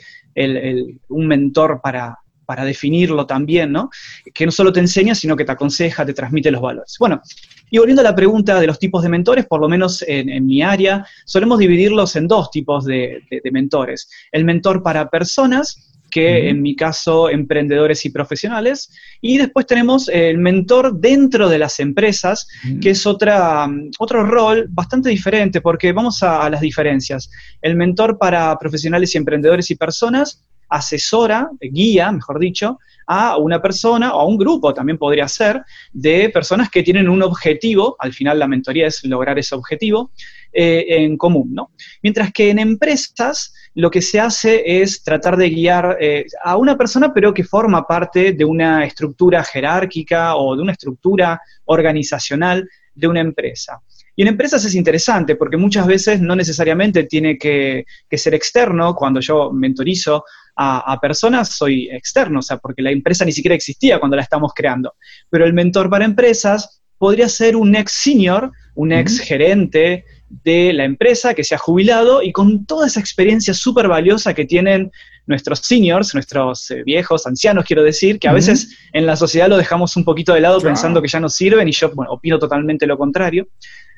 un 1.09 1.27
mentor 1.27 1.81
para, 1.83 2.20
para 2.50 2.64
definirlo 2.64 3.26
también, 3.26 3.71
¿no? 3.71 3.90
Que 4.35 4.45
no 4.45 4.50
solo 4.50 4.73
te 4.73 4.80
enseña, 4.80 5.14
sino 5.14 5.37
que 5.37 5.45
te 5.45 5.52
aconseja, 5.52 6.04
te 6.04 6.12
transmite 6.12 6.50
los 6.50 6.61
valores. 6.61 6.97
Bueno, 6.99 7.23
y 7.71 7.78
volviendo 7.78 8.00
a 8.00 8.02
la 8.02 8.16
pregunta 8.16 8.59
de 8.59 8.66
los 8.66 8.80
tipos 8.80 9.04
de 9.04 9.09
mentores, 9.09 9.47
por 9.47 9.61
lo 9.61 9.69
menos 9.69 10.04
en, 10.04 10.45
mi 10.45 10.61
área, 10.62 11.07
solemos 11.25 11.61
dividirlos 11.61 12.16
en 12.16 12.26
dos 12.26 12.50
tipos 12.50 12.87
de 12.87 13.23
mentores. 13.52 14.11
El 14.33 14.45
mentor 14.45 14.83
para 14.83 15.09
personas, 15.09 15.90
que 16.11 16.49
en 16.49 16.61
mi 16.61 16.76
caso 16.76 17.30
emprendedores 17.30 18.04
y 18.04 18.11
profesionales. 18.11 18.92
Y 19.21 19.38
después 19.38 19.66
tenemos 19.66 20.09
el 20.09 20.38
mentor 20.38 20.99
dentro 20.99 21.49
de 21.49 21.59
las 21.59 21.80
empresas, 21.80 22.49
que 22.83 22.90
es 22.90 23.07
otra, 23.07 23.69
otro 23.99 24.25
rol 24.25 24.66
bastante 24.69 25.09
diferente, 25.09 25.61
porque 25.61 25.92
vamos 25.92 26.23
a, 26.23 26.50
las 26.50 26.61
diferencias. 26.61 27.30
El 27.62 27.76
mentor 27.76 28.19
para 28.19 28.59
profesionales 28.59 29.14
y 29.14 29.19
emprendedores 29.19 29.71
y 29.71 29.76
personas 29.76 30.45
asesora, 30.71 31.50
guía, 31.61 32.11
mejor 32.12 32.39
dicho, 32.39 32.79
a 33.07 33.37
una 33.37 33.61
persona 33.61 34.15
o 34.15 34.21
a 34.21 34.25
un 34.25 34.39
grupo, 34.39 34.73
también 34.73 34.97
podría 34.97 35.27
ser, 35.27 35.62
de 35.93 36.31
personas 36.31 36.71
que 36.71 36.83
tienen 36.83 37.09
un 37.09 37.23
objetivo, 37.23 37.97
al 37.99 38.12
final 38.12 38.39
la 38.39 38.47
mentoría 38.47 38.87
es 38.87 39.05
lograr 39.05 39.39
ese 39.39 39.55
objetivo, 39.55 40.12
eh, 40.53 40.85
en 40.89 41.17
común, 41.17 41.55
¿no? 41.55 41.71
Mientras 42.03 42.33
que 42.33 42.50
en 42.50 42.59
empresas 42.59 43.55
lo 43.75 43.89
que 43.89 44.03
se 44.03 44.19
hace 44.19 44.83
es 44.83 45.03
tratar 45.03 45.37
de 45.37 45.49
guiar 45.49 45.97
eh, 46.00 46.27
a 46.45 46.57
una 46.57 46.77
persona, 46.77 47.15
pero 47.15 47.33
que 47.33 47.45
forma 47.45 47.87
parte 47.87 48.33
de 48.33 48.45
una 48.45 48.85
estructura 48.85 49.45
jerárquica 49.45 50.35
o 50.35 50.57
de 50.57 50.62
una 50.62 50.73
estructura 50.73 51.41
organizacional 51.67 52.69
de 52.95 53.07
una 53.07 53.21
empresa. 53.21 53.81
Y 54.17 54.23
en 54.23 54.29
empresas 54.29 54.65
es 54.65 54.75
interesante 54.75 55.37
porque 55.37 55.57
muchas 55.57 55.87
veces 55.87 56.21
no 56.21 56.37
necesariamente 56.37 57.05
tiene 57.05 57.39
que, 57.39 57.87
ser 58.11 58.35
externo. 58.35 58.95
Cuando 58.95 59.21
yo 59.21 59.50
mentorizo 59.53 60.25
a, 60.62 60.93
a, 60.93 61.00
personas, 61.00 61.57
soy 61.57 61.88
externo, 61.90 62.40
o 62.40 62.43
sea, 62.43 62.59
porque 62.59 62.83
la 62.83 62.90
empresa 62.90 63.25
ni 63.25 63.33
siquiera 63.33 63.55
existía 63.55 63.99
cuando 63.99 64.17
la 64.17 64.23
estamos 64.23 64.52
creando. 64.55 64.95
Pero 65.31 65.47
el 65.47 65.55
mentor 65.55 65.88
para 65.88 66.05
empresas 66.05 66.83
podría 66.99 67.29
ser 67.29 67.57
un 67.57 67.75
ex 67.75 67.93
senior, 67.93 68.52
un 68.75 68.93
ex 68.93 69.21
gerente, 69.21 70.05
de 70.31 70.73
la 70.73 70.85
empresa 70.85 71.35
que 71.35 71.43
se 71.43 71.57
ha 71.57 71.59
jubilado 71.59 72.23
y 72.23 72.33
con 72.33 72.64
toda 72.64 72.87
esa 72.87 73.00
experiencia 73.00 73.52
súper 73.52 73.88
valiosa 73.88 74.33
que 74.33 74.45
tienen 74.45 74.93
nuestros 75.26 75.59
seniors, 75.59 76.14
nuestros 76.14 76.71
eh, 76.71 76.83
viejos, 76.85 77.26
ancianos, 77.26 77.64
quiero 77.64 77.83
decir, 77.83 78.19
que 78.19 78.29
a 78.29 78.33
veces 78.33 78.79
en 78.93 79.07
la 79.07 79.17
sociedad 79.17 79.49
lo 79.49 79.59
dejamos 79.59 79.97
un 79.97 80.05
poquito 80.05 80.33
de 80.33 80.40
lado 80.40 80.61
pensando 80.61 81.02
que 81.02 81.09
ya 81.09 81.21
no 81.21 81.29
sirven 81.29 81.69
y 81.69 81.73
yo 81.73 81.90
bueno, 81.95 82.12
opino 82.12 82.38
totalmente 82.38 82.87
lo 82.87 82.97
contrario. 82.97 83.49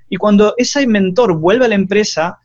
Y 0.08 0.16
cuando 0.16 0.54
ese 0.56 0.86
mentor 0.86 1.38
vuelve 1.38 1.66
a 1.66 1.68
la 1.68 1.74
empresa, 1.74 2.38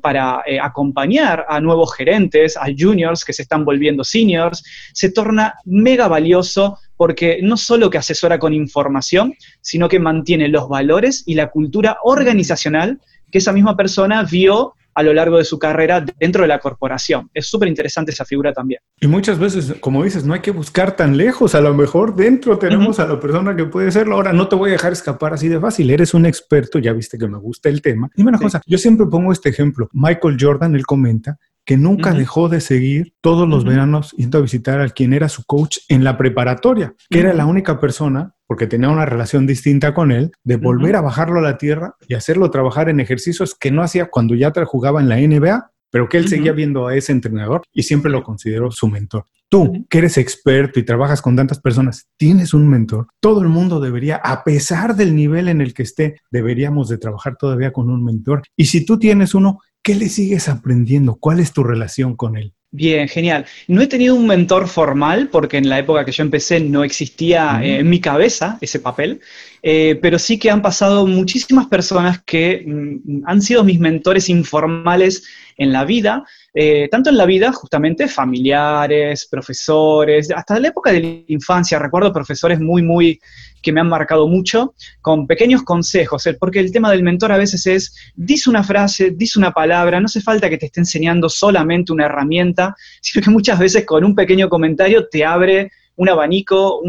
para 0.00 0.42
eh, 0.46 0.60
acompañar 0.60 1.44
a 1.48 1.60
nuevos 1.60 1.94
gerentes, 1.94 2.56
a 2.56 2.66
juniors 2.76 3.24
que 3.24 3.32
se 3.32 3.42
están 3.42 3.64
volviendo 3.64 4.04
seniors, 4.04 4.62
se 4.92 5.10
torna 5.10 5.54
mega 5.64 6.08
valioso 6.08 6.78
porque 6.96 7.40
no 7.42 7.56
solo 7.56 7.90
que 7.90 7.98
asesora 7.98 8.38
con 8.38 8.54
información, 8.54 9.34
sino 9.60 9.88
que 9.88 9.98
mantiene 9.98 10.48
los 10.48 10.68
valores 10.68 11.24
y 11.26 11.34
la 11.34 11.50
cultura 11.50 11.98
organizacional 12.04 13.00
que 13.30 13.38
esa 13.38 13.52
misma 13.52 13.76
persona 13.76 14.22
vio 14.22 14.74
a 15.00 15.02
lo 15.02 15.12
largo 15.12 15.38
de 15.38 15.44
su 15.44 15.58
carrera 15.58 16.04
dentro 16.18 16.42
de 16.42 16.48
la 16.48 16.58
corporación. 16.58 17.30
Es 17.34 17.46
súper 17.46 17.68
interesante 17.68 18.12
esa 18.12 18.24
figura 18.24 18.52
también. 18.52 18.80
Y 19.00 19.06
muchas 19.06 19.38
veces, 19.38 19.74
como 19.80 20.04
dices, 20.04 20.24
no 20.24 20.34
hay 20.34 20.40
que 20.40 20.50
buscar 20.50 20.94
tan 20.94 21.16
lejos, 21.16 21.54
a 21.54 21.60
lo 21.60 21.74
mejor 21.74 22.14
dentro 22.14 22.58
tenemos 22.58 23.00
a 23.00 23.06
la 23.06 23.18
persona 23.18 23.56
que 23.56 23.64
puede 23.64 23.90
serlo. 23.90 24.14
Ahora, 24.14 24.32
no 24.32 24.48
te 24.48 24.56
voy 24.56 24.70
a 24.70 24.72
dejar 24.72 24.92
escapar 24.92 25.32
así 25.32 25.48
de 25.48 25.58
fácil, 25.58 25.90
eres 25.90 26.14
un 26.14 26.26
experto, 26.26 26.78
ya 26.78 26.92
viste 26.92 27.18
que 27.18 27.26
me 27.26 27.38
gusta 27.38 27.68
el 27.68 27.80
tema. 27.80 28.10
Dime 28.14 28.28
una 28.28 28.38
cosa, 28.38 28.60
yo 28.66 28.78
siempre 28.78 29.06
pongo 29.06 29.32
este 29.32 29.48
ejemplo. 29.48 29.88
Michael 29.92 30.36
Jordan, 30.38 30.74
él 30.74 30.84
comenta 30.86 31.38
que 31.70 31.76
nunca 31.76 32.12
dejó 32.12 32.48
de 32.48 32.60
seguir 32.60 33.14
todos 33.20 33.48
los 33.48 33.64
veranos 33.64 34.10
yendo 34.16 34.38
a 34.38 34.40
visitar 34.40 34.80
a 34.80 34.88
quien 34.88 35.12
era 35.12 35.28
su 35.28 35.44
coach 35.44 35.78
en 35.88 36.02
la 36.02 36.18
preparatoria, 36.18 36.96
que 37.08 37.20
era 37.20 37.32
la 37.32 37.46
única 37.46 37.78
persona, 37.78 38.34
porque 38.48 38.66
tenía 38.66 38.88
una 38.88 39.06
relación 39.06 39.46
distinta 39.46 39.94
con 39.94 40.10
él, 40.10 40.32
de 40.42 40.56
volver 40.56 40.96
a 40.96 41.00
bajarlo 41.00 41.38
a 41.38 41.42
la 41.42 41.58
tierra 41.58 41.94
y 42.08 42.14
hacerlo 42.14 42.50
trabajar 42.50 42.88
en 42.88 42.98
ejercicios 42.98 43.54
que 43.54 43.70
no 43.70 43.84
hacía 43.84 44.10
cuando 44.10 44.34
ya 44.34 44.52
jugaba 44.64 45.00
en 45.00 45.08
la 45.08 45.18
NBA, 45.18 45.70
pero 45.92 46.08
que 46.08 46.16
él 46.16 46.26
seguía 46.26 46.50
viendo 46.50 46.88
a 46.88 46.96
ese 46.96 47.12
entrenador 47.12 47.62
y 47.72 47.84
siempre 47.84 48.10
lo 48.10 48.24
consideró 48.24 48.72
su 48.72 48.88
mentor. 48.88 49.26
Tú, 49.48 49.86
que 49.88 49.98
eres 49.98 50.18
experto 50.18 50.78
y 50.78 50.84
trabajas 50.84 51.22
con 51.22 51.34
tantas 51.34 51.60
personas, 51.60 52.08
tienes 52.16 52.54
un 52.54 52.68
mentor. 52.68 53.08
Todo 53.20 53.42
el 53.42 53.48
mundo 53.48 53.80
debería, 53.80 54.16
a 54.16 54.42
pesar 54.42 54.94
del 54.94 55.14
nivel 55.14 55.48
en 55.48 55.60
el 55.60 55.74
que 55.74 55.82
esté, 55.82 56.20
deberíamos 56.30 56.88
de 56.88 56.98
trabajar 56.98 57.36
todavía 57.36 57.72
con 57.72 57.90
un 57.90 58.04
mentor. 58.04 58.42
Y 58.56 58.66
si 58.66 58.84
tú 58.84 58.98
tienes 58.98 59.34
uno, 59.34 59.58
¿Qué 59.82 59.94
le 59.94 60.08
sigues 60.08 60.48
aprendiendo? 60.48 61.16
¿Cuál 61.16 61.40
es 61.40 61.52
tu 61.52 61.64
relación 61.64 62.16
con 62.16 62.36
él? 62.36 62.52
Bien, 62.72 63.08
genial. 63.08 63.46
No 63.66 63.82
he 63.82 63.88
tenido 63.88 64.14
un 64.14 64.26
mentor 64.26 64.68
formal 64.68 65.28
porque 65.28 65.56
en 65.56 65.68
la 65.68 65.78
época 65.78 66.04
que 66.04 66.12
yo 66.12 66.22
empecé 66.22 66.60
no 66.60 66.84
existía 66.84 67.60
eh, 67.64 67.80
en 67.80 67.90
mi 67.90 68.00
cabeza 68.00 68.58
ese 68.60 68.78
papel, 68.78 69.20
eh, 69.62 69.98
pero 70.00 70.18
sí 70.18 70.38
que 70.38 70.50
han 70.50 70.62
pasado 70.62 71.06
muchísimas 71.06 71.66
personas 71.66 72.22
que 72.24 72.64
mm, 72.66 73.22
han 73.26 73.42
sido 73.42 73.64
mis 73.64 73.78
mentores 73.78 74.28
informales 74.28 75.24
en 75.56 75.72
la 75.72 75.84
vida, 75.84 76.24
eh, 76.54 76.88
tanto 76.90 77.10
en 77.10 77.18
la 77.18 77.26
vida 77.26 77.52
justamente 77.52 78.08
familiares, 78.08 79.28
profesores, 79.30 80.30
hasta 80.30 80.58
la 80.58 80.68
época 80.68 80.92
de 80.92 81.00
la 81.00 81.08
infancia, 81.28 81.78
recuerdo 81.78 82.12
profesores 82.12 82.60
muy, 82.60 82.82
muy 82.82 83.20
que 83.62 83.72
me 83.72 83.80
han 83.80 83.88
marcado 83.88 84.26
mucho, 84.26 84.74
con 85.02 85.26
pequeños 85.26 85.62
consejos, 85.62 86.26
porque 86.38 86.60
el 86.60 86.72
tema 86.72 86.90
del 86.90 87.02
mentor 87.02 87.32
a 87.32 87.36
veces 87.36 87.66
es, 87.66 87.94
dice 88.14 88.48
una 88.48 88.64
frase, 88.64 89.10
dice 89.10 89.38
una 89.38 89.52
palabra, 89.52 90.00
no 90.00 90.06
hace 90.06 90.22
falta 90.22 90.48
que 90.48 90.56
te 90.56 90.66
esté 90.66 90.80
enseñando 90.80 91.28
solamente 91.28 91.92
una 91.92 92.06
herramienta, 92.06 92.74
sino 93.02 93.22
que 93.22 93.30
muchas 93.30 93.58
veces 93.58 93.84
con 93.84 94.04
un 94.04 94.14
pequeño 94.14 94.48
comentario 94.48 95.08
te 95.08 95.24
abre 95.24 95.70
un 95.96 96.08
abanico, 96.08 96.80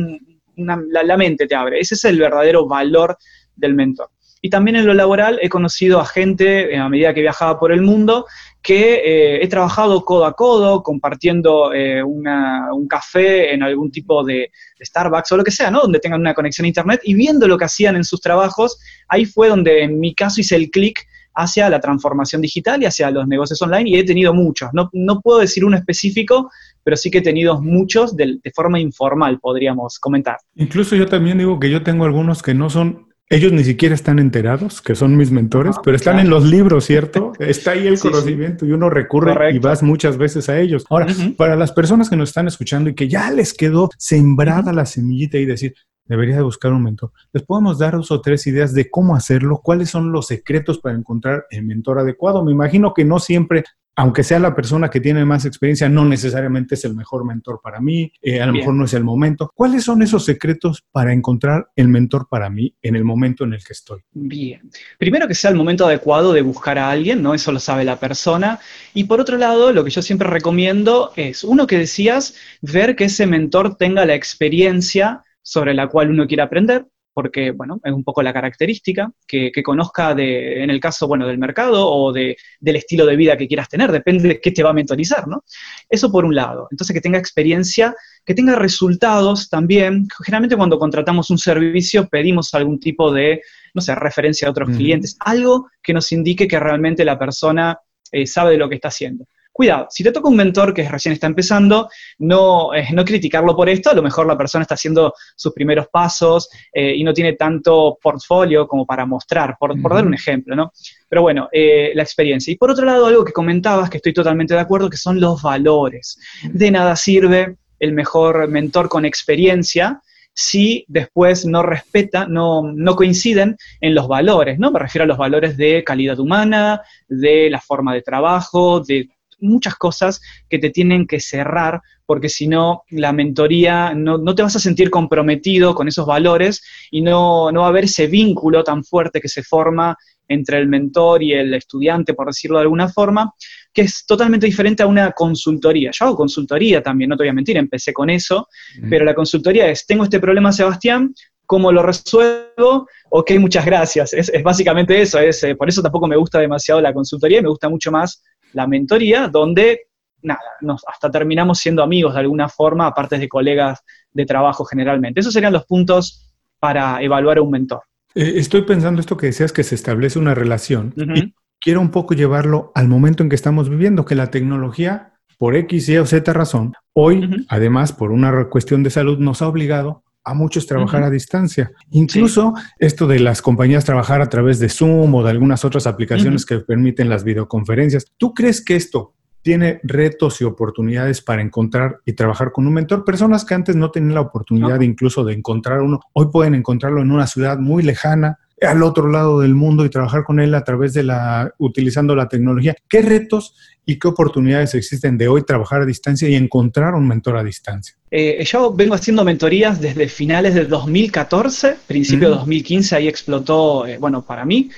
la, 0.55 1.17
mente 1.17 1.48
te 1.48 1.55
abre. 1.55 1.79
Ese 1.79 1.96
es 1.96 2.03
el 2.05 2.20
verdadero 2.20 2.67
valor 2.67 3.17
del 3.55 3.74
mentor. 3.74 4.10
Y 4.43 4.50
también 4.50 4.77
en 4.77 4.88
lo 4.88 4.93
laboral 4.93 5.38
he 5.41 5.50
conocido 5.50 6.00
a 6.00 6.05
gente, 6.05 6.75
a 6.75 6.89
medida 6.89 7.13
que 7.13 7.22
viajaba 7.22 7.60
por 7.60 7.72
el 7.72 7.81
mundo, 7.81 8.25
que 8.62 8.96
eh, 8.96 9.43
he 9.43 9.48
trabajado 9.48 10.03
codo 10.03 10.25
a 10.25 10.34
codo, 10.34 10.81
compartiendo 10.81 11.74
eh, 11.74 12.03
un 12.03 12.88
café 12.88 13.53
en 13.53 13.62
algún 13.62 13.91
tipo 13.91 14.24
de, 14.24 14.51
Starbucks 14.84 15.31
o 15.31 15.38
lo 15.38 15.43
que 15.43 15.51
sea, 15.51 15.70
¿no? 15.70 15.81
Donde 15.81 16.00
tengan 16.00 16.22
una 16.22 16.34
conexión 16.34 16.65
a 16.65 16.70
Internet 16.70 17.01
y 17.03 17.13
viendo 17.13 17.48
lo 17.48 17.55
que 17.55 17.65
hacían 17.65 17.96
en 17.96 18.03
sus 18.03 18.20
trabajos, 18.20 18.79
ahí 19.08 19.25
fue 19.25 19.50
donde 19.50 19.84
en 19.84 20.00
mi 20.00 20.15
caso 20.15 20.41
hice 20.41 20.55
el 20.55 20.72
clic 20.72 21.05
hacia 21.36 21.70
la 21.70 21.79
transformación 21.79 22.41
digital 22.41 22.81
y 22.81 22.86
hacia 22.86 23.12
los 23.12 23.27
negocios 23.27 23.62
online 23.62 23.89
y 23.89 24.00
he 24.00 24.03
tenido 24.03 24.34
muchos. 24.34 24.70
No, 24.74 24.89
no 24.93 25.22
puedo 25.22 25.39
decir 25.39 25.63
uno 25.63 25.77
específico, 25.77 26.50
pero 26.84 26.98
sí 26.98 27.12
que 27.12 27.20
he 27.20 27.22
tenido 27.22 27.62
muchos 27.62 28.16
de, 28.16 28.40
de 28.44 28.52
forma 28.52 28.80
informal, 28.80 29.40
podríamos 29.40 30.00
comentar. 30.00 30.38
Incluso 30.56 30.96
yo 30.96 31.08
también 31.08 31.38
digo 31.38 31.60
que 31.60 31.70
yo 31.70 31.84
tengo 31.84 32.06
algunos 32.06 32.42
que 32.42 32.54
no 32.54 32.70
son 32.70 33.12
ellos 33.32 33.54
ni 33.54 33.64
siquiera 33.64 33.96
están 33.96 34.20
enterados, 34.20 34.82
que 34.82 34.94
son 34.94 35.16
mis 35.16 35.32
mentores, 35.32 35.78
pero 35.82 35.96
están 35.96 36.20
en 36.20 36.30
los 36.30 36.44
libros, 36.44 36.84
¿cierto? 36.84 37.32
Está 37.40 37.72
ahí 37.72 37.88
el 37.88 37.98
conocimiento 37.98 38.65
y 38.65 38.74
uno 38.74 38.89
recurre 38.89 39.56
y 39.56 39.60
vas 39.60 39.82
muchas 39.82 40.17
veces 40.17 40.50
a 40.50 40.60
ellos. 40.60 40.86
Ahora, 40.89 41.08
para 41.38 41.56
las 41.56 41.72
personas 41.72 42.10
que 42.10 42.17
nos 42.17 42.30
están 42.30 42.50
escuchando 42.50 42.89
y 42.89 42.94
que 42.94 43.08
ya 43.08 43.32
les 43.32 43.54
quedó 43.54 43.89
sembrada 43.98 44.74
la 44.74 44.86
semillita 44.86 45.38
y 45.38 45.46
decir, 45.46 45.74
debería 46.04 46.36
de 46.36 46.41
buscar 46.41 46.74
un 46.74 46.84
mentor, 46.84 47.13
les 47.32 47.44
podemos 47.44 47.80
dar 47.80 47.94
dos 47.94 48.12
o 48.12 48.20
tres 48.20 48.46
ideas 48.48 48.74
de 48.74 48.89
cómo 48.89 49.15
hacerlo, 49.15 49.62
cuáles 49.63 49.89
son 49.89 50.12
los 50.12 50.28
secretos 50.28 50.80
para 50.80 50.98
encontrar 50.98 51.46
el 51.52 51.63
mentor 51.63 52.00
adecuado. 52.00 52.44
Me 52.44 52.52
imagino 52.52 52.94
que 52.94 53.06
no 53.06 53.17
siempre 53.20 53.63
aunque 53.95 54.23
sea 54.23 54.39
la 54.39 54.56
persona 54.56 54.89
que 54.89 55.01
tiene 55.01 55.25
más 55.25 55.45
experiencia, 55.45 55.89
no 55.89 56.06
necesariamente 56.06 56.75
es 56.75 56.86
el 56.86 56.95
mejor 56.95 57.25
mentor 57.25 57.60
para 57.62 57.82
mí, 57.82 58.12
eh, 58.21 58.41
a 58.41 58.45
lo 58.45 58.54
mejor 58.54 58.73
no 58.73 58.86
es 58.86 58.93
el 58.93 59.04
momento. 59.04 59.51
¿Cuáles 59.54 59.84
son 59.84 60.01
esos 60.01 60.23
secretos 60.23 60.86
para 60.91 61.13
encontrar 61.13 61.69
el 61.75 61.88
mentor 61.88 62.27
para 62.30 62.49
mí 62.49 62.73
en 62.82 62.95
el 62.95 63.04
momento 63.04 63.43
en 63.43 63.54
el 63.54 63.63
que 63.63 63.73
estoy? 63.73 63.99
Bien, 64.13 64.69
primero 64.97 65.27
que 65.27 65.36
sea 65.36 65.51
el 65.51 65.58
momento 65.58 65.86
adecuado 65.86 66.32
de 66.34 66.41
buscar 66.41 66.77
a 66.77 66.89
alguien, 66.89 67.21
¿no? 67.21 67.34
Eso 67.34 67.51
lo 67.51 67.60
sabe 67.60 67.84
la 67.84 67.99
persona. 67.99 68.60
Y 68.93 69.04
por 69.04 69.19
otro 69.19 69.38
lado, 69.38 69.73
lo 69.73 69.84
que 69.84 69.91
yo 69.91 70.01
siempre 70.01 70.27
recomiendo 70.27 71.12
es, 71.15 71.43
uno 71.43 71.67
que 71.67 71.77
decías, 71.77 72.36
ver 72.62 72.95
que 72.95 73.06
ese 73.06 73.27
mentor 73.27 73.75
tenga 73.75 74.06
la 74.06 74.15
experiencia 74.15 75.21
sobre 75.41 75.73
la 75.73 75.88
cual 75.88 76.12
uno 76.12 76.27
quiere 76.27 76.43
aprender, 76.43 76.86
porque, 77.13 77.52
bueno, 77.52 77.80
es 77.84 77.91
un 77.91 78.04
poco 78.04 78.21
la 78.21 78.34
característica, 78.34 79.12
que, 79.28 79.52
conozca 79.63 80.15
de, 80.15 80.63
en 80.63 80.69
el 80.69 80.80
caso, 80.80 81.08
bueno, 81.08 81.28
del 81.28 81.38
mercado 81.38 81.88
o 81.89 82.12
de, 82.12 82.38
del 82.60 82.76
estilo 82.76 83.06
de 83.06 83.15
vida 83.15 83.38
que 83.38 83.47
quieras 83.47 83.69
tener, 83.69 83.91
depende 83.91 84.28
de 84.28 84.41
qué 84.41 84.52
te 84.52 84.63
va 84.63 84.71
a 84.71 84.74
mentorizar, 84.74 85.28
¿no? 85.28 85.43
Eso 85.89 86.12
por 86.12 86.26
un 86.26 86.36
lado. 86.36 86.67
Entonces, 86.71 86.93
que 86.93 87.02
tenga 87.02 87.19
experiencia, 87.19 87.95
que 88.26 88.34
tenga 88.34 88.56
resultados 88.56 89.50
también. 89.50 90.08
Generalmente 90.26 90.56
cuando 90.56 90.80
contratamos 90.80 91.30
un 91.30 91.38
servicio 91.38 92.08
pedimos 92.08 92.54
algún 92.54 92.80
tipo 92.80 93.12
de, 93.12 93.41
no 93.74 93.82
sé, 93.82 93.95
referencia 93.95 94.47
a 94.47 94.52
otros 94.52 94.69
clientes, 94.69 95.17
algo 95.19 95.69
que 95.82 95.93
nos 95.93 96.12
indique 96.12 96.47
que 96.47 96.60
realmente 96.60 97.06
la 97.06 97.17
persona 97.17 97.80
eh, 98.12 98.26
sabe 98.28 98.52
de 98.52 98.58
lo 98.58 98.69
que 98.69 98.76
está 98.76 98.89
haciendo. 98.89 99.26
Cuidado, 99.62 99.86
si 99.91 100.04
te 100.04 100.12
toca 100.12 100.28
un 100.28 100.36
mentor 100.36 100.74
que 100.74 100.89
recién 100.89 101.13
está 101.13 101.28
empezando, 101.28 101.88
no, 102.17 102.74
eh, 102.74 102.88
no 102.93 103.06
criticarlo 103.06 103.56
por 103.56 103.69
esto, 103.69 103.91
a 103.91 103.93
lo 103.93 104.02
mejor 104.02 104.26
la 104.26 104.36
persona 104.36 104.63
está 104.63 104.74
haciendo 104.74 105.13
sus 105.36 105.54
primeros 105.54 105.86
pasos 105.88 106.50
eh, 106.74 106.95
y 106.95 107.04
no 107.04 107.13
tiene 107.13 107.34
tanto 107.34 108.00
portfolio 108.02 108.67
como 108.67 108.88
para 108.88 109.06
mostrar, 109.06 109.58
por, 109.60 109.80
dar 109.80 110.04
un 110.04 110.15
ejemplo, 110.15 110.56
¿no? 110.56 110.74
Pero 111.08 111.21
bueno, 111.21 111.47
eh, 111.52 111.91
la 111.93 112.02
experiencia. 112.02 112.52
Y 112.52 112.56
por 112.56 112.71
otro 112.71 112.88
lado, 112.88 113.06
algo 113.06 113.24
que 113.24 113.34
comentabas, 113.34 113.91
que 113.91 113.97
estoy 113.97 114.13
totalmente 114.13 114.56
de 114.56 114.62
acuerdo, 114.62 114.89
que 114.89 114.97
son 114.97 115.21
los 115.21 115.43
valores. 115.43 116.17
De 116.52 116.71
nada 116.71 116.95
sirve 116.95 117.58
el 117.78 117.93
mejor 117.93 118.47
mentor 118.47 118.89
con 118.89 119.06
experiencia 119.06 120.02
si 120.34 120.86
después 120.88 121.45
no 121.45 121.62
respeta, 121.62 122.26
no, 122.26 122.63
no, 122.63 122.95
coinciden 122.95 123.58
en 123.80 123.93
los 123.93 124.08
valores, 124.08 124.58
¿no? 124.58 124.71
Me 124.71 124.80
refiero 124.80 125.04
a 125.04 125.08
los 125.08 125.19
valores 125.19 125.56
de 125.56 125.84
calidad 125.84 126.19
humana, 126.19 126.82
de 127.08 127.50
la 127.52 127.60
forma 127.60 127.93
de 127.93 128.02
trabajo, 128.02 128.80
de 128.80 129.08
muchas 129.41 129.75
cosas 129.75 130.21
que 130.49 130.60
te 130.60 130.69
tienen 130.69 131.08
que 131.08 131.19
cerrar, 131.19 131.82
porque 132.06 132.30
si 132.30 132.47
no, 132.47 132.84
la 132.89 133.12
mentoría, 133.12 133.93
no, 133.93 134.36
te 134.36 134.43
vas 134.43 134.56
a 134.56 134.60
sentir 134.60 134.89
comprometido 134.89 135.75
con 135.75 135.88
esos 135.88 136.06
valores 136.06 136.63
y 136.91 137.01
no, 137.01 137.51
no 137.51 137.62
va 137.62 137.65
a 137.67 137.69
haber 137.69 137.86
ese 137.86 138.08
vínculo 138.08 138.63
tan 138.63 138.84
fuerte 138.84 139.19
que 139.19 139.30
se 139.30 139.43
forma 139.43 139.97
entre 140.27 140.58
el 140.58 140.67
mentor 140.67 141.21
y 141.23 141.34
el 141.34 141.54
estudiante, 141.54 142.13
por 142.13 142.27
decirlo 142.27 142.58
de 142.58 142.63
alguna 142.63 142.88
forma, 142.88 143.34
que 143.73 143.82
es 143.82 144.06
totalmente 144.06 144.45
diferente 144.45 144.84
a 144.84 144.88
una 144.88 145.12
consultoría. 145.12 145.91
Yo 145.93 146.06
hago 146.06 146.15
consultoría 146.15 146.82
también, 146.82 147.10
no 147.10 147.17
te 147.17 147.23
voy 147.23 147.30
a 147.30 147.34
mentir, 147.34 147.58
empecé 147.58 147.93
con 147.93 148.10
eso, 148.10 148.47
pero 148.89 149.04
la 149.04 149.13
consultoría 149.13 149.67
es, 149.67 149.86
tengo 149.86 150.06
este 150.06 150.19
problema, 150.19 150.51
Sebastián, 150.51 151.13
¿cómo 151.45 151.71
lo 151.71 151.84
resuelvo? 151.84 152.88
Ok, 153.10 153.32
muchas 153.39 153.65
gracias. 153.65 154.13
Es, 154.13 154.32
básicamente 154.41 155.01
eso, 155.01 155.19
es, 155.19 155.43
eh, 155.43 155.56
por 155.56 155.67
eso 155.67 155.82
tampoco 155.82 156.08
me 156.08 156.15
gusta 156.15 156.39
demasiado 156.39 156.80
la 156.80 156.93
consultoría, 156.93 157.41
me 157.41 157.49
gusta 157.49 157.67
mucho 157.67 157.91
más 157.91 158.23
la 158.54 158.68
mentoría, 158.68 159.28
donde 159.28 159.88
nada, 160.22 160.40
nos, 160.62 160.84
hasta 160.88 161.10
terminamos 161.10 161.60
siendo 161.60 161.84
amigos 161.84 162.14
de 162.14 162.20
alguna 162.20 162.50
forma, 162.50 162.88
aparte 162.88 163.18
de 163.18 163.28
colegas 163.28 163.80
de 164.12 164.26
trabajo 164.26 164.66
generalmente. 164.66 165.20
Esos 165.20 165.34
serían 165.34 165.54
los 165.54 165.66
puntos 165.66 166.34
para 166.60 167.02
evaluar 167.02 167.38
a 167.38 167.42
un 167.42 167.52
mentor. 167.52 167.82
Eh, 168.14 168.34
estoy 168.36 168.64
pensando 168.64 169.00
esto 169.00 169.18
que 169.18 169.28
decías, 169.28 169.52
que 169.52 169.64
se 169.64 169.76
establece 169.76 170.20
una 170.20 170.36
relación 170.36 170.94
y 170.96 171.34
quiero 171.60 171.82
un 171.82 171.92
poco 171.92 172.14
llevarlo 172.14 172.72
al 172.76 172.88
momento 172.88 173.24
en 173.24 173.30
que 173.30 173.36
estamos 173.36 173.70
viviendo, 173.70 174.06
que 174.06 174.16
la 174.16 174.32
tecnología, 174.32 175.14
por 175.38 175.56
X, 175.56 175.90
Y 175.90 175.98
o 175.98 176.06
Z 176.06 176.34
razón, 176.34 176.74
hoy, 176.94 177.46
además, 177.50 177.94
por 177.94 178.12
una 178.12 178.50
cuestión 178.50 178.84
de 178.84 178.90
salud, 178.90 179.18
nos 179.18 179.42
ha 179.42 179.48
obligado 179.48 180.04
a 180.23 180.34
muchos 180.34 180.67
trabajar 180.67 181.03
a 181.03 181.10
distancia. 181.10 181.71
Incluso 181.89 182.53
esto 182.79 183.07
de 183.07 183.19
las 183.19 183.41
compañías 183.41 183.86
trabajar 183.86 184.21
a 184.21 184.29
través 184.29 184.60
de 184.60 184.69
Zoom 184.69 185.13
o 185.15 185.23
de 185.23 185.31
algunas 185.31 185.65
otras 185.65 185.88
aplicaciones 185.88 186.45
que 186.45 186.60
permiten 186.60 187.10
las 187.10 187.23
videoconferencias. 187.23 188.05
¿Tú 188.17 188.34
crees 188.34 188.63
que 188.63 188.75
esto 188.75 189.13
tiene 189.41 189.79
retos 189.84 190.39
y 190.41 190.43
oportunidades 190.43 191.21
para 191.21 191.41
encontrar 191.41 191.99
y 192.05 192.13
trabajar 192.13 192.51
con 192.51 192.67
un 192.67 192.73
mentor? 192.73 193.03
Personas 193.03 193.45
que 193.45 193.55
antes 193.55 193.75
no 193.75 193.89
tenían 193.89 194.15
la 194.15 194.21
oportunidad 194.21 194.79
incluso 194.81 195.23
de 195.23 195.34
encontrar 195.34 195.81
uno, 195.81 195.99
hoy 196.13 196.27
pueden 196.31 196.55
encontrarlo 196.55 197.01
en 197.01 197.12
una 197.12 197.25
ciudad 197.25 197.57
muy 197.57 197.81
lejana, 197.81 198.38
al 198.62 198.84
otro 198.84 199.10
lado 199.10 199.41
del 199.41 199.56
mundo 199.56 199.86
y 199.86 199.89
trabajar 199.89 200.24
con 200.24 200.39
él 200.39 200.54
a 200.54 200.63
través 200.63 200.93
de 200.93 201.04
la, 201.04 201.54
utilizando 201.58 202.15
la 202.15 202.28
tecnología. 202.28 202.76
¿Qué 202.88 203.02
retos 203.02 203.56
y 203.86 203.97
qué 203.97 204.08
oportunidades 204.08 204.76
existen 204.76 205.17
de 205.17 205.28
hoy 205.28 205.43
trabajar 205.43 205.82
a 205.82 205.86
distancia 205.86 206.30
y 206.30 206.36
encontrar 206.36 206.93
un 206.93 207.08
mentor 207.08 207.38
a 207.38 207.43
distancia? 207.43 207.95
Eh, 208.12 208.43
yo 208.45 208.71
vengo 208.74 208.93
haciendo 208.93 209.24
mentorías 209.24 209.82
desde 209.82 210.08
finales 210.08 210.54
de 210.54 210.65
2014, 210.65 211.78
principio 211.88 212.30
de 212.30 212.36
2015, 212.36 212.95
ahí 212.95 213.08
explotó, 213.08 213.88
eh, 213.88 213.97
bueno, 213.97 214.21
para 214.21 214.45
mí. 214.45 214.69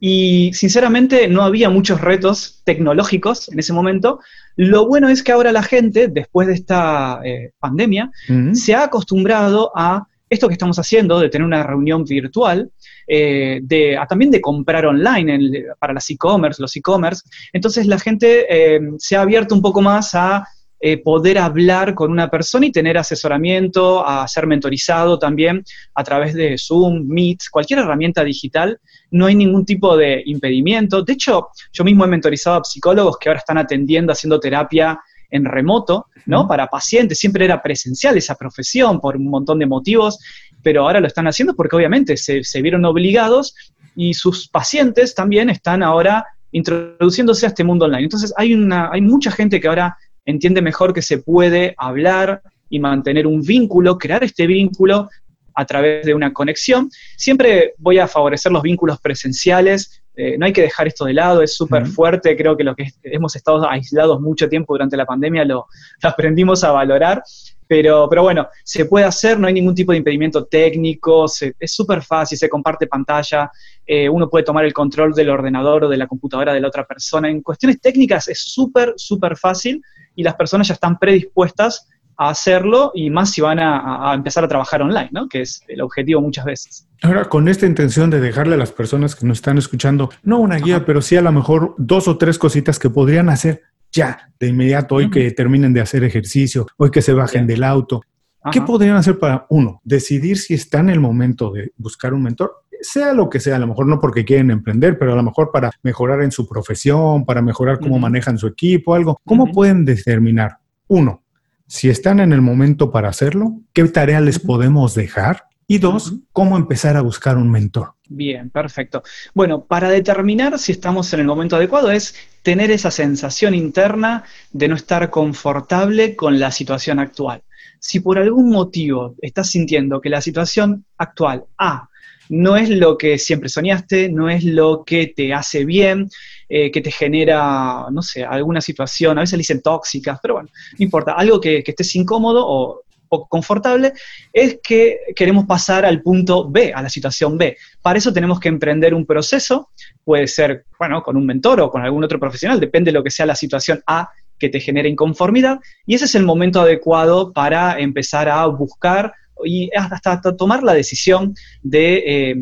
Y 0.00 0.52
sinceramente 0.54 1.26
no 1.28 1.42
había 1.42 1.70
muchos 1.70 2.00
retos 2.00 2.60
tecnológicos 2.64 3.48
en 3.50 3.58
ese 3.58 3.72
momento. 3.72 4.20
Lo 4.56 4.86
bueno 4.86 5.08
es 5.08 5.22
que 5.22 5.32
ahora 5.32 5.52
la 5.52 5.62
gente, 5.62 6.08
después 6.08 6.46
de 6.46 6.54
esta 6.54 7.20
eh, 7.24 7.50
pandemia, 7.58 8.10
se 8.52 8.74
ha 8.74 8.84
acostumbrado 8.84 9.72
a 9.74 10.06
esto 10.28 10.48
que 10.48 10.54
estamos 10.54 10.78
haciendo, 10.78 11.18
de 11.20 11.28
tener 11.28 11.44
una 11.44 11.62
reunión 11.62 12.04
virtual, 12.04 12.70
eh, 13.06 13.60
de, 13.62 13.98
también 14.08 14.30
de 14.30 14.40
comprar 14.40 14.86
online 14.86 15.64
para 15.78 15.92
las 15.94 16.08
e-commerce, 16.10 16.60
los 16.60 16.76
e-commerce. 16.76 17.22
Entonces 17.52 17.86
la 17.86 17.98
gente 17.98 18.46
eh, 18.48 18.80
se 18.98 19.16
ha 19.16 19.22
abierto 19.22 19.54
un 19.54 19.62
poco 19.62 19.80
más 19.80 20.14
a 20.14 20.46
eh, 20.80 20.98
poder 20.98 21.38
hablar 21.38 21.94
con 21.94 22.12
una 22.12 22.30
persona 22.30 22.66
y 22.66 22.70
tener 22.70 22.96
asesoramiento, 22.98 24.06
a 24.06 24.28
ser 24.28 24.46
mentorizado 24.46 25.18
también 25.18 25.64
a 25.94 26.04
través 26.04 26.34
de 26.34 26.56
Zoom, 26.56 27.04
Meet, 27.08 27.40
cualquier 27.50 27.80
herramienta 27.80 28.22
digital. 28.22 28.78
No 29.10 29.26
hay 29.26 29.34
ningún 29.34 29.64
tipo 29.64 29.96
de 29.96 30.22
impedimento. 30.26 31.02
De 31.02 31.14
hecho, 31.14 31.48
yo 31.72 31.82
mismo 31.82 32.04
he 32.04 32.08
mentorizado 32.08 32.60
a 32.60 32.64
psicólogos 32.64 33.18
que 33.18 33.28
ahora 33.28 33.40
están 33.40 33.58
atendiendo, 33.58 34.12
haciendo 34.12 34.38
terapia 34.38 35.00
en 35.30 35.44
remoto, 35.44 36.06
¿no? 36.26 36.46
Para 36.46 36.68
pacientes, 36.68 37.18
siempre 37.18 37.44
era 37.44 37.62
presencial 37.62 38.16
esa 38.16 38.34
profesión 38.34 39.00
por 39.00 39.16
un 39.16 39.28
montón 39.28 39.58
de 39.58 39.66
motivos, 39.66 40.18
pero 40.62 40.82
ahora 40.82 41.00
lo 41.00 41.06
están 41.06 41.26
haciendo 41.26 41.54
porque 41.54 41.76
obviamente 41.76 42.16
se, 42.16 42.42
se 42.44 42.62
vieron 42.62 42.84
obligados 42.84 43.54
y 43.94 44.14
sus 44.14 44.48
pacientes 44.48 45.14
también 45.14 45.50
están 45.50 45.82
ahora 45.82 46.24
introduciéndose 46.52 47.46
a 47.46 47.48
este 47.48 47.64
mundo 47.64 47.84
online. 47.84 48.04
Entonces 48.04 48.32
hay, 48.36 48.54
una, 48.54 48.90
hay 48.92 49.00
mucha 49.00 49.30
gente 49.30 49.60
que 49.60 49.68
ahora 49.68 49.96
entiende 50.24 50.62
mejor 50.62 50.92
que 50.92 51.02
se 51.02 51.18
puede 51.18 51.74
hablar 51.76 52.42
y 52.70 52.78
mantener 52.78 53.26
un 53.26 53.42
vínculo, 53.42 53.98
crear 53.98 54.22
este 54.24 54.46
vínculo 54.46 55.08
a 55.54 55.64
través 55.64 56.06
de 56.06 56.14
una 56.14 56.32
conexión. 56.32 56.90
Siempre 57.16 57.74
voy 57.78 57.98
a 57.98 58.06
favorecer 58.06 58.52
los 58.52 58.62
vínculos 58.62 59.00
presenciales, 59.00 60.02
eh, 60.20 60.36
no 60.36 60.46
hay 60.46 60.52
que 60.52 60.62
dejar 60.62 60.88
esto 60.88 61.04
de 61.04 61.14
lado, 61.14 61.42
es 61.42 61.54
súper 61.54 61.86
fuerte, 61.86 62.36
creo 62.36 62.56
que 62.56 62.64
lo 62.64 62.74
que 62.74 62.88
hemos 63.04 63.36
estado 63.36 63.70
aislados 63.70 64.20
mucho 64.20 64.48
tiempo 64.48 64.74
durante 64.74 64.96
la 64.96 65.06
pandemia 65.06 65.44
lo, 65.46 65.66
aprendimos 66.02 66.64
a 66.64 66.72
valorar, 66.72 67.22
pero, 67.68 68.08
pero 68.10 68.22
bueno, 68.22 68.48
se 68.64 68.86
puede 68.86 69.04
hacer, 69.04 69.38
no 69.38 69.46
hay 69.46 69.54
ningún 69.54 69.76
tipo 69.76 69.92
de 69.92 69.98
impedimento 69.98 70.44
técnico, 70.46 71.26
es 71.26 71.72
súper 71.72 72.02
fácil, 72.02 72.36
se 72.36 72.48
comparte 72.48 72.88
pantalla, 72.88 73.48
eh, 73.86 74.08
uno 74.08 74.28
puede 74.28 74.44
tomar 74.44 74.64
el 74.64 74.72
control 74.72 75.14
del 75.14 75.30
ordenador 75.30 75.84
o 75.84 75.88
de 75.88 75.96
la 75.96 76.08
computadora 76.08 76.52
de 76.52 76.62
la 76.62 76.66
otra 76.66 76.84
persona. 76.84 77.30
En 77.30 77.40
cuestiones 77.40 77.80
técnicas 77.80 78.26
es 78.26 78.40
súper, 78.40 78.94
súper 78.96 79.36
fácil 79.36 79.80
y 80.16 80.24
las 80.24 80.34
personas 80.34 80.66
ya 80.66 80.74
están 80.74 80.98
predispuestas 80.98 81.86
a 82.18 82.30
hacerlo 82.30 82.90
y 82.94 83.10
más 83.10 83.30
si 83.30 83.40
van 83.40 83.60
a, 83.60 84.12
empezar 84.12 84.44
a 84.44 84.48
trabajar 84.48 84.82
online, 84.82 85.08
¿no? 85.12 85.28
Que 85.28 85.42
es 85.42 85.62
el 85.68 85.80
objetivo 85.80 86.20
muchas 86.20 86.44
veces. 86.44 86.88
Ahora, 87.02 87.26
con 87.26 87.48
esta 87.48 87.64
intención 87.64 88.10
de 88.10 88.20
dejarle 88.20 88.54
a 88.54 88.58
las 88.58 88.72
personas 88.72 89.14
que 89.14 89.24
nos 89.24 89.38
están 89.38 89.56
escuchando, 89.56 90.10
no 90.24 90.38
una 90.38 90.56
guía, 90.56 90.84
pero 90.84 91.00
sí 91.00 91.16
a 91.16 91.22
lo 91.22 91.32
mejor 91.32 91.74
dos 91.78 92.08
o 92.08 92.18
tres 92.18 92.38
cositas 92.38 92.78
que 92.78 92.90
podrían 92.90 93.28
hacer 93.28 93.62
ya, 93.92 94.30
de 94.38 94.48
inmediato, 94.48 94.96
hoy 94.96 95.10
que 95.10 95.30
terminen 95.30 95.72
de 95.72 95.80
hacer 95.80 96.04
ejercicio, 96.04 96.66
hoy 96.76 96.90
que 96.90 97.00
se 97.00 97.14
bajen 97.14 97.46
del 97.46 97.62
auto. 97.62 98.02
¿Qué 98.50 98.60
podrían 98.62 98.96
hacer 98.96 99.18
para, 99.18 99.46
uno, 99.50 99.80
decidir 99.84 100.38
si 100.38 100.54
está 100.54 100.80
en 100.80 100.90
el 100.90 101.00
momento 101.00 101.52
de 101.52 101.72
buscar 101.76 102.12
un 102.12 102.22
mentor? 102.22 102.64
sea 102.80 103.12
lo 103.12 103.28
que 103.28 103.40
sea, 103.40 103.56
a 103.56 103.58
lo 103.58 103.66
mejor 103.66 103.86
no 103.86 103.98
porque 103.98 104.24
quieren 104.24 104.52
emprender, 104.52 104.98
pero 104.98 105.12
a 105.12 105.16
lo 105.16 105.22
mejor 105.24 105.50
para 105.52 105.70
mejorar 105.82 106.22
en 106.22 106.30
su 106.30 106.48
profesión, 106.48 107.24
para 107.24 107.42
mejorar 107.42 107.80
cómo 107.80 107.98
manejan 107.98 108.38
su 108.38 108.46
equipo, 108.46 108.94
algo. 108.94 109.18
¿Cómo 109.24 109.50
pueden 109.50 109.84
determinar, 109.84 110.58
uno, 110.86 111.24
si 111.68 111.90
están 111.90 112.18
en 112.18 112.32
el 112.32 112.40
momento 112.40 112.90
para 112.90 113.10
hacerlo, 113.10 113.60
qué 113.74 113.84
tarea 113.84 114.20
les 114.20 114.38
podemos 114.38 114.94
dejar? 114.94 115.44
Y 115.66 115.78
dos, 115.78 116.14
cómo 116.32 116.56
empezar 116.56 116.96
a 116.96 117.02
buscar 117.02 117.36
un 117.36 117.50
mentor. 117.50 117.92
Bien, 118.08 118.48
perfecto. 118.48 119.02
Bueno, 119.34 119.66
para 119.66 119.90
determinar 119.90 120.58
si 120.58 120.72
estamos 120.72 121.12
en 121.12 121.20
el 121.20 121.26
momento 121.26 121.56
adecuado 121.56 121.90
es 121.90 122.14
tener 122.42 122.70
esa 122.70 122.90
sensación 122.90 123.54
interna 123.54 124.24
de 124.50 124.68
no 124.68 124.76
estar 124.76 125.10
confortable 125.10 126.16
con 126.16 126.40
la 126.40 126.50
situación 126.50 126.98
actual. 127.00 127.42
Si 127.80 128.00
por 128.00 128.18
algún 128.18 128.48
motivo 128.48 129.14
estás 129.20 129.50
sintiendo 129.50 130.00
que 130.00 130.08
la 130.08 130.22
situación 130.22 130.86
actual 130.96 131.44
A 131.58 131.87
no 132.28 132.56
es 132.56 132.68
lo 132.68 132.98
que 132.98 133.18
siempre 133.18 133.48
soñaste, 133.48 134.10
no 134.10 134.28
es 134.28 134.44
lo 134.44 134.84
que 134.84 135.08
te 135.08 135.32
hace 135.32 135.64
bien, 135.64 136.08
eh, 136.48 136.70
que 136.70 136.80
te 136.80 136.90
genera, 136.90 137.86
no 137.90 138.02
sé, 138.02 138.24
alguna 138.24 138.60
situación, 138.60 139.18
a 139.18 139.22
veces 139.22 139.34
le 139.34 139.38
dicen 139.38 139.62
tóxicas, 139.62 140.18
pero 140.20 140.34
bueno, 140.34 140.48
no 140.78 140.82
importa, 140.84 141.12
algo 141.12 141.40
que, 141.40 141.62
estés 141.66 141.94
incómodo 141.96 142.44
o 142.46 142.82
poco 143.08 143.28
confortable, 143.28 143.92
es 144.32 144.58
que 144.62 144.98
queremos 145.16 145.46
pasar 145.46 145.84
al 145.84 146.02
punto 146.02 146.48
B, 146.48 146.72
a 146.74 146.82
la 146.82 146.90
situación 146.90 147.38
B. 147.38 147.56
Para 147.80 147.98
eso 147.98 148.12
tenemos 148.12 148.38
que 148.38 148.48
emprender 148.48 148.94
un 148.94 149.06
proceso, 149.06 149.70
puede 150.04 150.26
ser, 150.26 150.64
bueno, 150.78 151.02
con 151.02 151.16
un 151.16 151.24
mentor 151.24 151.60
o 151.60 151.70
con 151.70 151.82
algún 151.82 152.04
otro 152.04 152.20
profesional, 152.20 152.60
depende 152.60 152.90
de 152.90 152.98
lo 152.98 153.04
que 153.04 153.10
sea 153.10 153.26
la 153.26 153.34
situación 153.34 153.82
A 153.86 154.10
que 154.38 154.48
te 154.48 154.60
genere 154.60 154.88
inconformidad, 154.88 155.58
y 155.86 155.94
ese 155.94 156.04
es 156.04 156.14
el 156.14 156.24
momento 156.24 156.60
adecuado 156.60 157.32
para 157.32 157.78
empezar 157.78 158.28
a 158.28 158.46
buscar 158.46 159.12
y 159.44 159.70
hasta, 159.74 160.20
tomar 160.36 160.62
la 160.62 160.74
decisión 160.74 161.34
eh, 161.72 162.34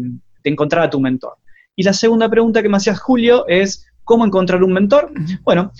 de, 0.43 0.51
encontrar 0.51 0.85
a 0.85 0.91
tu 0.91 1.01
mentor. 1.01 1.35
Y 1.75 1.83
la 1.83 1.93
segunda 1.93 2.29
pregunta 2.29 2.63
que 2.63 2.69
me 2.69 2.77
hacías, 2.77 3.01
Julio, 3.01 3.47
es 3.49 3.87
¿cómo 4.05 4.25
encontrar 4.25 4.63
un 4.63 4.73
mentor? 4.73 5.13
Bueno, 5.43 5.73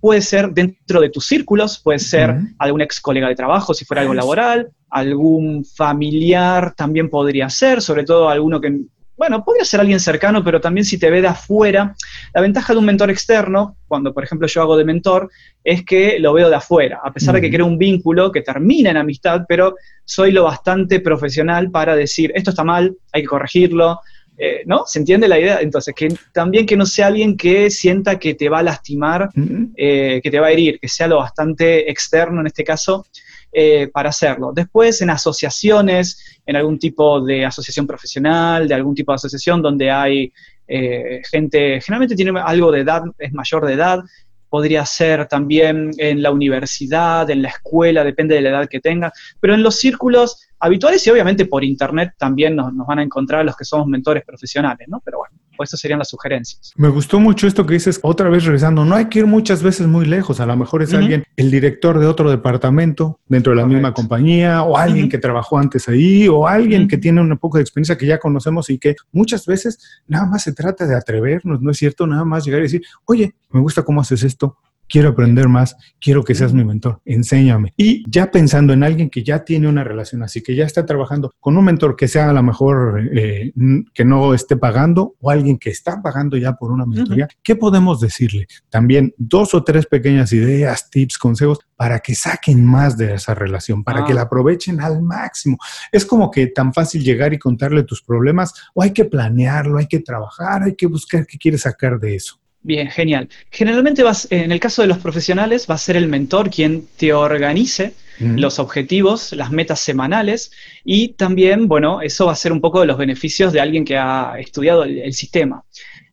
puede 0.00 0.20
ser 0.20 0.50
dentro 0.50 1.00
de 1.00 1.10
tus 1.10 1.26
círculos, 1.26 1.78
puede 1.78 1.98
ser 1.98 2.36
algún 2.58 2.80
ex 2.82 3.00
colega 3.00 3.28
de 3.28 3.34
trabajo, 3.34 3.74
si 3.74 3.84
fuera 3.84 4.02
algo 4.02 4.14
laboral, 4.14 4.70
algún 4.90 5.64
familiar 5.64 6.74
también 6.74 7.10
podría 7.10 7.48
ser, 7.50 7.82
sobre 7.82 8.04
todo 8.04 8.28
alguno 8.28 8.60
que 8.60 8.82
bueno, 9.18 9.44
podría 9.44 9.64
ser 9.64 9.80
alguien 9.80 9.98
cercano, 9.98 10.44
pero 10.44 10.60
también 10.60 10.84
si 10.84 10.96
te 10.96 11.10
ve 11.10 11.20
de 11.20 11.26
afuera, 11.26 11.96
la 12.32 12.40
ventaja 12.40 12.72
de 12.72 12.78
un 12.78 12.84
mentor 12.84 13.10
externo, 13.10 13.76
cuando 13.88 14.14
por 14.14 14.22
ejemplo 14.22 14.46
yo 14.46 14.62
hago 14.62 14.76
de 14.76 14.84
mentor, 14.84 15.28
es 15.64 15.84
que 15.84 16.20
lo 16.20 16.32
veo 16.32 16.48
de 16.48 16.54
afuera, 16.54 17.00
a 17.02 17.12
pesar 17.12 17.34
de 17.34 17.40
que 17.40 17.50
creo 17.50 17.66
un 17.66 17.78
vínculo 17.78 18.30
que 18.30 18.42
termina 18.42 18.90
en 18.90 18.96
amistad, 18.96 19.42
pero 19.48 19.74
soy 20.04 20.30
lo 20.30 20.44
bastante 20.44 21.00
profesional 21.00 21.70
para 21.72 21.96
decir, 21.96 22.30
esto 22.34 22.50
está 22.50 22.62
mal, 22.62 22.96
hay 23.12 23.22
que 23.22 23.28
corregirlo, 23.28 23.98
eh, 24.38 24.62
¿no? 24.66 24.84
¿Se 24.86 25.00
entiende 25.00 25.26
la 25.26 25.40
idea? 25.40 25.60
Entonces, 25.60 25.92
que 25.96 26.14
también 26.32 26.64
que 26.64 26.76
no 26.76 26.86
sea 26.86 27.08
alguien 27.08 27.36
que 27.36 27.70
sienta 27.70 28.20
que 28.20 28.34
te 28.34 28.48
va 28.48 28.60
a 28.60 28.62
lastimar, 28.62 29.30
eh, 29.76 30.20
que 30.22 30.30
te 30.30 30.38
va 30.38 30.46
a 30.46 30.52
herir, 30.52 30.78
que 30.78 30.86
sea 30.86 31.08
lo 31.08 31.16
bastante 31.16 31.90
externo 31.90 32.40
en 32.40 32.46
este 32.46 32.62
caso, 32.62 33.04
eh, 33.52 33.88
para 33.92 34.10
hacerlo. 34.10 34.52
Después, 34.54 35.00
en 35.00 35.10
asociaciones, 35.10 36.40
en 36.44 36.56
algún 36.56 36.78
tipo 36.78 37.20
de 37.20 37.44
asociación 37.44 37.86
profesional, 37.86 38.68
de 38.68 38.74
algún 38.74 38.94
tipo 38.94 39.12
de 39.12 39.16
asociación 39.16 39.62
donde 39.62 39.90
hay 39.90 40.32
eh, 40.66 41.22
gente, 41.30 41.80
generalmente 41.80 42.14
tiene 42.14 42.38
algo 42.40 42.70
de 42.70 42.80
edad, 42.80 43.02
es 43.18 43.32
mayor 43.32 43.66
de 43.66 43.72
edad, 43.72 44.00
podría 44.48 44.84
ser 44.84 45.26
también 45.28 45.90
en 45.98 46.22
la 46.22 46.30
universidad, 46.30 47.28
en 47.30 47.42
la 47.42 47.48
escuela, 47.48 48.04
depende 48.04 48.34
de 48.34 48.42
la 48.42 48.50
edad 48.50 48.68
que 48.68 48.80
tenga, 48.80 49.12
pero 49.40 49.54
en 49.54 49.62
los 49.62 49.76
círculos 49.76 50.48
habituales 50.58 51.06
y 51.06 51.10
obviamente 51.10 51.46
por 51.46 51.64
internet 51.64 52.12
también 52.18 52.56
nos, 52.56 52.72
nos 52.74 52.86
van 52.86 52.98
a 52.98 53.02
encontrar 53.02 53.44
los 53.44 53.56
que 53.56 53.64
somos 53.64 53.86
mentores 53.86 54.24
profesionales, 54.24 54.88
¿no? 54.88 55.00
Pero 55.04 55.18
bueno. 55.18 55.27
Estas 55.64 55.80
serían 55.80 55.98
las 55.98 56.08
sugerencias. 56.08 56.72
Me 56.76 56.88
gustó 56.88 57.20
mucho 57.20 57.46
esto 57.46 57.66
que 57.66 57.74
dices, 57.74 58.00
otra 58.02 58.28
vez 58.28 58.44
regresando, 58.44 58.84
no 58.84 58.94
hay 58.94 59.06
que 59.06 59.20
ir 59.20 59.26
muchas 59.26 59.62
veces 59.62 59.86
muy 59.86 60.06
lejos, 60.06 60.40
a 60.40 60.46
lo 60.46 60.56
mejor 60.56 60.82
es 60.82 60.94
alguien, 60.94 61.24
el 61.36 61.50
director 61.50 61.98
de 61.98 62.06
otro 62.06 62.30
departamento 62.30 63.20
dentro 63.26 63.52
de 63.52 63.56
la 63.56 63.66
misma 63.66 63.92
compañía, 63.92 64.62
o 64.62 64.76
alguien 64.76 65.08
que 65.08 65.18
trabajó 65.18 65.58
antes 65.58 65.88
ahí, 65.88 66.28
o 66.28 66.46
alguien 66.46 66.88
que 66.88 66.98
tiene 66.98 67.20
un 67.20 67.36
poco 67.38 67.58
de 67.58 67.62
experiencia 67.62 67.96
que 67.96 68.06
ya 68.06 68.18
conocemos 68.18 68.70
y 68.70 68.78
que 68.78 68.96
muchas 69.12 69.46
veces 69.46 69.78
nada 70.06 70.26
más 70.26 70.42
se 70.42 70.52
trata 70.52 70.86
de 70.86 70.96
atrevernos, 70.96 71.60
¿no 71.60 71.70
es 71.70 71.76
cierto? 71.76 72.06
Nada 72.06 72.24
más 72.24 72.44
llegar 72.44 72.60
y 72.60 72.64
decir, 72.64 72.82
oye, 73.04 73.34
me 73.50 73.60
gusta 73.60 73.82
cómo 73.82 74.00
haces 74.00 74.22
esto, 74.22 74.56
quiero 74.88 75.10
aprender 75.10 75.48
más, 75.48 75.76
quiero 76.00 76.24
que 76.24 76.34
seas 76.34 76.52
mi 76.52 76.64
mentor, 76.64 77.00
enséñame. 77.04 77.74
Y 77.76 78.04
ya 78.10 78.30
pensando 78.30 78.72
en 78.72 78.82
alguien 78.82 79.10
que 79.10 79.22
ya 79.22 79.44
tiene 79.44 79.68
una 79.68 79.84
relación 79.84 80.22
así, 80.22 80.42
que 80.42 80.54
ya 80.54 80.64
está 80.64 80.86
trabajando 80.86 81.32
con 81.40 81.56
un 81.56 81.64
mentor 81.64 81.96
que 81.96 82.08
sea 82.08 82.30
a 82.30 82.32
lo 82.32 82.42
mejor 82.42 83.00
eh, 83.12 83.52
que 83.94 84.04
no 84.04 84.34
esté 84.34 84.56
pagando 84.56 85.14
o 85.20 85.30
alguien 85.30 85.58
que 85.58 85.70
está 85.70 86.00
pagando 86.02 86.36
ya 86.36 86.54
por 86.54 86.72
una 86.72 86.86
mentoría, 86.86 87.28
¿qué 87.42 87.56
podemos 87.56 88.00
decirle? 88.00 88.46
También 88.70 89.14
dos 89.16 89.54
o 89.54 89.64
tres 89.64 89.86
pequeñas 89.86 90.32
ideas, 90.32 90.90
tips, 90.90 91.18
consejos 91.18 91.58
para 91.76 92.00
que 92.00 92.14
saquen 92.14 92.64
más 92.64 92.96
de 92.96 93.14
esa 93.14 93.34
relación, 93.34 93.84
para 93.84 94.04
que 94.04 94.12
ah. 94.12 94.16
la 94.16 94.22
aprovechen 94.22 94.80
al 94.80 95.02
máximo. 95.02 95.58
Es 95.92 96.04
como 96.04 96.30
que 96.30 96.48
tan 96.48 96.72
fácil 96.72 97.02
llegar 97.02 97.32
y 97.32 97.38
contarle 97.38 97.84
tus 97.84 98.02
problemas 98.02 98.52
o 98.74 98.82
hay 98.82 98.92
que 98.92 99.04
planearlo, 99.04 99.78
hay 99.78 99.86
que 99.86 100.00
trabajar, 100.00 100.62
hay 100.62 100.74
que 100.74 100.86
buscar 100.86 101.26
qué 101.26 101.38
quieres 101.38 101.62
sacar 101.62 101.98
de 102.00 102.16
eso. 102.16 102.40
Bien, 102.60 102.90
genial. 102.90 103.28
Generalmente 103.50 104.02
vas, 104.02 104.26
en 104.30 104.52
el 104.52 104.60
caso 104.60 104.82
de 104.82 104.88
los 104.88 104.98
profesionales 104.98 105.66
va 105.70 105.76
a 105.76 105.78
ser 105.78 105.96
el 105.96 106.08
mentor 106.08 106.50
quien 106.50 106.86
te 106.96 107.12
organice 107.12 107.94
los 108.20 108.58
objetivos, 108.58 109.32
las 109.32 109.52
metas 109.52 109.78
semanales 109.78 110.50
y 110.84 111.10
también, 111.10 111.68
bueno, 111.68 112.00
eso 112.02 112.26
va 112.26 112.32
a 112.32 112.34
ser 112.34 112.50
un 112.50 112.60
poco 112.60 112.80
de 112.80 112.86
los 112.86 112.98
beneficios 112.98 113.52
de 113.52 113.60
alguien 113.60 113.84
que 113.84 113.96
ha 113.96 114.34
estudiado 114.40 114.82
el 114.82 115.12
sistema. 115.12 115.62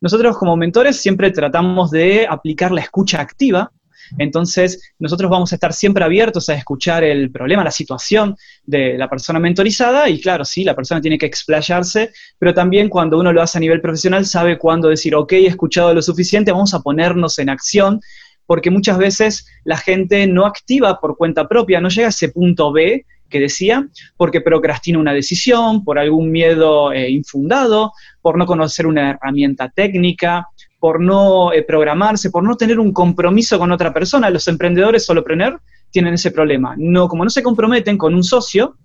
Nosotros 0.00 0.38
como 0.38 0.56
mentores 0.56 0.96
siempre 0.98 1.32
tratamos 1.32 1.90
de 1.90 2.26
aplicar 2.28 2.70
la 2.70 2.82
escucha 2.82 3.20
activa, 3.20 3.72
entonces, 4.18 4.92
nosotros 4.98 5.30
vamos 5.30 5.52
a 5.52 5.56
estar 5.56 5.72
siempre 5.72 6.04
abiertos 6.04 6.48
a 6.48 6.54
escuchar 6.54 7.04
el 7.04 7.30
problema, 7.30 7.64
la 7.64 7.70
situación 7.70 8.36
de 8.64 8.96
la 8.96 9.08
persona 9.08 9.38
mentorizada 9.38 10.08
y 10.08 10.20
claro, 10.20 10.44
sí, 10.44 10.64
la 10.64 10.74
persona 10.74 11.00
tiene 11.00 11.18
que 11.18 11.26
explayarse, 11.26 12.12
pero 12.38 12.54
también 12.54 12.88
cuando 12.88 13.18
uno 13.18 13.32
lo 13.32 13.42
hace 13.42 13.58
a 13.58 13.60
nivel 13.60 13.80
profesional 13.80 14.26
sabe 14.26 14.58
cuándo 14.58 14.88
decir, 14.88 15.14
ok, 15.14 15.32
he 15.32 15.46
escuchado 15.46 15.94
lo 15.94 16.02
suficiente, 16.02 16.52
vamos 16.52 16.74
a 16.74 16.80
ponernos 16.80 17.38
en 17.38 17.50
acción, 17.50 18.00
porque 18.46 18.70
muchas 18.70 18.98
veces 18.98 19.46
la 19.64 19.76
gente 19.76 20.26
no 20.26 20.46
activa 20.46 21.00
por 21.00 21.16
cuenta 21.16 21.48
propia, 21.48 21.80
no 21.80 21.88
llega 21.88 22.06
a 22.06 22.10
ese 22.10 22.28
punto 22.28 22.72
B 22.72 23.04
que 23.28 23.40
decía, 23.40 23.88
porque 24.16 24.40
procrastina 24.40 24.98
una 24.98 25.12
decisión, 25.12 25.84
por 25.84 25.98
algún 25.98 26.30
miedo 26.30 26.92
eh, 26.92 27.10
infundado, 27.10 27.92
por 28.20 28.38
no 28.38 28.46
conocer 28.46 28.86
una 28.86 29.10
herramienta 29.10 29.68
técnica, 29.68 30.46
por 30.78 31.00
no 31.00 31.52
eh, 31.52 31.62
programarse, 31.62 32.30
por 32.30 32.42
no 32.42 32.56
tener 32.56 32.78
un 32.78 32.92
compromiso 32.92 33.58
con 33.58 33.72
otra 33.72 33.92
persona. 33.92 34.30
Los 34.30 34.48
emprendedores 34.48 35.04
solopreneur 35.04 35.60
tienen 35.90 36.14
ese 36.14 36.30
problema. 36.30 36.74
No, 36.76 37.08
como 37.08 37.24
no 37.24 37.30
se 37.30 37.42
comprometen 37.42 37.96
con 37.96 38.14
un 38.14 38.22
socio, 38.22 38.76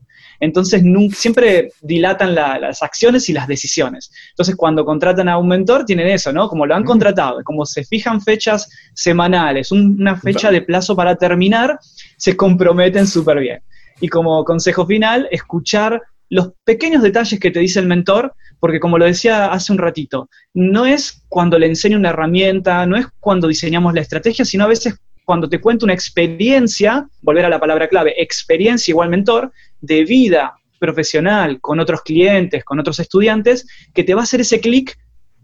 entonces 0.42 0.84
siempre 1.14 1.72
dilatan 1.82 2.34
las 2.34 2.82
acciones 2.82 3.30
y 3.30 3.34
las 3.34 3.48
decisiones. 3.48 4.12
Entonces, 4.32 4.56
cuando 4.56 4.84
contratan 4.84 5.30
a 5.30 5.38
un 5.38 5.48
mentor, 5.48 5.86
tienen 5.86 6.08
eso, 6.08 6.34
¿no? 6.34 6.50
Como 6.50 6.66
lo 6.66 6.74
han 6.76 6.84
contratado, 6.84 7.44
como 7.44 7.64
se 7.64 7.84
fijan 7.84 8.22
fechas 8.22 8.68
semanales, 8.96 9.72
una 9.72 10.16
fecha 10.16 10.50
de 10.50 10.64
plazo 10.64 10.96
para 10.96 11.16
terminar, 11.16 11.80
se 12.18 12.36
comprometen 12.36 13.06
súper 13.06 13.40
bien. 13.40 13.62
Y 14.00 14.08
como 14.08 14.44
consejo 14.44 14.88
final, 14.88 15.28
escuchar 15.32 16.02
los 16.32 16.54
pequeños 16.64 17.04
detalles 17.04 17.40
que 17.40 17.52
te 17.52 17.60
dice 17.60 17.80
el 17.80 17.86
mentor, 17.88 18.34
porque 18.60 18.80
como 18.80 18.98
lo 18.98 19.06
decía 19.06 19.52
hace 19.52 19.72
un 19.74 19.78
ratito, 19.78 20.30
no 20.54 20.86
es 20.86 21.26
cuando 21.28 21.60
le 21.60 21.66
enseño 21.68 21.98
una 21.98 22.08
herramienta, 22.10 22.86
no 22.86 22.96
es 22.96 23.06
cuando 23.20 23.50
diseñamos 23.50 23.94
la 23.94 24.00
estrategia, 24.00 24.46
sino 24.46 24.64
a 24.64 24.68
veces 24.68 24.96
cuando 25.26 25.50
te 25.50 25.60
cuento 25.60 25.86
una 25.86 25.94
experiencia, 25.94 27.06
volver 27.22 27.44
a 27.46 27.50
la 27.50 27.60
palabra 27.60 27.90
clave, 27.90 28.14
experiencia 28.18 28.94
igual 28.94 29.10
mentor, 29.10 29.52
de 29.82 30.06
vida 30.06 30.54
profesional 30.80 31.60
con 31.60 31.82
otros 31.82 32.02
clientes, 32.02 32.64
con 32.64 32.80
otros 32.80 33.00
estudiantes, 33.00 33.68
que 33.94 34.06
te 34.06 34.14
va 34.14 34.22
a 34.22 34.24
hacer 34.24 34.40
ese 34.40 34.62
clic 34.62 34.98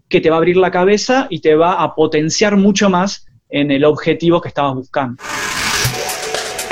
que 0.08 0.22
te 0.22 0.30
va 0.30 0.36
a 0.36 0.38
abrir 0.38 0.56
la 0.56 0.70
cabeza 0.70 1.26
y 1.28 1.40
te 1.40 1.54
va 1.54 1.82
a 1.82 1.94
potenciar 1.94 2.56
mucho 2.56 2.88
más 2.88 3.26
en 3.50 3.70
el 3.70 3.84
objetivo 3.84 4.40
que 4.40 4.48
estabas 4.48 4.74
buscando. 4.74 5.22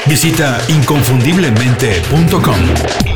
Visita 0.06 0.58
inconfundiblemente.com. 0.68 3.15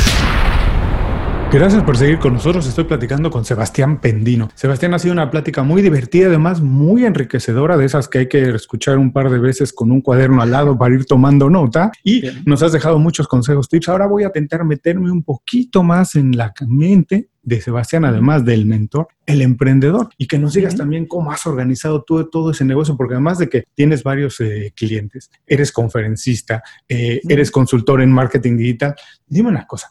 Gracias 1.53 1.83
por 1.83 1.97
seguir 1.97 2.17
con 2.17 2.31
nosotros. 2.31 2.65
Estoy 2.65 2.85
platicando 2.85 3.29
con 3.29 3.43
Sebastián 3.43 3.99
Pendino. 3.99 4.47
Sebastián 4.55 4.93
ha 4.93 4.99
sido 4.99 5.11
una 5.11 5.29
plática 5.29 5.63
muy 5.63 5.81
divertida, 5.81 6.27
además 6.27 6.61
muy 6.61 7.03
enriquecedora, 7.03 7.75
de 7.75 7.83
esas 7.83 8.07
que 8.07 8.19
hay 8.19 8.29
que 8.29 8.51
escuchar 8.51 8.97
un 8.97 9.11
par 9.11 9.29
de 9.29 9.37
veces 9.37 9.73
con 9.73 9.91
un 9.91 9.99
cuaderno 9.99 10.41
al 10.41 10.51
lado 10.51 10.77
para 10.77 10.95
ir 10.95 11.03
tomando 11.03 11.49
nota. 11.49 11.91
Y 12.05 12.23
nos 12.45 12.63
has 12.63 12.71
dejado 12.71 12.99
muchos 12.99 13.27
consejos, 13.27 13.67
tips. 13.67 13.89
Ahora 13.89 14.07
voy 14.07 14.23
a 14.23 14.27
intentar 14.27 14.63
meterme 14.63 15.11
un 15.11 15.23
poquito 15.23 15.83
más 15.83 16.15
en 16.15 16.37
la 16.37 16.53
mente 16.65 17.27
de 17.43 17.59
Sebastián, 17.59 18.05
además 18.05 18.45
del 18.45 18.65
mentor, 18.65 19.09
el 19.25 19.41
emprendedor, 19.41 20.07
y 20.17 20.27
que 20.27 20.39
nos 20.39 20.53
digas 20.53 20.77
también 20.77 21.05
cómo 21.05 21.33
has 21.33 21.45
organizado 21.45 22.03
tú 22.03 22.29
todo 22.29 22.51
ese 22.51 22.63
negocio, 22.63 22.95
porque 22.95 23.15
además 23.15 23.39
de 23.39 23.49
que 23.49 23.65
tienes 23.75 24.03
varios 24.03 24.39
eh, 24.39 24.71
clientes, 24.73 25.29
eres 25.45 25.73
conferencista, 25.73 26.63
eh, 26.87 27.19
eres 27.27 27.51
consultor 27.51 28.01
en 28.01 28.11
marketing 28.13 28.55
digital, 28.55 28.95
dime 29.27 29.49
una 29.49 29.67
cosa, 29.67 29.89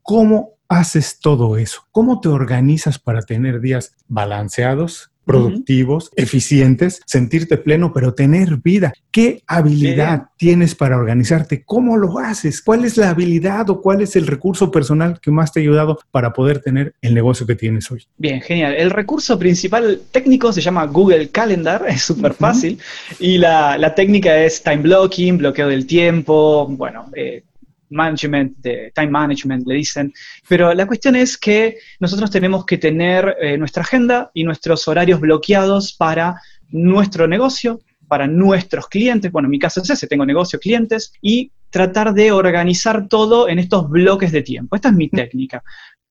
¿cómo 0.00 0.61
haces 0.72 1.18
todo 1.20 1.56
eso? 1.56 1.86
¿Cómo 1.92 2.20
te 2.20 2.28
organizas 2.28 2.98
para 2.98 3.22
tener 3.22 3.60
días 3.60 3.94
balanceados, 4.08 5.12
productivos, 5.24 6.10
eficientes, 6.16 7.00
sentirte 7.06 7.56
pleno, 7.56 7.92
pero 7.92 8.14
tener 8.14 8.56
vida. 8.56 8.92
¿Qué 9.10 9.42
habilidad 9.46 10.28
tienes 10.36 10.74
para 10.74 10.96
organizarte? 10.96 11.64
¿Cómo 11.64 11.96
lo 11.96 12.18
haces? 12.18 12.62
¿Cuál 12.62 12.84
es 12.84 12.96
la 12.96 13.10
habilidad 13.10 13.68
o 13.70 13.80
cuál 13.80 14.00
es 14.00 14.16
el 14.16 14.26
recurso 14.26 14.70
personal 14.70 15.20
que 15.20 15.30
más 15.30 15.52
te 15.52 15.60
ha 15.60 15.62
ayudado 15.62 15.98
para 16.10 16.32
poder 16.32 16.60
tener 16.60 16.94
el 17.02 17.14
negocio 17.14 17.46
que 17.46 17.54
tienes 17.54 17.90
hoy? 17.90 18.04
Bien, 18.16 18.40
genial. 18.40 18.74
El 18.74 18.90
recurso 18.90 19.38
principal 19.38 20.00
técnico 20.10 20.52
se 20.52 20.60
llama 20.60 20.86
Google 20.86 21.28
Calendar, 21.28 21.84
es 21.88 22.02
súper 22.02 22.34
fácil, 22.34 22.78
y 23.18 23.38
la, 23.38 23.94
técnica 23.94 24.42
es 24.42 24.62
time 24.62 24.78
blocking, 24.78 25.38
bloqueo 25.38 25.68
del 25.68 25.86
tiempo, 25.86 26.66
bueno, 26.66 27.10
eh, 27.14 27.42
management, 27.92 28.56
de 28.58 28.92
time 28.94 29.10
management, 29.10 29.66
le 29.66 29.76
dicen. 29.76 30.12
Pero 30.48 30.74
la 30.74 30.86
cuestión 30.86 31.16
es 31.16 31.36
que 31.36 31.78
nosotros 32.00 32.30
tenemos 32.30 32.64
que 32.64 32.78
tener 32.78 33.36
eh, 33.40 33.56
nuestra 33.56 33.82
agenda 33.82 34.30
y 34.34 34.44
nuestros 34.44 34.86
horarios 34.88 35.20
bloqueados 35.20 35.94
para 35.94 36.40
nuestro 36.70 37.28
negocio, 37.28 37.80
para 38.08 38.26
nuestros 38.26 38.88
clientes. 38.88 39.30
Bueno, 39.30 39.46
en 39.46 39.52
mi 39.52 39.58
caso 39.58 39.80
es 39.80 39.90
ese, 39.90 40.06
tengo 40.06 40.26
negocio, 40.26 40.58
clientes, 40.58 41.12
y 41.20 41.52
tratar 41.70 42.12
de 42.12 42.32
organizar 42.32 43.08
todo 43.08 43.48
en 43.48 43.58
estos 43.58 43.88
bloques 43.88 44.32
de 44.32 44.42
tiempo. 44.42 44.76
Esta 44.76 44.88
es 44.88 44.94
mi 44.94 45.08
técnica. 45.08 45.62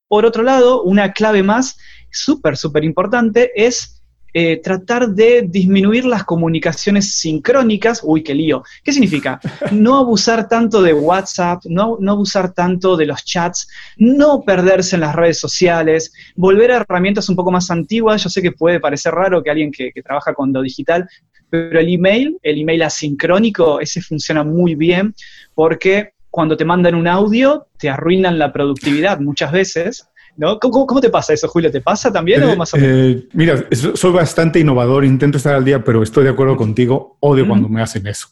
Por 0.08 0.26
otro 0.26 0.44
lado, 0.44 0.84
una 0.84 1.14
clave 1.14 1.44
más 1.44 1.78
súper, 2.12 2.58
súper 2.58 2.84
importante 2.84 3.52
es 3.56 4.01
eh, 4.34 4.62
tratar 4.62 5.10
de 5.10 5.44
disminuir 5.48 6.06
las 6.06 6.24
comunicaciones 6.24 7.14
sincrónicas. 7.16 8.02
Uy, 8.04 8.24
qué 8.24 8.34
lío. 8.34 8.64
¿Qué 8.84 8.92
significa? 8.92 9.40
No 9.72 9.98
abusar 9.98 10.48
tanto 10.48 10.82
de 10.82 10.94
WhatsApp, 10.94 11.64
no, 11.66 11.98
no 12.00 12.12
abusar 12.14 12.54
tanto 12.54 12.98
de 12.98 13.06
los 13.06 13.24
chats, 13.24 13.68
no 13.98 14.42
perderse 14.42 14.96
en 14.96 15.02
las 15.02 15.16
redes 15.16 15.40
sociales, 15.40 16.14
volver 16.36 16.72
a 16.72 16.78
herramientas 16.78 17.30
un 17.30 17.36
poco 17.36 17.52
más 17.52 17.72
antiguas. 17.72 18.24
Yo 18.24 18.30
sé 18.30 18.42
que 18.42 18.52
puede 18.52 18.80
parecer 18.80 19.14
raro 19.14 19.42
que 19.42 19.50
alguien 19.50 19.72
que, 19.72 19.92
que 19.92 20.04
trabaja 20.04 20.34
con 20.34 20.52
lo 20.54 20.62
digital, 20.62 21.08
pero 21.50 21.80
el 21.80 21.94
email, 21.94 22.38
el 22.42 22.62
email 22.62 22.84
asincrónico, 22.84 23.80
ese 23.80 24.02
funciona 24.02 24.44
muy 24.44 24.76
bien 24.76 25.14
porque 25.54 26.14
cuando 26.32 26.56
te 26.56 26.64
mandan 26.64 26.96
un 26.96 27.08
audio 27.08 27.68
te 27.78 27.90
arruinan 27.90 28.40
la 28.40 28.54
productividad 28.54 29.20
muchas 29.20 29.52
veces 29.52 30.08
¿no? 30.38 30.60
¿Cómo, 30.60 31.02
te 31.02 31.10
pasa 31.10 31.34
eso, 31.34 31.48
Julio? 31.48 31.72
¿Te 31.72 31.82
pasa 31.82 32.12
también 32.12 32.44
o 32.44 32.50
eh, 32.50 32.56
más 32.56 32.74
o 32.74 32.78
menos? 32.78 32.92
Eh, 32.92 33.28
mira, 33.34 33.66
soy 33.94 34.12
bastante 34.12 34.60
innovador, 34.60 35.06
intento 35.06 35.38
estar 35.38 35.56
al 35.56 35.66
día, 35.66 35.84
pero 35.84 36.04
estoy 36.04 36.24
de 36.24 36.30
acuerdo 36.30 36.58
contigo, 36.58 37.18
odio 37.20 37.48
cuando 37.48 37.70
me 37.70 37.82
hacen 37.82 38.06
eso. 38.08 38.28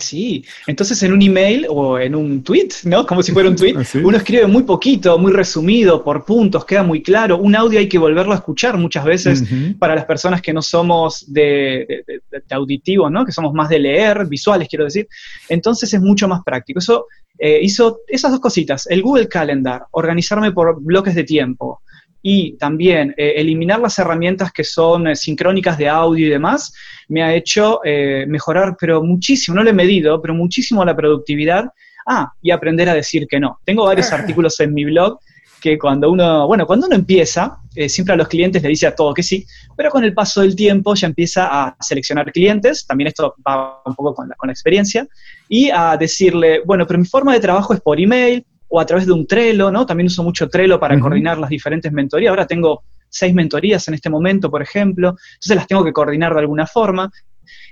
Sí, 0.00 0.44
entonces 0.66 1.02
en 1.02 1.12
un 1.12 1.22
email 1.22 1.66
o 1.68 1.98
en 1.98 2.14
un 2.14 2.42
tweet, 2.42 2.68
¿no? 2.84 3.06
Como 3.06 3.22
si 3.22 3.32
fuera 3.32 3.48
un 3.48 3.56
tweet, 3.56 3.74
uno 4.02 4.16
escribe 4.16 4.46
muy 4.46 4.62
poquito, 4.62 5.18
muy 5.18 5.32
resumido, 5.32 6.02
por 6.02 6.24
puntos, 6.24 6.64
queda 6.64 6.82
muy 6.82 7.02
claro. 7.02 7.38
Un 7.38 7.54
audio 7.54 7.78
hay 7.78 7.88
que 7.88 7.98
volverlo 7.98 8.32
a 8.32 8.36
escuchar 8.36 8.76
muchas 8.78 9.04
veces 9.04 9.44
para 9.78 9.94
las 9.94 10.04
personas 10.04 10.42
que 10.42 10.52
no 10.52 10.62
somos 10.62 11.30
de, 11.32 12.04
auditivo, 12.50 13.10
¿no? 13.10 13.24
Que 13.24 13.32
somos 13.32 13.52
más 13.52 13.68
de 13.68 13.78
leer, 13.78 14.26
visuales, 14.26 14.68
quiero 14.68 14.84
decir. 14.84 15.06
Entonces 15.48 15.92
es 15.92 16.00
mucho 16.00 16.26
más 16.26 16.42
práctico. 16.42 16.78
Eso 16.78 17.06
eh, 17.38 17.60
hizo 17.62 18.00
esas 18.08 18.30
dos 18.30 18.40
cositas. 18.40 18.86
El 18.88 19.02
Google 19.02 19.28
Calendar, 19.28 19.82
organizarme 19.92 20.52
por 20.52 20.82
bloques 20.82 21.14
de 21.14 21.24
tiempo 21.24 21.82
y 22.22 22.52
también 22.58 23.14
eh, 23.16 23.34
eliminar 23.36 23.80
las 23.80 23.98
herramientas 23.98 24.52
que 24.52 24.64
son 24.64 25.08
eh, 25.08 25.16
sincrónicas 25.16 25.78
de 25.78 25.88
audio 25.88 26.26
y 26.26 26.30
demás, 26.30 26.72
me 27.08 27.22
ha 27.22 27.34
hecho 27.34 27.80
eh, 27.84 28.24
mejorar, 28.28 28.76
pero 28.78 29.02
muchísimo, 29.02 29.56
no 29.56 29.62
lo 29.62 29.70
he 29.70 29.74
medido, 29.74 30.20
pero 30.20 30.34
muchísimo 30.34 30.84
la 30.84 30.96
productividad. 30.96 31.66
Ah, 32.06 32.32
y 32.42 32.50
aprender 32.50 32.88
a 32.88 32.94
decir 32.94 33.26
que 33.28 33.38
no. 33.38 33.60
Tengo 33.64 33.84
varios 33.84 34.12
artículos 34.12 34.58
en 34.60 34.74
mi 34.74 34.84
blog 34.84 35.18
que 35.60 35.78
cuando 35.78 36.10
uno, 36.10 36.46
bueno, 36.46 36.66
cuando 36.66 36.86
uno 36.86 36.96
empieza, 36.96 37.58
siempre 37.86 38.14
a 38.14 38.16
los 38.16 38.28
clientes 38.28 38.62
le 38.62 38.70
dice 38.70 38.86
a 38.86 38.94
todo 38.94 39.12
que 39.12 39.22
sí, 39.22 39.44
pero 39.76 39.90
con 39.90 40.02
el 40.04 40.14
paso 40.14 40.40
del 40.40 40.56
tiempo 40.56 40.94
ya 40.94 41.06
empieza 41.06 41.48
a 41.50 41.76
seleccionar 41.80 42.32
clientes, 42.32 42.86
también 42.86 43.08
esto 43.08 43.34
va 43.46 43.82
un 43.84 43.94
poco 43.94 44.14
con 44.14 44.30
la, 44.30 44.36
con 44.36 44.46
la 44.46 44.54
experiencia, 44.54 45.06
y 45.50 45.68
a 45.68 45.98
decirle, 45.98 46.62
bueno, 46.64 46.86
pero 46.86 46.98
mi 46.98 47.04
forma 47.04 47.34
de 47.34 47.40
trabajo 47.40 47.74
es 47.74 47.80
por 47.82 48.00
email, 48.00 48.42
o 48.70 48.80
a 48.80 48.86
través 48.86 49.06
de 49.06 49.12
un 49.12 49.26
Trello, 49.26 49.70
¿no? 49.70 49.84
También 49.84 50.06
uso 50.06 50.22
mucho 50.22 50.48
Trello 50.48 50.80
para 50.80 50.98
coordinar 50.98 51.38
las 51.38 51.50
diferentes 51.50 51.92
mentorías. 51.92 52.30
Ahora 52.30 52.46
tengo 52.46 52.84
seis 53.08 53.34
mentorías 53.34 53.86
en 53.88 53.94
este 53.94 54.08
momento, 54.08 54.50
por 54.50 54.62
ejemplo, 54.62 55.10
entonces 55.10 55.56
las 55.56 55.66
tengo 55.66 55.84
que 55.84 55.92
coordinar 55.92 56.32
de 56.32 56.40
alguna 56.40 56.66
forma. 56.66 57.10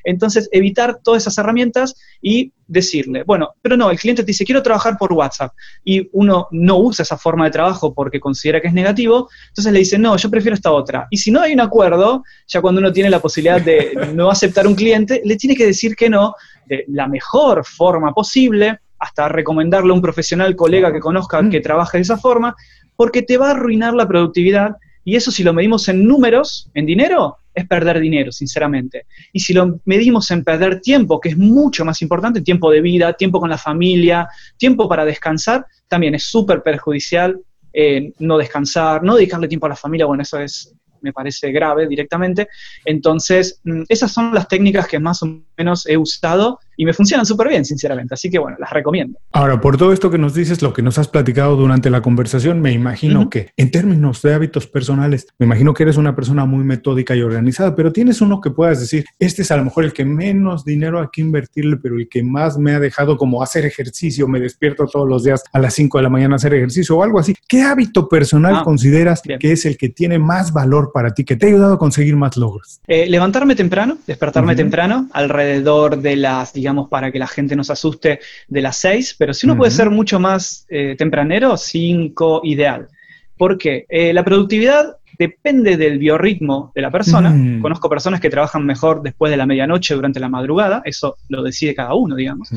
Entonces, 0.02 0.48
evitar 0.50 0.98
todas 1.04 1.22
esas 1.22 1.38
herramientas 1.38 1.94
y 2.20 2.52
decirle, 2.66 3.22
bueno, 3.24 3.50
pero 3.62 3.76
no, 3.76 3.90
el 3.90 3.98
cliente 3.98 4.22
te 4.22 4.28
dice, 4.28 4.44
quiero 4.44 4.62
trabajar 4.62 4.96
por 4.98 5.12
WhatsApp, 5.12 5.52
y 5.84 6.08
uno 6.12 6.48
no 6.50 6.78
usa 6.78 7.04
esa 7.04 7.16
forma 7.16 7.44
de 7.44 7.52
trabajo 7.52 7.94
porque 7.94 8.18
considera 8.18 8.60
que 8.60 8.68
es 8.68 8.74
negativo, 8.74 9.28
entonces 9.48 9.72
le 9.72 9.78
dice, 9.78 9.98
no, 9.98 10.16
yo 10.16 10.30
prefiero 10.30 10.54
esta 10.54 10.72
otra. 10.72 11.06
Y 11.10 11.18
si 11.18 11.30
no 11.30 11.40
hay 11.40 11.52
un 11.52 11.60
acuerdo, 11.60 12.24
ya 12.48 12.60
cuando 12.60 12.80
uno 12.80 12.92
tiene 12.92 13.10
la 13.10 13.20
posibilidad 13.20 13.60
de 13.60 14.12
no 14.14 14.30
aceptar 14.30 14.66
un 14.66 14.74
cliente, 14.74 15.22
le 15.24 15.36
tiene 15.36 15.54
que 15.54 15.66
decir 15.66 15.94
que 15.94 16.10
no 16.10 16.34
de 16.66 16.84
la 16.88 17.06
mejor 17.06 17.64
forma 17.64 18.12
posible, 18.12 18.80
hasta 18.98 19.28
recomendarle 19.28 19.90
a 19.90 19.94
un 19.94 20.02
profesional, 20.02 20.56
colega 20.56 20.92
que 20.92 21.00
conozca 21.00 21.40
mm. 21.42 21.50
que 21.50 21.60
trabaje 21.60 21.98
de 21.98 22.02
esa 22.02 22.16
forma, 22.16 22.54
porque 22.96 23.22
te 23.22 23.36
va 23.36 23.48
a 23.48 23.50
arruinar 23.52 23.94
la 23.94 24.08
productividad 24.08 24.76
y 25.04 25.16
eso 25.16 25.30
si 25.30 25.42
lo 25.42 25.54
medimos 25.54 25.88
en 25.88 26.06
números, 26.06 26.68
en 26.74 26.84
dinero, 26.84 27.38
es 27.54 27.66
perder 27.66 27.98
dinero, 27.98 28.30
sinceramente. 28.30 29.06
Y 29.32 29.40
si 29.40 29.54
lo 29.54 29.80
medimos 29.86 30.30
en 30.30 30.44
perder 30.44 30.80
tiempo, 30.80 31.18
que 31.18 31.30
es 31.30 31.36
mucho 31.38 31.84
más 31.84 32.02
importante, 32.02 32.42
tiempo 32.42 32.70
de 32.70 32.82
vida, 32.82 33.14
tiempo 33.14 33.40
con 33.40 33.48
la 33.48 33.56
familia, 33.56 34.28
tiempo 34.58 34.88
para 34.88 35.04
descansar, 35.06 35.64
también 35.88 36.14
es 36.14 36.24
súper 36.24 36.62
perjudicial 36.62 37.40
eh, 37.72 38.12
no 38.18 38.38
descansar, 38.38 39.02
no 39.02 39.14
dedicarle 39.14 39.48
tiempo 39.48 39.66
a 39.66 39.70
la 39.70 39.76
familia, 39.76 40.06
bueno, 40.06 40.22
eso 40.22 40.38
es 40.38 40.74
me 41.00 41.12
parece 41.12 41.52
grave 41.52 41.86
directamente. 41.86 42.48
Entonces, 42.84 43.60
mm, 43.64 43.82
esas 43.88 44.12
son 44.12 44.34
las 44.34 44.48
técnicas 44.48 44.88
que 44.88 44.98
más 44.98 45.22
o 45.22 45.42
menos 45.56 45.86
he 45.86 45.96
usado 45.96 46.58
y 46.78 46.84
me 46.84 46.92
funcionan 46.92 47.26
súper 47.26 47.48
bien, 47.48 47.64
sinceramente. 47.64 48.14
Así 48.14 48.30
que 48.30 48.38
bueno, 48.38 48.56
las 48.60 48.70
recomiendo. 48.70 49.18
Ahora, 49.32 49.60
por 49.60 49.76
todo 49.76 49.92
esto 49.92 50.12
que 50.12 50.16
nos 50.16 50.32
dices, 50.32 50.62
lo 50.62 50.72
que 50.72 50.80
nos 50.80 50.96
has 50.96 51.08
platicado 51.08 51.56
durante 51.56 51.90
la 51.90 52.00
conversación, 52.02 52.60
me 52.60 52.70
imagino 52.70 53.28
que 53.28 53.50
en 53.56 53.72
términos 53.72 54.22
de 54.22 54.32
hábitos 54.32 54.68
personales, 54.68 55.26
me 55.40 55.46
imagino 55.46 55.74
que 55.74 55.82
eres 55.82 55.96
una 55.96 56.14
persona 56.14 56.46
muy 56.46 56.62
metódica 56.62 57.16
y 57.16 57.22
organizada, 57.22 57.74
pero 57.74 57.92
tienes 57.92 58.20
uno 58.20 58.40
que 58.40 58.50
puedas 58.50 58.78
decir, 58.78 59.04
este 59.18 59.42
es 59.42 59.50
a 59.50 59.56
lo 59.56 59.64
mejor 59.64 59.86
el 59.86 59.92
que 59.92 60.04
menos 60.04 60.64
dinero 60.64 61.00
hay 61.00 61.08
que 61.12 61.20
invertirle, 61.20 61.78
pero 61.78 61.96
el 61.96 62.08
que 62.08 62.22
más 62.22 62.56
me 62.56 62.72
ha 62.72 62.78
dejado 62.78 63.16
como 63.16 63.42
hacer 63.42 63.66
ejercicio, 63.66 64.28
me 64.28 64.38
despierto 64.38 64.86
todos 64.86 65.08
los 65.08 65.24
días 65.24 65.42
a 65.52 65.58
las 65.58 65.74
5 65.74 65.98
de 65.98 66.04
la 66.04 66.10
mañana 66.10 66.34
a 66.34 66.36
hacer 66.36 66.54
ejercicio 66.54 66.96
o 66.96 67.02
algo 67.02 67.18
así. 67.18 67.34
¿Qué 67.48 67.62
hábito 67.62 68.08
personal 68.08 68.58
ah, 68.58 68.62
consideras 68.62 69.20
que 69.22 69.50
es 69.50 69.66
el 69.66 69.76
que 69.76 69.88
tiene 69.88 70.20
más 70.20 70.52
valor 70.52 70.92
para 70.94 71.10
ti, 71.10 71.24
que 71.24 71.34
te 71.34 71.46
ha 71.46 71.48
ayudado 71.48 71.74
a 71.74 71.78
conseguir 71.78 72.14
más 72.14 72.36
logros? 72.36 72.80
Eh, 72.86 73.06
levantarme 73.08 73.56
temprano, 73.56 73.98
despertarme 74.06 74.54
temprano, 74.54 75.08
alrededor 75.12 76.00
de 76.00 76.14
las, 76.14 76.52
digamos, 76.52 76.67
para 76.90 77.10
que 77.10 77.18
la 77.18 77.26
gente 77.26 77.56
no 77.56 77.64
se 77.64 77.72
asuste 77.72 78.20
de 78.48 78.62
las 78.62 78.76
6, 78.78 79.16
pero 79.18 79.32
si 79.32 79.46
uno 79.46 79.56
puede 79.56 79.70
ser 79.70 79.90
mucho 79.90 80.20
más 80.20 80.66
eh, 80.68 80.94
tempranero, 80.96 81.56
5 81.56 82.42
ideal. 82.44 82.88
Porque 83.36 83.86
eh, 83.88 84.12
la 84.12 84.24
productividad 84.24 84.96
depende 85.18 85.76
del 85.76 85.98
biorritmo 85.98 86.70
de 86.74 86.82
la 86.82 86.90
persona. 86.90 87.30
Mm. 87.30 87.60
Conozco 87.60 87.90
personas 87.90 88.20
que 88.20 88.30
trabajan 88.30 88.64
mejor 88.64 89.02
después 89.02 89.30
de 89.30 89.36
la 89.36 89.46
medianoche, 89.46 89.94
durante 89.94 90.20
la 90.20 90.28
madrugada, 90.28 90.80
eso 90.84 91.16
lo 91.28 91.42
decide 91.42 91.74
cada 91.74 91.94
uno, 91.94 92.14
digamos. 92.14 92.50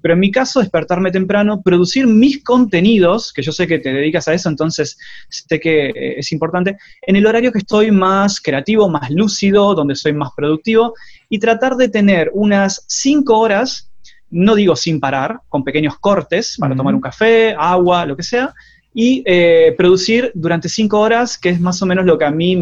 Pero 0.00 0.14
en 0.14 0.20
mi 0.20 0.30
caso, 0.30 0.60
despertarme 0.60 1.10
temprano, 1.10 1.60
producir 1.62 2.06
mis 2.06 2.42
contenidos, 2.44 3.32
que 3.32 3.42
yo 3.42 3.50
sé 3.50 3.66
que 3.66 3.80
te 3.80 3.92
dedicas 3.92 4.28
a 4.28 4.34
eso, 4.34 4.48
entonces 4.48 4.96
sé 5.28 5.58
que 5.58 5.88
eh, 5.88 6.18
es 6.18 6.30
importante, 6.30 6.76
en 7.02 7.16
el 7.16 7.26
horario 7.26 7.50
que 7.50 7.58
estoy 7.58 7.90
más 7.90 8.40
creativo, 8.40 8.88
más 8.88 9.10
lúcido, 9.10 9.74
donde 9.74 9.96
soy 9.96 10.12
más 10.12 10.30
productivo, 10.36 10.94
y 11.34 11.38
tratar 11.40 11.74
de 11.74 11.88
tener 11.88 12.30
unas 12.32 12.84
cinco 12.86 13.40
horas, 13.40 13.90
no 14.30 14.54
digo 14.54 14.76
sin 14.76 15.00
parar, 15.00 15.40
con 15.48 15.64
pequeños 15.64 15.98
cortes 15.98 16.56
para 16.60 16.76
tomar 16.76 16.94
un 16.94 17.00
café, 17.00 17.56
agua, 17.58 18.06
lo 18.06 18.16
que 18.16 18.22
sea, 18.22 18.54
y 18.94 19.24
eh, 19.26 19.74
producir 19.76 20.30
durante 20.36 20.68
cinco 20.68 21.00
horas, 21.00 21.36
que 21.36 21.48
es 21.48 21.60
más 21.60 21.82
o 21.82 21.86
menos 21.86 22.04
lo 22.04 22.16
que 22.16 22.24
a 22.24 22.30
mí 22.30 22.52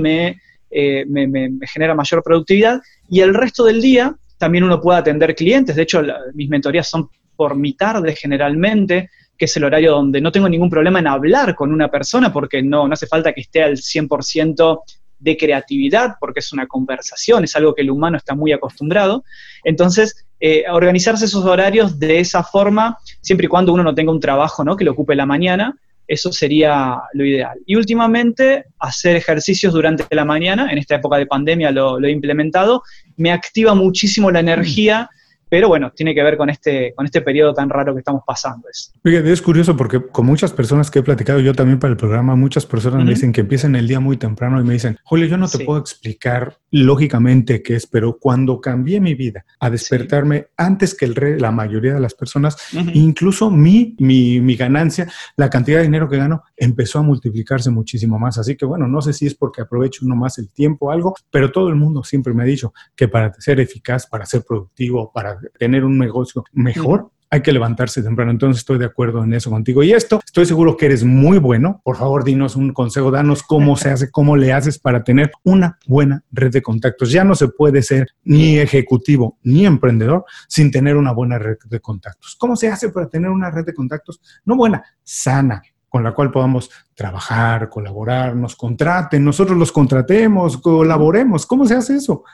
eh, 0.70 1.04
me, 1.06 1.26
me, 1.26 1.50
genera 1.70 1.94
mayor 1.94 2.22
productividad, 2.22 2.80
y 3.11 3.20
el 3.20 3.35
resto 3.35 3.62
del 3.62 3.82
día 3.82 4.16
también 4.38 4.64
uno 4.64 4.80
puede 4.80 5.00
atender 5.00 5.35
clientes. 5.35 5.76
De 5.76 5.82
hecho, 5.82 6.00
mis 6.32 6.48
mentorías 6.48 6.88
son 6.88 7.11
por 7.37 7.54
mi 7.54 7.74
tarde 7.74 8.16
generalmente, 8.16 9.11
que 9.37 9.44
es 9.44 9.56
el 9.58 9.64
horario 9.64 9.92
donde 9.92 10.22
no 10.22 10.32
tengo 10.32 10.48
ningún 10.48 10.70
problema 10.70 10.98
en 10.98 11.08
hablar 11.08 11.54
con 11.54 11.74
una 11.74 11.90
persona, 11.90 12.32
porque 12.32 12.62
no, 12.62 12.88
no 12.88 12.94
hace 12.94 13.06
falta 13.06 13.35
que 13.35 13.42
esté 13.42 13.62
al 13.62 13.76
100% 13.76 14.80
de 15.22 15.37
creatividad, 15.37 16.16
porque 16.18 16.40
es 16.40 16.52
una 16.52 16.66
conversación, 16.66 17.44
es 17.44 17.54
algo 17.54 17.74
que 17.74 17.82
el 17.82 17.90
humano 17.90 18.16
está 18.16 18.35
muy 18.35 18.52
acostumbrado. 18.52 19.24
Entonces, 19.64 20.26
eh, 20.40 20.64
organizarse 20.70 21.24
esos 21.24 21.44
horarios 21.44 21.98
de 21.98 22.18
esa 22.18 22.42
forma, 22.42 22.98
siempre 23.20 23.46
y 23.46 23.48
cuando 23.48 23.72
uno 23.72 23.85
no 23.85 23.94
tenga 23.94 24.11
un 24.11 24.20
trabajo 24.20 24.64
¿no? 24.64 24.76
que 24.76 24.85
lo 24.85 24.92
ocupe 24.92 25.14
la 25.14 25.26
mañana, 25.26 25.76
eso 26.08 26.32
sería 26.32 27.00
lo 27.12 27.24
ideal. 27.24 27.58
Y 27.64 27.76
últimamente, 27.76 28.64
hacer 28.80 29.16
ejercicios 29.16 29.72
durante 29.72 30.04
la 30.11 30.24
mañana, 30.24 30.70
en 30.72 30.78
esta 30.78 30.96
época 30.96 31.16
de 31.16 31.26
pandemia 31.26 31.70
lo, 31.70 32.02
he 32.02 32.11
implementado, 32.11 32.82
me 33.16 33.30
activa 33.30 33.74
muchísimo 33.74 34.30
la 34.30 34.40
energía. 34.40 35.08
Pero 35.52 35.68
bueno, 35.68 35.92
tiene 35.94 36.14
que 36.14 36.22
ver 36.22 36.38
con 36.38 36.48
este, 36.48 36.94
con 36.96 37.04
este 37.04 37.20
periodo 37.20 37.52
tan 37.52 37.68
raro 37.68 37.92
que 37.92 37.98
estamos 37.98 38.22
pasando. 38.26 38.68
Es. 38.70 38.90
es 39.04 39.42
curioso 39.42 39.76
porque 39.76 40.00
con 40.00 40.24
muchas 40.24 40.50
personas 40.50 40.90
que 40.90 41.00
he 41.00 41.02
platicado, 41.02 41.40
yo 41.40 41.52
también 41.52 41.78
para 41.78 41.90
el 41.90 41.98
programa, 41.98 42.34
muchas 42.36 42.64
personas 42.64 43.04
me 43.04 43.10
dicen 43.10 43.32
que 43.32 43.42
empiezan 43.42 43.76
el 43.76 43.86
día 43.86 44.00
muy 44.00 44.16
temprano 44.16 44.58
y 44.62 44.64
me 44.64 44.72
dicen, 44.72 44.96
Julio, 45.04 45.26
yo 45.26 45.36
no 45.36 45.46
te 45.48 45.58
puedo 45.58 45.78
explicar 45.78 46.56
lógicamente 46.70 47.62
qué 47.62 47.76
es, 47.76 47.86
pero 47.86 48.16
cuando 48.18 48.62
cambié 48.62 48.98
mi 48.98 49.12
vida 49.12 49.44
a 49.60 49.68
despertarme 49.68 50.46
antes 50.56 50.94
que 50.94 51.04
el 51.04 51.14
rey, 51.14 51.38
la 51.38 51.50
mayoría 51.50 51.92
de 51.92 52.00
las 52.00 52.14
personas, 52.14 52.56
incluso 52.94 53.50
mi, 53.50 53.94
mi, 53.98 54.40
mi 54.40 54.56
ganancia, 54.56 55.06
la 55.36 55.50
cantidad 55.50 55.80
de 55.80 55.84
dinero 55.84 56.08
que 56.08 56.16
gano, 56.16 56.44
empezó 56.56 57.00
a 57.00 57.02
multiplicarse 57.02 57.68
muchísimo 57.68 58.18
más. 58.18 58.38
Así 58.38 58.56
que 58.56 58.64
bueno, 58.64 58.88
no 58.88 59.02
sé 59.02 59.12
si 59.12 59.26
es 59.26 59.34
porque 59.34 59.60
aprovecho 59.60 60.06
uno 60.06 60.16
más 60.16 60.38
el 60.38 60.50
tiempo 60.50 60.86
o 60.86 60.90
algo, 60.92 61.14
pero 61.30 61.52
todo 61.52 61.68
el 61.68 61.74
mundo 61.74 62.02
siempre 62.04 62.32
me 62.32 62.42
ha 62.42 62.46
dicho 62.46 62.72
que 62.96 63.06
para 63.06 63.34
ser 63.34 63.60
eficaz, 63.60 64.06
para 64.06 64.24
ser 64.24 64.44
productivo, 64.48 65.12
para 65.12 65.41
tener 65.59 65.85
un 65.85 65.98
negocio 65.98 66.44
mejor, 66.52 67.11
hay 67.33 67.40
que 67.40 67.50
levantarse 67.50 68.02
temprano. 68.02 68.31
Entonces 68.31 68.59
estoy 68.59 68.76
de 68.76 68.85
acuerdo 68.85 69.24
en 69.24 69.33
eso 69.33 69.48
contigo. 69.48 69.83
Y 69.83 69.92
esto, 69.92 70.20
estoy 70.22 70.44
seguro 70.44 70.76
que 70.76 70.85
eres 70.85 71.02
muy 71.02 71.38
bueno. 71.38 71.81
Por 71.83 71.96
favor, 71.96 72.24
dinos 72.24 72.57
un 72.57 72.74
consejo, 72.74 73.11
danos 73.11 73.42
cómo 73.42 73.74
se 73.74 73.90
hace, 73.90 74.11
cómo 74.11 74.37
le 74.37 74.52
haces 74.52 74.78
para 74.78 75.02
tener 75.02 75.33
una 75.42 75.78
buena 75.87 76.22
red 76.31 76.52
de 76.52 76.61
contactos. 76.61 77.11
Ya 77.11 77.24
no 77.24 77.35
se 77.35 77.48
puede 77.48 77.81
ser 77.81 78.09
ni 78.22 78.59
ejecutivo 78.59 79.38
ni 79.42 79.64
emprendedor 79.64 80.26
sin 80.46 80.70
tener 80.70 80.96
una 80.96 81.12
buena 81.12 81.38
red 81.38 81.57
de 81.64 81.81
contactos. 81.81 82.37
¿Cómo 82.38 82.55
se 82.55 82.68
hace 82.68 82.90
para 82.90 83.09
tener 83.09 83.31
una 83.31 83.50
red 83.50 83.64
de 83.64 83.72
contactos? 83.72 84.20
No 84.44 84.55
buena, 84.55 84.85
sana, 85.02 85.62
con 85.88 86.05
la 86.05 86.12
cual 86.12 86.31
podamos 86.31 86.70
trabajar, 86.94 87.70
colaborar, 87.70 88.37
nos 88.37 88.57
contraten, 88.57 89.24
nosotros 89.24 89.57
los 89.57 89.72
contratemos, 89.72 90.59
colaboremos. 90.59 91.46
¿Cómo 91.46 91.64
se 91.64 91.76
hace 91.76 91.96
eso? 91.96 92.24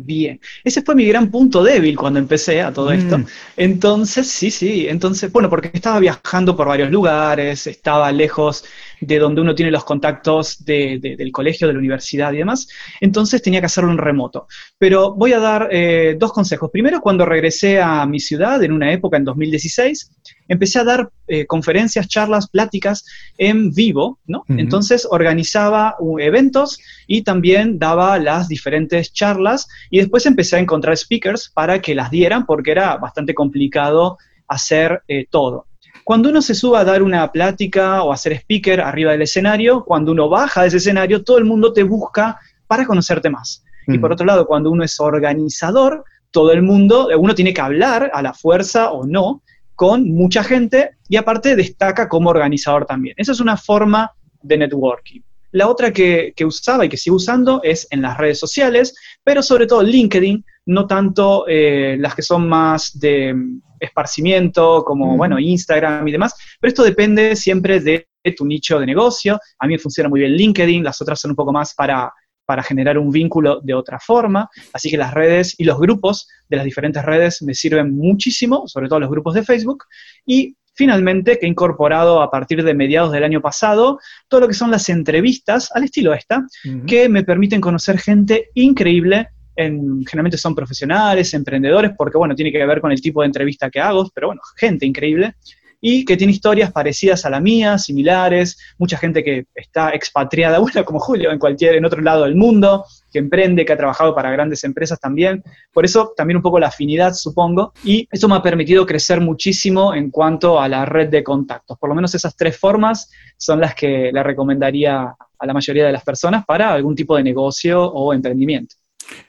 Bien, 0.00 0.40
ese 0.62 0.82
fue 0.82 0.94
mi 0.94 1.06
gran 1.06 1.28
punto 1.28 1.60
débil 1.64 1.96
cuando 1.96 2.20
empecé 2.20 2.62
a 2.62 2.72
todo 2.72 2.92
esto. 2.92 3.18
Mm. 3.18 3.26
Entonces, 3.56 4.28
sí, 4.28 4.52
sí, 4.52 4.86
entonces, 4.88 5.32
bueno, 5.32 5.50
porque 5.50 5.72
estaba 5.74 5.98
viajando 5.98 6.56
por 6.56 6.68
varios 6.68 6.90
lugares, 6.90 7.66
estaba 7.66 8.12
lejos 8.12 8.64
de 9.00 9.18
donde 9.18 9.40
uno 9.40 9.54
tiene 9.54 9.70
los 9.70 9.84
contactos 9.84 10.64
del 10.64 11.32
colegio, 11.32 11.66
de 11.66 11.72
la 11.72 11.78
universidad 11.78 12.32
y 12.32 12.38
demás, 12.38 12.68
entonces 13.00 13.42
tenía 13.42 13.60
que 13.60 13.66
hacerlo 13.66 13.90
en 13.90 13.98
remoto. 13.98 14.46
Pero 14.78 15.14
voy 15.14 15.32
a 15.32 15.38
dar 15.38 15.68
eh, 15.70 16.16
dos 16.18 16.32
consejos. 16.32 16.70
Primero, 16.70 17.00
cuando 17.00 17.24
regresé 17.24 17.80
a 17.80 18.04
mi 18.06 18.20
ciudad, 18.20 18.62
en 18.62 18.72
una 18.72 18.92
época, 18.92 19.16
en 19.16 19.24
2016, 19.24 20.10
empecé 20.48 20.78
a 20.78 20.84
dar 20.84 21.10
eh, 21.26 21.46
conferencias, 21.46 22.08
charlas, 22.08 22.48
pláticas 22.48 23.04
en 23.36 23.72
vivo, 23.72 24.18
¿no? 24.26 24.44
Entonces 24.48 25.06
organizaba 25.10 25.96
uh, 25.98 26.18
eventos 26.18 26.78
y 27.06 27.22
también 27.22 27.78
daba 27.78 28.18
las 28.18 28.48
diferentes 28.48 29.12
charlas 29.12 29.68
y 29.90 29.98
después 29.98 30.26
empecé 30.26 30.56
a 30.56 30.60
encontrar 30.60 30.96
speakers 30.96 31.50
para 31.50 31.80
que 31.80 31.94
las 31.94 32.10
dieran 32.10 32.46
porque 32.46 32.70
era 32.70 32.96
bastante 32.96 33.34
complicado 33.34 34.18
hacer 34.48 35.02
eh, 35.08 35.26
todo. 35.30 35.66
Cuando 36.08 36.30
uno 36.30 36.40
se 36.40 36.54
sube 36.54 36.78
a 36.78 36.84
dar 36.84 37.02
una 37.02 37.30
plática 37.30 38.02
o 38.02 38.12
a 38.12 38.16
ser 38.16 38.32
speaker 38.32 38.80
arriba 38.80 39.12
del 39.12 39.20
escenario, 39.20 39.84
cuando 39.84 40.12
uno 40.12 40.30
baja 40.30 40.62
de 40.62 40.68
ese 40.68 40.78
escenario, 40.78 41.22
todo 41.22 41.36
el 41.36 41.44
mundo 41.44 41.74
te 41.74 41.82
busca 41.82 42.40
para 42.66 42.86
conocerte 42.86 43.28
más. 43.28 43.62
Y 43.86 43.98
por 43.98 44.12
otro 44.12 44.24
lado, 44.24 44.46
cuando 44.46 44.70
uno 44.70 44.84
es 44.84 44.98
organizador, 45.00 46.04
todo 46.30 46.50
el 46.52 46.62
mundo, 46.62 47.10
uno 47.18 47.34
tiene 47.34 47.52
que 47.52 47.60
hablar 47.60 48.10
a 48.14 48.22
la 48.22 48.32
fuerza 48.32 48.90
o 48.90 49.06
no 49.06 49.42
con 49.74 50.08
mucha 50.08 50.42
gente 50.42 50.92
y 51.10 51.16
aparte 51.16 51.54
destaca 51.54 52.08
como 52.08 52.30
organizador 52.30 52.86
también. 52.86 53.14
Esa 53.18 53.32
es 53.32 53.40
una 53.40 53.58
forma 53.58 54.10
de 54.40 54.56
networking. 54.56 55.20
La 55.52 55.68
otra 55.68 55.92
que, 55.92 56.32
usaba 56.42 56.86
y 56.86 56.88
que 56.88 56.96
sigo 56.96 57.16
usando 57.16 57.60
es 57.62 57.86
en 57.90 58.00
las 58.00 58.16
redes 58.16 58.38
sociales, 58.38 58.94
pero 59.22 59.42
sobre 59.42 59.66
todo 59.66 59.82
LinkedIn, 59.82 60.42
no 60.64 60.86
tanto 60.86 61.44
eh, 61.46 61.98
las 62.00 62.14
que 62.14 62.22
son 62.22 62.48
más 62.48 62.98
de 62.98 63.34
mm, 63.34 63.60
esparcimiento, 63.80 64.84
como, 64.84 65.16
bueno, 65.16 65.38
Instagram 65.38 66.06
y 66.08 66.12
demás, 66.12 66.34
pero 66.60 66.68
esto 66.68 66.82
depende 66.82 67.36
siempre 67.36 67.80
de 67.80 68.08
tu 68.36 68.44
nicho 68.44 68.78
de 68.78 68.86
negocio. 68.86 69.38
A 69.58 69.66
mí 69.66 69.78
funciona 69.78 70.08
muy 70.08 70.20
bien 70.20 70.32
LinkedIn, 70.32 70.84
las 70.84 71.00
otras 71.00 71.20
son 71.20 71.30
un 71.30 71.36
poco 71.36 71.52
más 71.52 71.74
para 71.74 72.12
para 72.48 72.62
generar 72.62 72.96
un 72.96 73.10
vínculo 73.10 73.60
de 73.62 73.74
otra 73.74 73.98
forma. 74.00 74.48
Así 74.72 74.88
que 74.88 74.96
las 74.96 75.12
redes 75.12 75.54
y 75.58 75.64
los 75.64 75.78
grupos 75.78 76.26
de 76.48 76.56
las 76.56 76.64
diferentes 76.64 77.04
redes 77.04 77.42
me 77.42 77.52
sirven 77.52 77.94
muchísimo, 77.94 78.66
sobre 78.66 78.88
todo 78.88 79.00
los 79.00 79.10
grupos 79.10 79.34
de 79.34 79.42
Facebook. 79.42 79.84
Y 80.24 80.56
finalmente, 80.72 81.38
que 81.38 81.44
he 81.44 81.48
incorporado 81.50 82.22
a 82.22 82.30
partir 82.30 82.64
de 82.64 82.72
mediados 82.72 83.12
del 83.12 83.24
año 83.24 83.42
pasado 83.42 83.98
todo 84.28 84.40
lo 84.40 84.48
que 84.48 84.54
son 84.54 84.70
las 84.70 84.88
entrevistas 84.88 85.70
al 85.74 85.84
estilo 85.84 86.14
esta, 86.14 86.46
que 86.86 87.10
me 87.10 87.22
permiten 87.22 87.60
conocer 87.60 87.98
gente 87.98 88.48
increíble. 88.54 89.28
En, 89.60 90.04
generalmente 90.06 90.38
son 90.38 90.54
profesionales, 90.54 91.34
emprendedores, 91.34 91.90
porque 91.98 92.16
bueno, 92.16 92.36
tiene 92.36 92.52
que 92.52 92.64
ver 92.64 92.80
con 92.80 92.92
el 92.92 93.00
tipo 93.00 93.22
de 93.22 93.26
entrevista 93.26 93.68
que 93.68 93.80
hago, 93.80 94.08
pero 94.14 94.28
bueno, 94.28 94.40
gente 94.56 94.86
increíble 94.86 95.34
y 95.80 96.04
que 96.04 96.16
tiene 96.16 96.32
historias 96.32 96.72
parecidas 96.72 97.24
a 97.24 97.30
la 97.30 97.40
mía, 97.40 97.78
similares, 97.78 98.58
mucha 98.78 98.96
gente 98.96 99.22
que 99.22 99.46
está 99.54 99.90
expatriada, 99.90 100.58
bueno, 100.60 100.84
como 100.84 100.98
Julio, 100.98 101.30
en 101.30 101.38
cualquier, 101.38 101.76
en 101.76 101.84
otro 101.84 102.00
lado 102.00 102.24
del 102.24 102.34
mundo, 102.34 102.84
que 103.12 103.18
emprende, 103.18 103.64
que 103.64 103.72
ha 103.72 103.76
trabajado 103.76 104.14
para 104.14 104.30
grandes 104.30 104.64
empresas 104.64 104.98
también. 104.98 105.42
Por 105.72 105.84
eso 105.84 106.12
también 106.16 106.36
un 106.36 106.42
poco 106.42 106.58
la 106.58 106.68
afinidad, 106.68 107.14
supongo, 107.14 107.72
y 107.84 108.08
eso 108.10 108.28
me 108.28 108.36
ha 108.36 108.42
permitido 108.42 108.86
crecer 108.86 109.20
muchísimo 109.20 109.94
en 109.94 110.10
cuanto 110.10 110.60
a 110.60 110.68
la 110.68 110.84
red 110.84 111.08
de 111.08 111.22
contactos. 111.24 111.78
Por 111.78 111.88
lo 111.88 111.94
menos 111.94 112.14
esas 112.14 112.36
tres 112.36 112.58
formas 112.58 113.10
son 113.36 113.60
las 113.60 113.74
que 113.74 114.10
le 114.12 114.22
recomendaría 114.22 115.14
a 115.40 115.46
la 115.46 115.54
mayoría 115.54 115.86
de 115.86 115.92
las 115.92 116.02
personas 116.02 116.44
para 116.44 116.72
algún 116.72 116.96
tipo 116.96 117.16
de 117.16 117.22
negocio 117.22 117.84
o 117.84 118.12
emprendimiento. 118.12 118.74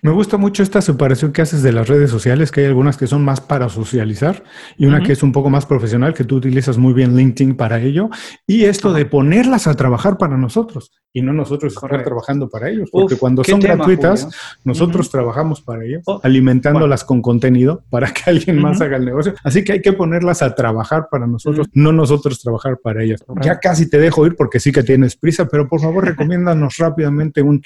Me 0.01 0.11
gusta 0.11 0.37
mucho 0.37 0.63
esta 0.63 0.81
separación 0.81 1.31
que 1.31 1.41
haces 1.41 1.61
de 1.61 1.71
las 1.71 1.87
redes 1.87 2.09
sociales, 2.09 2.51
que 2.51 2.61
hay 2.61 2.67
algunas 2.67 2.97
que 2.97 3.07
son 3.07 3.23
más 3.23 3.41
para 3.41 3.69
socializar 3.69 4.43
y 4.77 4.85
una 4.85 5.01
que 5.01 5.13
es 5.13 5.23
un 5.23 5.31
poco 5.31 5.49
más 5.49 5.65
profesional, 5.65 6.13
que 6.13 6.23
tú 6.23 6.37
utilizas 6.37 6.77
muy 6.77 6.93
bien 6.93 7.15
LinkedIn 7.15 7.55
para 7.55 7.79
ello, 7.81 8.09
y 8.47 8.65
esto 8.65 8.93
de 8.93 9.05
ponerlas 9.05 9.67
a 9.67 9.75
trabajar 9.75 10.17
para 10.17 10.37
nosotros 10.37 10.91
y 11.11 11.21
no 11.21 11.33
nosotros 11.33 11.73
estar 11.73 12.03
trabajando 12.03 12.49
para 12.49 12.69
ellos, 12.69 12.89
porque 12.91 13.17
cuando 13.17 13.43
son 13.43 13.59
gratuitas, 13.59 14.29
nosotros 14.63 15.09
trabajamos 15.09 15.61
para 15.61 15.83
ellos, 15.83 16.03
oh, 16.05 16.19
alimentándolas 16.23 17.03
con 17.03 17.21
contenido 17.21 17.83
para 17.89 18.11
que 18.11 18.29
alguien 18.29 18.61
más 18.61 18.79
haga 18.81 18.97
el 18.97 19.05
negocio. 19.05 19.33
Así 19.43 19.63
que 19.63 19.73
hay 19.73 19.81
que 19.81 19.93
ponerlas 19.93 20.41
a 20.41 20.53
trabajar 20.55 21.07
para 21.09 21.27
nosotros, 21.27 21.67
no 21.73 21.91
nosotros 21.91 22.41
trabajar 22.41 22.77
para 22.81 23.03
ellas. 23.03 23.23
Ya 23.41 23.59
casi 23.59 23.89
te 23.89 23.99
dejo 23.99 24.25
ir 24.25 24.35
porque 24.35 24.59
sí 24.59 24.71
que 24.71 24.83
tienes 24.83 25.15
prisa, 25.15 25.47
pero 25.47 25.67
por 25.67 25.81
favor 25.81 26.05
recomiéndanos 26.05 26.77
rápidamente 26.77 27.41
un 27.41 27.61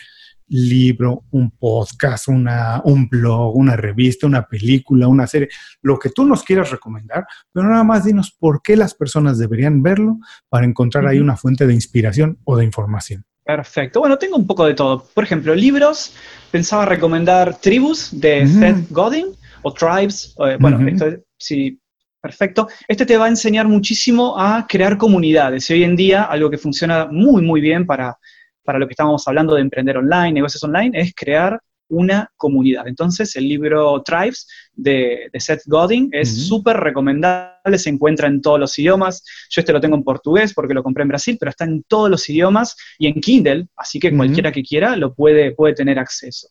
libro, 0.48 1.24
un 1.32 1.52
podcast, 1.52 2.28
una, 2.28 2.82
un 2.86 3.08
blog, 3.08 3.56
una 3.56 3.76
revista, 3.76 4.28
una 4.28 4.48
película, 4.48 5.08
una 5.08 5.28
serie, 5.28 5.50
lo 5.82 5.98
que 5.98 6.10
tú 6.10 6.26
nos 6.26 6.44
quieras 6.44 6.72
recomendar, 6.72 7.26
pero 7.52 7.68
nada 7.68 7.84
más 7.84 8.06
dinos 8.06 8.36
por 8.38 8.62
qué 8.62 8.76
las 8.76 8.94
personas 8.94 9.38
deberían 9.38 9.82
verlo 9.82 10.18
para 10.50 10.66
encontrar 10.66 11.08
ahí 11.08 11.20
una 11.20 11.38
fuente 11.38 11.68
de 11.68 11.74
inspiración 11.74 12.38
o 12.44 12.58
de 12.58 12.66
información. 12.66 13.26
Perfecto. 13.46 14.00
Bueno, 14.00 14.18
tengo 14.18 14.38
un 14.38 14.48
poco 14.48 14.66
de 14.66 14.74
todo. 14.74 15.06
Por 15.14 15.24
ejemplo, 15.24 15.54
libros. 15.54 16.16
Pensaba 16.50 16.86
recomendar 16.86 17.60
Tribus 17.60 18.10
de 18.12 18.48
Seth 18.48 18.90
Godin 18.90 19.28
o 19.64 19.74
Tribes. 19.74 20.36
Eh, 20.48 20.58
bueno, 20.60 20.88
esto 20.88 21.08
sí, 21.38 21.78
perfecto. 22.22 22.70
Este 22.88 23.06
te 23.06 23.18
va 23.18 23.26
a 23.26 23.30
enseñar 23.30 23.68
muchísimo 23.68 24.40
a 24.40 24.66
crear 24.66 24.98
comunidades. 24.98 25.70
Y 25.70 25.74
hoy 25.74 25.84
en 25.84 25.96
día, 25.96 26.24
algo 26.24 26.50
que 26.50 26.58
funciona 26.58 27.08
muy, 27.12 27.42
muy 27.42 27.60
bien 27.60 27.86
para 27.86 28.18
para 28.64 28.80
lo 28.80 28.88
que 28.88 28.94
estábamos 28.94 29.28
hablando 29.28 29.56
de 29.56 29.62
emprender 29.62 29.98
online, 29.98 30.34
negocios 30.34 30.64
online, 30.64 31.00
es 31.00 31.14
crear 31.16 31.60
una 31.90 32.32
comunidad. 32.38 32.88
Entonces, 32.88 33.36
el 33.36 33.48
libro 33.48 34.02
Tribes 34.04 34.48
de, 34.74 35.30
Seth 35.38 35.62
Godin 35.66 36.10
es 36.12 36.48
súper 36.48 36.78
recomendable, 36.78 37.78
se 37.78 37.90
encuentra 37.90 38.28
en 38.28 38.42
todos 38.42 38.60
los 38.60 38.78
idiomas. 38.80 39.24
Yo 39.50 39.62
este 39.62 39.74
lo 39.74 39.82
tengo 39.82 39.96
en 39.96 40.04
portugués 40.04 40.54
porque 40.54 40.74
lo 40.74 40.84
compré 40.84 41.04
en 41.04 41.10
Brasil, 41.10 41.38
pero 41.40 41.52
está 41.52 41.66
en 41.66 41.84
todos 41.84 42.10
los 42.10 42.28
idiomas 42.30 42.76
y 42.98 43.08
en 43.08 43.22
Kindle, 43.22 43.68
así 43.76 44.00
que 44.00 44.16
cualquiera 44.16 44.52
que 44.52 44.64
quiera 44.64 44.96
lo 44.96 45.14
puede, 45.14 45.52
puede 45.52 45.76
tener 45.76 46.00
acceso. 46.00 46.48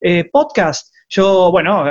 Eh, 0.00 0.24
podcast. 0.30 0.94
Yo, 1.12 1.50
bueno, 1.50 1.84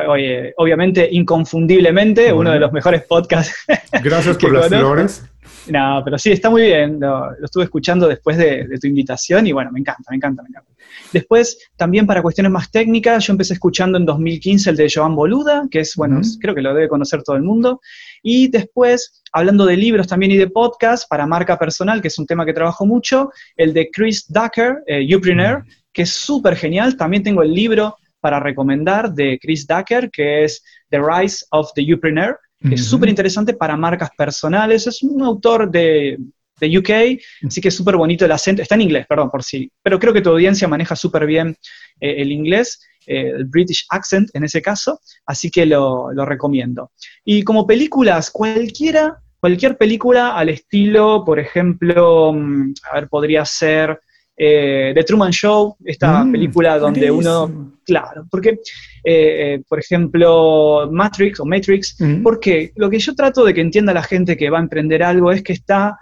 obviamente, 0.57 1.07
inconfundiblemente, 1.11 2.31
uno 2.31 2.51
de 2.51 2.59
los 2.59 2.71
mejores 2.71 3.03
podcasts. 3.03 3.53
Gracias 4.01 4.37
por 4.39 4.53
las 4.53 4.67
flores. 4.69 5.23
No, 5.67 6.01
pero 6.03 6.17
sí, 6.17 6.31
está 6.31 6.49
muy 6.49 6.63
bien. 6.63 6.99
Lo, 6.99 7.31
estuve 7.43 7.65
escuchando 7.65 8.07
después 8.07 8.37
de, 8.37 8.67
tu 8.79 8.87
invitación 8.87 9.45
y 9.47 9.51
bueno, 9.51 9.71
me 9.71 9.79
encanta, 9.79 10.03
me 10.09 10.15
encanta, 10.15 10.41
me 10.43 10.49
encanta. 10.49 10.71
Después, 11.13 11.69
también 11.75 12.07
para 12.07 12.21
cuestiones 12.21 12.51
más 12.51 12.71
técnicas, 12.71 13.25
yo 13.25 13.33
empecé 13.33 13.53
escuchando 13.53 13.97
en 13.97 14.05
2015 14.05 14.71
el 14.71 14.75
de 14.75 14.91
Joan 14.93 15.15
Boluda, 15.15 15.67
que 15.69 15.81
es, 15.81 15.95
bueno, 15.95 16.21
creo 16.39 16.55
que 16.55 16.61
lo 16.61 16.73
debe 16.73 16.87
conocer 16.87 17.23
todo 17.23 17.35
el 17.35 17.43
mundo. 17.43 17.81
Y 18.23 18.47
después, 18.47 19.21
hablando 19.31 19.65
de 19.65 19.77
libros 19.77 20.07
también 20.07 20.31
y 20.31 20.37
de 20.37 20.49
podcast, 20.49 21.07
para 21.09 21.27
marca 21.27 21.57
personal, 21.57 22.01
que 22.01 22.07
es 22.07 22.17
un 22.17 22.25
tema 22.25 22.45
que 22.45 22.53
trabajo 22.53 22.85
mucho, 22.85 23.31
el 23.55 23.73
de 23.73 23.89
Chris 23.91 24.25
Ducker, 24.27 24.83
eh, 24.87 25.15
Upreneur, 25.15 25.63
que 25.93 26.03
es 26.03 26.09
súper 26.11 26.55
genial. 26.55 26.97
También 26.97 27.23
tengo 27.23 27.43
el 27.43 27.53
libro 27.53 27.97
para 28.19 28.39
recomendar 28.39 29.13
de 29.13 29.39
Chris 29.41 29.65
Ducker, 29.65 30.09
que 30.11 30.43
es 30.43 30.63
The 30.89 30.99
Rise 30.99 31.45
of 31.51 31.71
the 31.73 31.93
Upreneur 31.93 32.37
que 32.61 32.75
es 32.75 32.85
súper 32.85 33.09
interesante 33.09 33.53
para 33.53 33.77
marcas 33.77 34.09
personales. 34.17 34.85
Es 34.87 35.01
un 35.03 35.21
autor 35.21 35.69
de, 35.71 36.17
de 36.59 36.77
UK, 36.77 37.47
así 37.47 37.61
que 37.61 37.69
es 37.69 37.75
súper 37.75 37.95
bonito 37.95 38.25
el 38.25 38.31
acento. 38.31 38.61
Está 38.61 38.75
en 38.75 38.81
inglés, 38.81 39.05
perdón, 39.07 39.29
por 39.29 39.43
sí, 39.43 39.71
pero 39.81 39.99
creo 39.99 40.13
que 40.13 40.21
tu 40.21 40.29
audiencia 40.29 40.67
maneja 40.67 40.95
súper 40.95 41.25
bien 41.25 41.55
eh, 41.99 42.15
el 42.17 42.31
inglés, 42.31 42.81
eh, 43.05 43.31
el 43.35 43.45
British 43.45 43.85
accent 43.89 44.29
en 44.33 44.43
ese 44.43 44.61
caso, 44.61 44.99
así 45.25 45.49
que 45.49 45.65
lo, 45.65 46.11
lo 46.11 46.25
recomiendo. 46.25 46.91
Y 47.23 47.43
como 47.43 47.65
películas, 47.65 48.29
cualquiera, 48.29 49.21
cualquier 49.39 49.77
película 49.77 50.35
al 50.35 50.49
estilo, 50.49 51.23
por 51.25 51.39
ejemplo, 51.39 52.33
mm, 52.33 52.73
a 52.91 52.95
ver, 52.95 53.09
podría 53.09 53.45
ser 53.45 54.01
eh, 54.41 54.93
The 54.95 55.03
Truman 55.03 55.33
Show, 55.33 55.75
esta 55.83 56.23
mm, 56.23 56.31
película 56.31 56.79
donde 56.79 57.11
uno, 57.11 57.73
claro, 57.85 58.25
porque, 58.31 58.51
eh, 58.51 58.55
eh, 59.03 59.61
por 59.67 59.79
ejemplo, 59.79 60.87
Matrix 60.89 61.41
o 61.41 61.45
Matrix, 61.45 61.97
mm. 61.99 62.23
porque 62.23 62.71
lo 62.77 62.89
que 62.89 62.99
yo 62.99 63.13
trato 63.15 63.43
de 63.43 63.53
que 63.53 63.59
entienda 63.59 63.93
la 63.93 64.01
gente 64.01 64.37
que 64.37 64.49
va 64.49 64.59
a 64.59 64.61
emprender 64.61 65.03
algo 65.03 65.33
es 65.33 65.43
que 65.43 65.51
está 65.51 65.97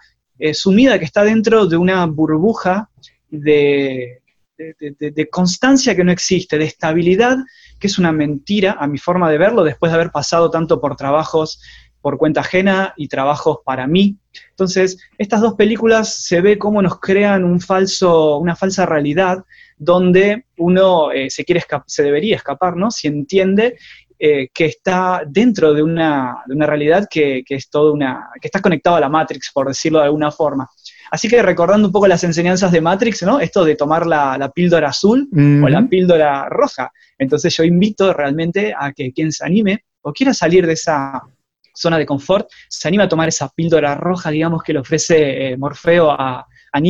sumida, 0.54 1.00
que 1.00 1.06
está 1.06 1.24
dentro 1.24 1.66
de 1.66 1.78
una 1.78 2.06
burbuja 2.06 2.92
de, 3.28 4.22
de, 4.56 5.30
constancia 5.32 5.96
que 5.96 6.04
no 6.04 6.12
existe, 6.12 6.60
de 6.60 6.66
estabilidad, 6.66 7.38
que 7.80 7.88
es 7.88 7.98
una 7.98 8.12
mentira 8.12 8.78
a 8.80 8.86
mi 8.86 9.00
forma 9.00 9.32
de 9.32 9.40
verlo, 9.40 9.64
después 9.64 9.92
de 9.92 9.96
haber 9.96 10.12
pasado 10.12 10.52
tanto 10.52 10.80
por 10.80 10.96
trabajos 10.96 11.60
por 12.02 12.20
cuenta 12.20 12.42
ajena 12.42 12.94
y 12.98 13.08
trabajos 13.08 13.58
para 13.66 13.88
mí. 13.88 14.18
Entonces, 14.58 14.98
estas 15.20 15.42
dos 15.42 15.54
películas 15.54 16.16
se 16.16 16.42
ve 16.42 16.58
cómo 16.58 16.82
nos 16.82 17.00
crean 17.00 17.44
un 17.44 17.62
falso, 17.62 18.40
una 18.40 18.56
falsa 18.56 18.88
realidad 18.88 19.46
donde 19.78 20.46
uno 20.58 21.12
eh, 21.12 21.30
se, 21.30 21.46
quiere 21.46 21.64
se 21.86 22.02
debería 22.02 22.38
escapar, 22.38 22.76
¿no? 22.76 22.90
Si 22.90 23.08
entiende 23.08 23.78
eh, 24.18 24.48
que 24.52 24.66
está 24.66 25.22
dentro 25.28 25.76
de 25.76 25.84
una, 25.84 26.44
realidad 26.48 27.08
que, 27.08 27.44
es 27.48 27.70
toda 27.70 27.92
una, 27.92 28.32
que 28.42 28.48
está 28.48 28.60
conectado 28.60 28.96
a 28.96 29.00
la 29.00 29.10
Matrix, 29.10 29.52
por 29.54 29.68
decirlo 29.68 30.00
de 30.00 30.06
alguna 30.06 30.32
forma. 30.32 30.68
Así 31.12 31.30
que 31.30 31.40
recordando 31.44 31.90
un 31.90 31.94
poco 31.94 32.08
las 32.08 32.24
enseñanzas 32.24 32.72
de 32.72 32.82
Matrix, 32.82 33.22
¿no? 33.22 33.40
Esto 33.40 33.64
de 33.64 33.76
tomar 33.76 34.08
la, 34.08 34.52
píldora 34.56 34.90
azul 34.90 35.30
o 35.32 35.70
la 35.70 35.88
píldora 35.88 36.50
roja. 36.50 36.92
Entonces 37.16 37.56
yo 37.56 37.64
invito 37.64 38.12
realmente 38.12 38.74
a 38.76 38.92
que 38.92 39.14
quien 39.14 39.32
se 39.32 39.46
anime 39.46 39.84
o 40.02 40.12
quiera 40.12 40.34
salir 40.34 40.66
de 40.66 40.74
esa, 40.74 41.22
zona 41.78 41.98
de 41.98 42.06
confort, 42.06 42.50
se 42.68 42.88
anima 42.88 43.04
a 43.04 43.10
tomar 43.10 43.30
esa 43.30 43.50
píldora 43.50 43.96
roja, 43.96 44.32
digamos, 44.32 44.64
que 44.64 44.74
le 44.74 44.80
ofrece 44.80 45.52
eh, 45.52 45.58
Morfeo 45.58 46.12
a, 46.12 46.40
a 46.40 46.82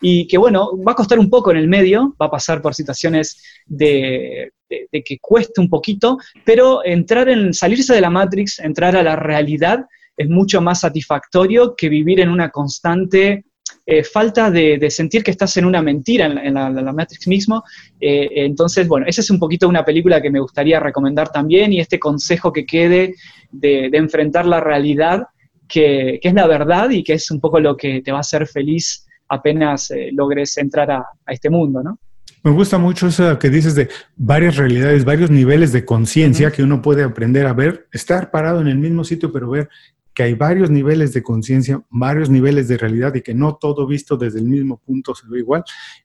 y 0.00 0.26
que 0.26 0.38
bueno, 0.38 0.70
va 0.86 0.92
a 0.92 0.94
costar 0.94 1.18
un 1.18 1.28
poco 1.28 1.50
en 1.50 1.56
el 1.56 1.68
medio, 1.68 2.14
va 2.20 2.26
a 2.26 2.30
pasar 2.30 2.62
por 2.62 2.74
situaciones 2.74 3.42
de, 3.66 4.52
que 4.68 5.18
cueste 5.20 5.60
un 5.60 5.68
poquito, 5.68 6.18
pero 6.44 6.84
entrar 6.84 7.28
en, 7.28 7.52
salirse 7.52 7.94
de 7.94 8.00
la 8.00 8.10
Matrix, 8.10 8.58
entrar 8.60 8.96
a 8.96 9.02
la 9.02 9.16
realidad, 9.16 9.86
es 10.16 10.28
mucho 10.28 10.60
más 10.60 10.80
satisfactorio 10.80 11.74
que 11.76 11.88
vivir 11.88 12.20
en 12.20 12.28
una 12.28 12.50
constante 12.50 13.44
eh, 13.90 14.04
falta 14.04 14.50
de, 14.50 14.90
sentir 14.90 15.24
que 15.24 15.30
estás 15.30 15.56
en 15.56 15.64
una 15.64 15.80
mentira 15.80 16.26
en 16.26 16.52
la, 16.52 16.92
Matrix 16.92 17.26
mismo. 17.26 17.64
Eh, 17.98 18.28
entonces, 18.34 18.86
bueno, 18.86 19.06
esa 19.08 19.22
es 19.22 19.30
un 19.30 19.38
poquito 19.38 19.66
una 19.66 19.82
película 19.82 20.20
que 20.20 20.30
me 20.30 20.40
gustaría 20.40 20.78
recomendar 20.78 21.30
también 21.30 21.72
y 21.72 21.80
este 21.80 21.98
consejo 21.98 22.52
que 22.52 22.66
quede 22.66 23.14
de, 23.50 23.88
enfrentar 23.94 24.44
la 24.44 24.60
realidad, 24.60 25.22
que, 25.66 26.20
es 26.22 26.34
la 26.34 26.46
verdad 26.46 26.90
y 26.90 27.02
que 27.02 27.14
es 27.14 27.30
un 27.30 27.40
poco 27.40 27.60
lo 27.60 27.78
que 27.78 28.02
te 28.02 28.12
va 28.12 28.18
a 28.18 28.20
hacer 28.20 28.46
feliz 28.46 29.06
apenas 29.26 29.90
eh, 29.90 30.10
logres 30.12 30.58
entrar 30.58 30.90
a, 30.90 31.06
este 31.26 31.48
mundo, 31.48 31.82
¿no? 31.82 31.98
Me 32.44 32.50
gusta 32.50 32.76
mucho 32.76 33.06
eso 33.06 33.38
que 33.38 33.48
dices 33.48 33.74
de 33.74 33.88
varias 34.16 34.56
realidades, 34.56 35.06
varios 35.06 35.30
niveles 35.30 35.72
de 35.72 35.86
conciencia 35.86 36.50
que 36.50 36.62
uno 36.62 36.82
puede 36.82 37.04
aprender 37.04 37.46
a 37.46 37.54
ver, 37.54 37.88
estar 37.90 38.30
parado 38.30 38.60
en 38.60 38.68
el 38.68 38.76
mismo 38.76 39.02
sitio, 39.02 39.32
pero 39.32 39.48
ver 39.48 39.70
que 40.18 40.24
hay 40.24 40.34
varios 40.34 40.68
niveles 40.68 41.12
de 41.12 41.22
conciencia, 41.22 41.80
varios 41.90 42.28
niveles 42.28 42.66
de 42.66 42.76
realidad 42.76 43.14
y 43.14 43.22
que 43.22 43.34
no 43.34 43.54
todo 43.54 43.86
visto 43.86 44.16
desde 44.16 44.40
el 44.40 44.46
mismo 44.46 44.76
punto 44.78 45.14
se 45.14 45.28
ve 45.28 45.38
igual. 45.38 45.62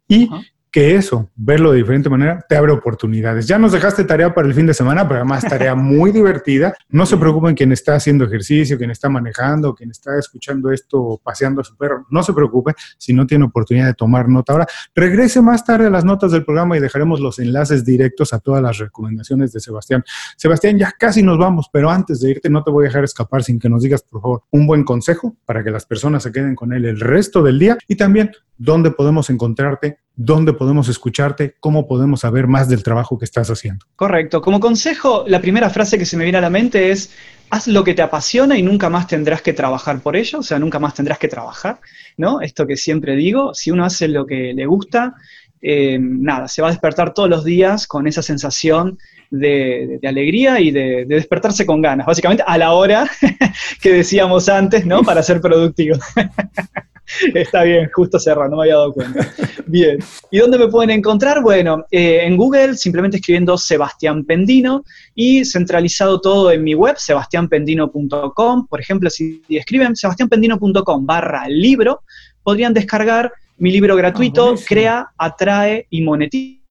Y 0.07 0.29
que 0.73 0.95
eso, 0.95 1.29
verlo 1.35 1.71
de 1.71 1.77
diferente 1.77 2.09
manera, 2.09 2.43
te 2.49 2.55
abre 2.55 2.71
oportunidades. 2.71 3.47
Ya 3.47 3.59
nos 3.59 3.73
dejaste 3.73 4.05
tarea 4.05 4.33
para 4.33 4.47
el 4.47 4.55
fin 4.55 4.65
de 4.65 4.73
semana, 4.73 5.07
pero 5.07 5.19
además 5.19 5.43
tarea 5.47 5.75
muy 5.75 6.11
divertida. 6.11 6.73
No 6.89 7.05
se 7.05 7.15
preocupen 7.15 7.53
quien 7.53 7.71
está 7.71 7.93
haciendo 7.93 8.25
ejercicio, 8.25 8.75
quien 8.79 8.89
está 8.89 9.07
manejando, 9.07 9.75
quien 9.75 9.91
está 9.91 10.17
escuchando 10.17 10.71
esto, 10.71 11.21
paseando 11.23 11.61
a 11.61 11.63
su 11.63 11.77
perro. 11.77 12.07
No 12.09 12.23
se 12.23 12.33
preocupe 12.33 12.73
si 12.97 13.13
no 13.13 13.27
tiene 13.27 13.45
oportunidad 13.45 13.85
de 13.85 13.93
tomar 13.93 14.27
nota. 14.27 14.53
Ahora, 14.53 14.67
regrese 14.95 15.43
más 15.43 15.63
tarde 15.63 15.85
a 15.85 15.89
las 15.91 16.05
notas 16.05 16.31
del 16.31 16.43
programa 16.43 16.75
y 16.75 16.79
dejaremos 16.79 17.19
los 17.19 17.37
enlaces 17.37 17.85
directos 17.85 18.33
a 18.33 18.39
todas 18.39 18.63
las 18.63 18.79
recomendaciones 18.79 19.53
de 19.53 19.59
Sebastián. 19.59 20.03
Sebastián, 20.37 20.79
ya 20.79 20.91
casi 20.97 21.21
nos 21.21 21.37
vamos, 21.37 21.69
pero 21.71 21.91
antes 21.91 22.19
de 22.19 22.31
irte 22.31 22.49
no 22.49 22.63
te 22.63 22.71
voy 22.71 22.85
a 22.85 22.87
dejar 22.87 23.03
escapar 23.03 23.43
sin 23.43 23.59
que 23.59 23.69
nos 23.69 23.83
digas, 23.83 24.01
por 24.01 24.23
favor, 24.23 24.43
un 24.49 24.65
buen 24.65 24.83
consejo 24.83 25.35
para 25.45 25.63
que 25.63 25.69
las 25.69 25.85
personas 25.85 26.23
se 26.23 26.31
queden 26.31 26.55
con 26.55 26.73
él 26.73 26.85
el 26.85 26.99
resto 26.99 27.43
del 27.43 27.59
día 27.59 27.77
y 27.87 27.95
también 27.95 28.31
dónde 28.57 28.91
podemos 28.91 29.29
encontrarte, 29.29 29.99
dónde 30.15 30.53
podemos 30.53 30.89
escucharte, 30.89 31.55
cómo 31.59 31.87
podemos 31.87 32.21
saber 32.21 32.47
más 32.47 32.69
del 32.69 32.83
trabajo 32.83 33.17
que 33.17 33.25
estás 33.25 33.49
haciendo. 33.49 33.85
Correcto. 33.95 34.41
Como 34.41 34.59
consejo, 34.59 35.25
la 35.27 35.41
primera 35.41 35.69
frase 35.69 35.97
que 35.97 36.05
se 36.05 36.17
me 36.17 36.23
viene 36.23 36.37
a 36.37 36.41
la 36.41 36.49
mente 36.49 36.91
es, 36.91 37.11
haz 37.49 37.67
lo 37.67 37.83
que 37.83 37.93
te 37.93 38.01
apasiona 38.01 38.57
y 38.57 38.63
nunca 38.63 38.89
más 38.89 39.07
tendrás 39.07 39.41
que 39.41 39.53
trabajar 39.53 39.99
por 39.99 40.15
ello, 40.15 40.39
o 40.39 40.43
sea, 40.43 40.59
nunca 40.59 40.79
más 40.79 40.93
tendrás 40.93 41.17
que 41.17 41.27
trabajar, 41.27 41.79
¿no? 42.17 42.41
Esto 42.41 42.67
que 42.67 42.77
siempre 42.77 43.15
digo, 43.15 43.53
si 43.53 43.71
uno 43.71 43.85
hace 43.85 44.07
lo 44.07 44.25
que 44.25 44.53
le 44.53 44.65
gusta, 44.65 45.15
eh, 45.61 45.97
nada, 45.99 46.47
se 46.47 46.61
va 46.61 46.67
a 46.67 46.71
despertar 46.71 47.13
todos 47.13 47.29
los 47.29 47.43
días 47.43 47.87
con 47.87 48.05
esa 48.05 48.21
sensación 48.21 48.97
de, 49.31 49.99
alegría 50.03 50.59
y 50.59 50.71
de, 50.71 51.05
de, 51.05 51.15
despertarse 51.15 51.65
con 51.65 51.81
ganas, 51.81 52.05
básicamente 52.05 52.43
a 52.45 52.57
la 52.57 52.73
hora 52.73 53.09
que 53.81 53.91
decíamos 53.91 54.47
antes, 54.49 54.85
¿no? 54.85 55.01
Para 55.03 55.23
ser 55.23 55.41
productivo. 55.41 55.97
Está 57.33 57.63
bien, 57.63 57.89
justo 57.93 58.19
cerrado, 58.19 58.49
no 58.49 58.57
me 58.57 58.63
había 58.63 58.75
dado 58.75 58.93
cuenta. 58.93 59.29
Bien. 59.65 59.99
¿Y 60.31 60.39
dónde 60.39 60.57
me 60.57 60.67
pueden 60.67 60.89
encontrar? 60.89 61.41
Bueno, 61.41 61.85
eh, 61.91 62.21
en 62.23 62.37
Google 62.37 62.75
simplemente 62.75 63.17
escribiendo 63.17 63.57
Sebastián 63.57 64.23
Pendino 64.25 64.83
y 65.13 65.45
centralizado 65.45 66.21
todo 66.21 66.51
en 66.51 66.63
mi 66.63 66.75
web, 66.75 66.95
sebastianpendino.com. 66.97 68.67
Por 68.67 68.79
ejemplo, 68.79 69.09
si 69.09 69.41
escriben 69.49 69.95
sebastianpendino.com 69.95 71.05
barra 71.05 71.47
libro, 71.47 72.01
podrían 72.41 72.73
descargar 72.73 73.31
mi 73.57 73.71
libro 73.71 73.95
gratuito, 73.95 74.55
ah, 74.57 74.61
Crea, 74.67 75.07
Atrae 75.17 75.87
y 75.89 76.01
Monetiza 76.01 76.62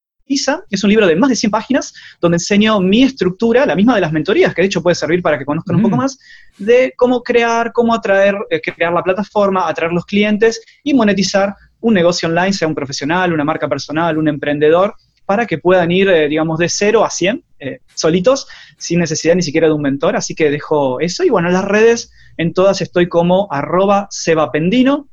es 0.71 0.85
un 0.85 0.91
libro 0.91 1.07
de 1.07 1.17
más 1.17 1.31
de 1.31 1.37
100 1.37 1.51
páginas 1.51 1.95
donde 2.21 2.37
enseño 2.37 2.81
mi 2.81 3.03
estructura, 3.03 3.67
la 3.67 3.75
misma 3.75 3.95
de 3.95 4.01
las 4.01 4.13
mentorías, 4.13 4.55
que 4.55 4.63
de 4.63 4.67
hecho 4.67 4.83
puede 4.83 4.95
servir 4.95 5.23
para 5.23 5.39
que 5.39 5.45
conozcan 5.45 5.77
un 5.77 5.83
poco 5.83 5.97
mm. 5.97 5.99
más, 5.99 6.19
de 6.59 6.93
cómo 6.97 7.23
crear, 7.23 7.73
cómo 7.73 7.95
atraer, 7.95 8.37
eh, 8.51 8.61
crear 8.61 8.93
la 8.93 9.03
plataforma, 9.03 9.69
atraer 9.69 9.93
los 9.93 10.05
clientes 10.05 10.63
y 10.83 10.95
monetizar 10.95 11.55
un 11.81 11.95
negocio 11.95 12.29
online, 12.29 12.53
sea 12.53 12.69
un 12.69 12.75
profesional, 12.75 13.33
una 13.33 13.45
marca 13.45 13.69
personal, 13.69 14.17
un 14.17 14.29
emprendedor, 14.29 14.95
para 15.27 15.47
que 15.47 15.59
puedan 15.59 15.91
ir, 15.91 16.09
eh, 16.09 16.29
digamos, 16.29 16.59
de 16.59 16.69
0 16.69 17.05
a 17.05 17.11
100 17.11 17.45
eh, 17.59 17.79
solitos, 17.95 18.47
sin 18.77 18.99
necesidad 18.99 19.35
ni 19.35 19.43
siquiera 19.43 19.67
de 19.69 19.73
un 19.73 19.83
mentor. 19.83 20.17
Así 20.17 20.35
que 20.35 20.51
dejo 20.51 21.01
eso. 21.01 21.25
Y 21.25 21.31
bueno, 21.31 21.49
en 21.49 21.55
las 21.55 21.65
redes, 21.65 22.13
en 22.37 22.53
todas 22.53 22.81
estoy 22.81 23.09
como 23.09 23.49
arroba 23.51 24.09
sebapendino, 24.11 25.09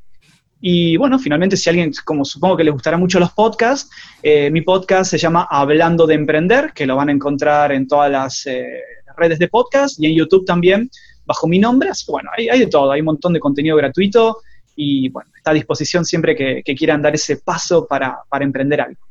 y 0.61 0.97
bueno, 0.97 1.17
finalmente, 1.19 1.55
si 1.55 1.69
alguien, 1.69 1.91
como 2.03 2.25
supongo 2.25 2.57
que 2.57 2.63
les 2.63 2.73
gustará 2.73 2.97
mucho 2.97 3.19
los 3.19 3.31
podcasts, 3.31 3.89
eh, 4.21 4.51
mi 4.51 4.61
podcast 4.61 5.11
se 5.11 5.17
llama 5.17 5.47
Hablando 5.49 6.05
de 6.05 6.15
Emprender, 6.15 6.73
que 6.73 6.85
lo 6.85 6.97
van 6.97 7.09
a 7.09 7.11
encontrar 7.13 7.71
en 7.71 7.87
todas 7.87 8.11
las 8.11 8.45
eh, 8.45 8.81
redes 9.15 9.39
de 9.39 9.47
podcast 9.47 9.99
y 9.99 10.07
en 10.07 10.15
YouTube 10.15 10.45
también, 10.45 10.89
bajo 11.25 11.47
mi 11.47 11.59
nombre. 11.59 11.89
Que 11.89 12.11
bueno, 12.11 12.29
hay, 12.37 12.59
de 12.59 12.67
todo, 12.67 12.91
hay 12.91 12.99
un 12.99 13.05
montón 13.05 13.33
de 13.33 13.39
contenido 13.39 13.77
gratuito 13.77 14.39
y 14.75 15.09
bueno, 15.09 15.31
está 15.35 15.51
a 15.51 15.53
disposición 15.53 16.03
siempre 16.03 16.35
que, 16.35 16.75
quieran 16.75 17.01
dar 17.01 17.15
ese 17.15 17.37
paso 17.37 17.87
para 17.87 18.23
emprender 18.41 18.81
algo. 18.81 19.08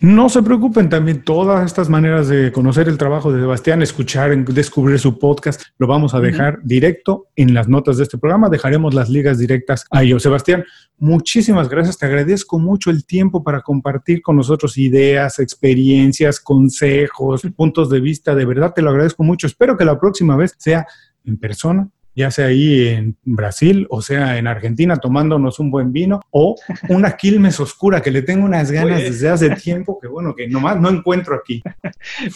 No 0.00 0.28
se 0.28 0.42
preocupen, 0.42 0.88
también 0.88 1.22
todas 1.22 1.64
estas 1.64 1.88
maneras 1.88 2.28
de 2.28 2.50
conocer 2.50 2.88
el 2.88 2.98
trabajo 2.98 3.32
de 3.32 3.40
Sebastián, 3.40 3.82
escuchar, 3.82 4.36
descubrir 4.46 4.98
su 4.98 5.18
podcast, 5.18 5.62
lo 5.78 5.86
vamos 5.86 6.12
a 6.14 6.20
dejar 6.20 6.58
directo 6.64 7.28
en 7.36 7.54
las 7.54 7.68
notas 7.68 7.98
de 7.98 8.02
este 8.02 8.18
programa. 8.18 8.48
Dejaremos 8.48 8.94
las 8.94 9.08
ligas 9.08 9.38
directas 9.38 9.86
a 9.90 10.02
ellos. 10.02 10.22
Sebastián, 10.24 10.64
muchísimas 10.98 11.68
gracias. 11.68 11.98
Te 11.98 12.06
agradezco 12.06 12.58
mucho 12.58 12.90
el 12.90 13.06
tiempo 13.06 13.44
para 13.44 13.60
compartir 13.60 14.22
con 14.22 14.36
nosotros 14.36 14.76
ideas, 14.76 15.38
experiencias, 15.38 16.40
consejos, 16.40 17.42
puntos 17.54 17.88
de 17.88 18.00
vista. 18.00 18.34
De 18.34 18.44
verdad 18.44 18.72
te 18.74 18.82
lo 18.82 18.90
agradezco 18.90 19.22
mucho. 19.22 19.46
Espero 19.46 19.76
que 19.76 19.84
la 19.84 20.00
próxima 20.00 20.36
vez 20.36 20.54
sea 20.58 20.86
en 21.24 21.36
persona 21.36 21.88
ya 22.14 22.30
sea 22.30 22.46
ahí 22.46 22.88
en 22.88 23.16
Brasil 23.24 23.86
o 23.90 24.02
sea 24.02 24.38
en 24.38 24.46
Argentina 24.46 24.96
tomándonos 24.96 25.58
un 25.58 25.70
buen 25.70 25.92
vino 25.92 26.20
o 26.30 26.56
una 26.88 27.12
Quilmes 27.16 27.58
oscura 27.60 28.00
que 28.00 28.10
le 28.10 28.22
tengo 28.22 28.44
unas 28.44 28.70
ganas 28.70 29.00
desde 29.02 29.28
hace 29.28 29.50
tiempo 29.50 29.98
que 30.00 30.08
bueno, 30.08 30.34
que 30.34 30.48
nomás 30.48 30.80
no 30.80 30.90
encuentro 30.90 31.34
aquí. 31.34 31.62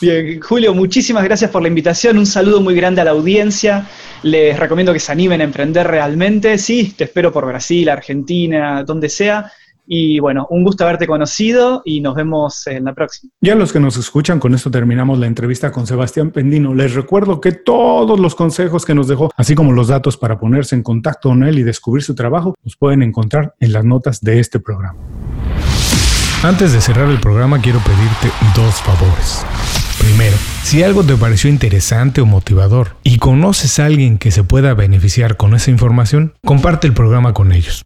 Bien, 0.01 0.41
Julio, 0.41 0.75
muchísimas 0.75 1.25
gracias 1.25 1.51
por 1.51 1.63
la 1.63 1.69
invitación, 1.69 2.19
un 2.19 2.27
saludo 2.27 2.61
muy 2.61 2.75
grande 2.75 3.01
a 3.01 3.05
la 3.05 3.11
audiencia, 3.11 3.87
les 4.23 4.59
recomiendo 4.59 4.93
que 4.93 5.01
se 5.01 5.13
animen 5.13 5.41
a 5.41 5.45
emprender 5.45 5.87
realmente, 5.87 6.59
sí, 6.59 6.95
te 6.97 7.05
espero 7.05 7.33
por 7.33 7.47
Brasil, 7.47 7.89
Argentina, 7.89 8.83
donde 8.85 9.09
sea. 9.09 9.53
Y 9.87 10.19
bueno, 10.19 10.47
un 10.51 10.65
gusto 10.65 10.85
haberte 10.85 11.07
conocido 11.07 11.83
y 11.85 12.01
nos 12.01 12.15
vemos 12.15 12.67
en 12.67 12.85
la 12.85 12.95
próxima. 12.95 13.33
Ya 13.41 13.55
los 13.55 13.73
que 13.73 13.81
nos 13.81 13.97
escuchan, 13.97 14.41
con 14.41 14.55
esto 14.55 14.71
terminamos 14.71 15.19
la 15.19 15.27
entrevista 15.27 15.71
con 15.71 15.87
Sebastián 15.87 16.31
Pendino. 16.31 16.75
Les 16.75 16.95
recuerdo 16.95 17.41
que 17.41 17.53
todos 17.53 18.19
los 18.19 18.35
consejos 18.35 18.85
que 18.85 18.95
nos 18.95 19.09
dejó, 19.09 19.31
así 19.37 19.55
como 19.55 19.73
los 19.73 19.89
datos 19.89 20.17
para 20.17 20.39
ponerse 20.39 20.75
en 20.75 20.83
contacto 20.83 21.29
con 21.29 21.45
él 21.45 21.59
y 21.59 21.63
descubrir 21.63 22.03
su 22.03 22.15
trabajo, 22.15 22.55
los 22.63 22.77
pueden 22.77 23.03
encontrar 23.03 23.55
en 23.61 23.73
las 23.73 23.85
notas 23.85 24.21
de 24.21 24.41
este 24.41 24.59
programa. 24.59 24.99
Antes 26.43 26.73
de 26.73 26.81
cerrar 26.81 27.09
el 27.09 27.19
programa, 27.19 27.61
quiero 27.61 27.81
pedirte 27.81 28.31
dos 28.55 28.75
favores. 28.83 29.45
Primero, 29.99 30.37
si 30.63 30.83
algo 30.83 31.03
te 31.03 31.17
pareció 31.17 31.49
interesante 31.49 32.21
o 32.21 32.27
motivador 32.27 32.97
y 33.03 33.19
conoces 33.19 33.79
a 33.79 33.87
alguien 33.87 34.19
que 34.19 34.31
se 34.31 34.45
pueda 34.45 34.75
beneficiar 34.75 35.37
con 35.37 35.55
esa 35.55 35.71
información, 35.71 36.35
comparte 36.45 36.87
el 36.87 36.93
programa 36.93 37.33
con 37.33 37.53
ellos. 37.53 37.86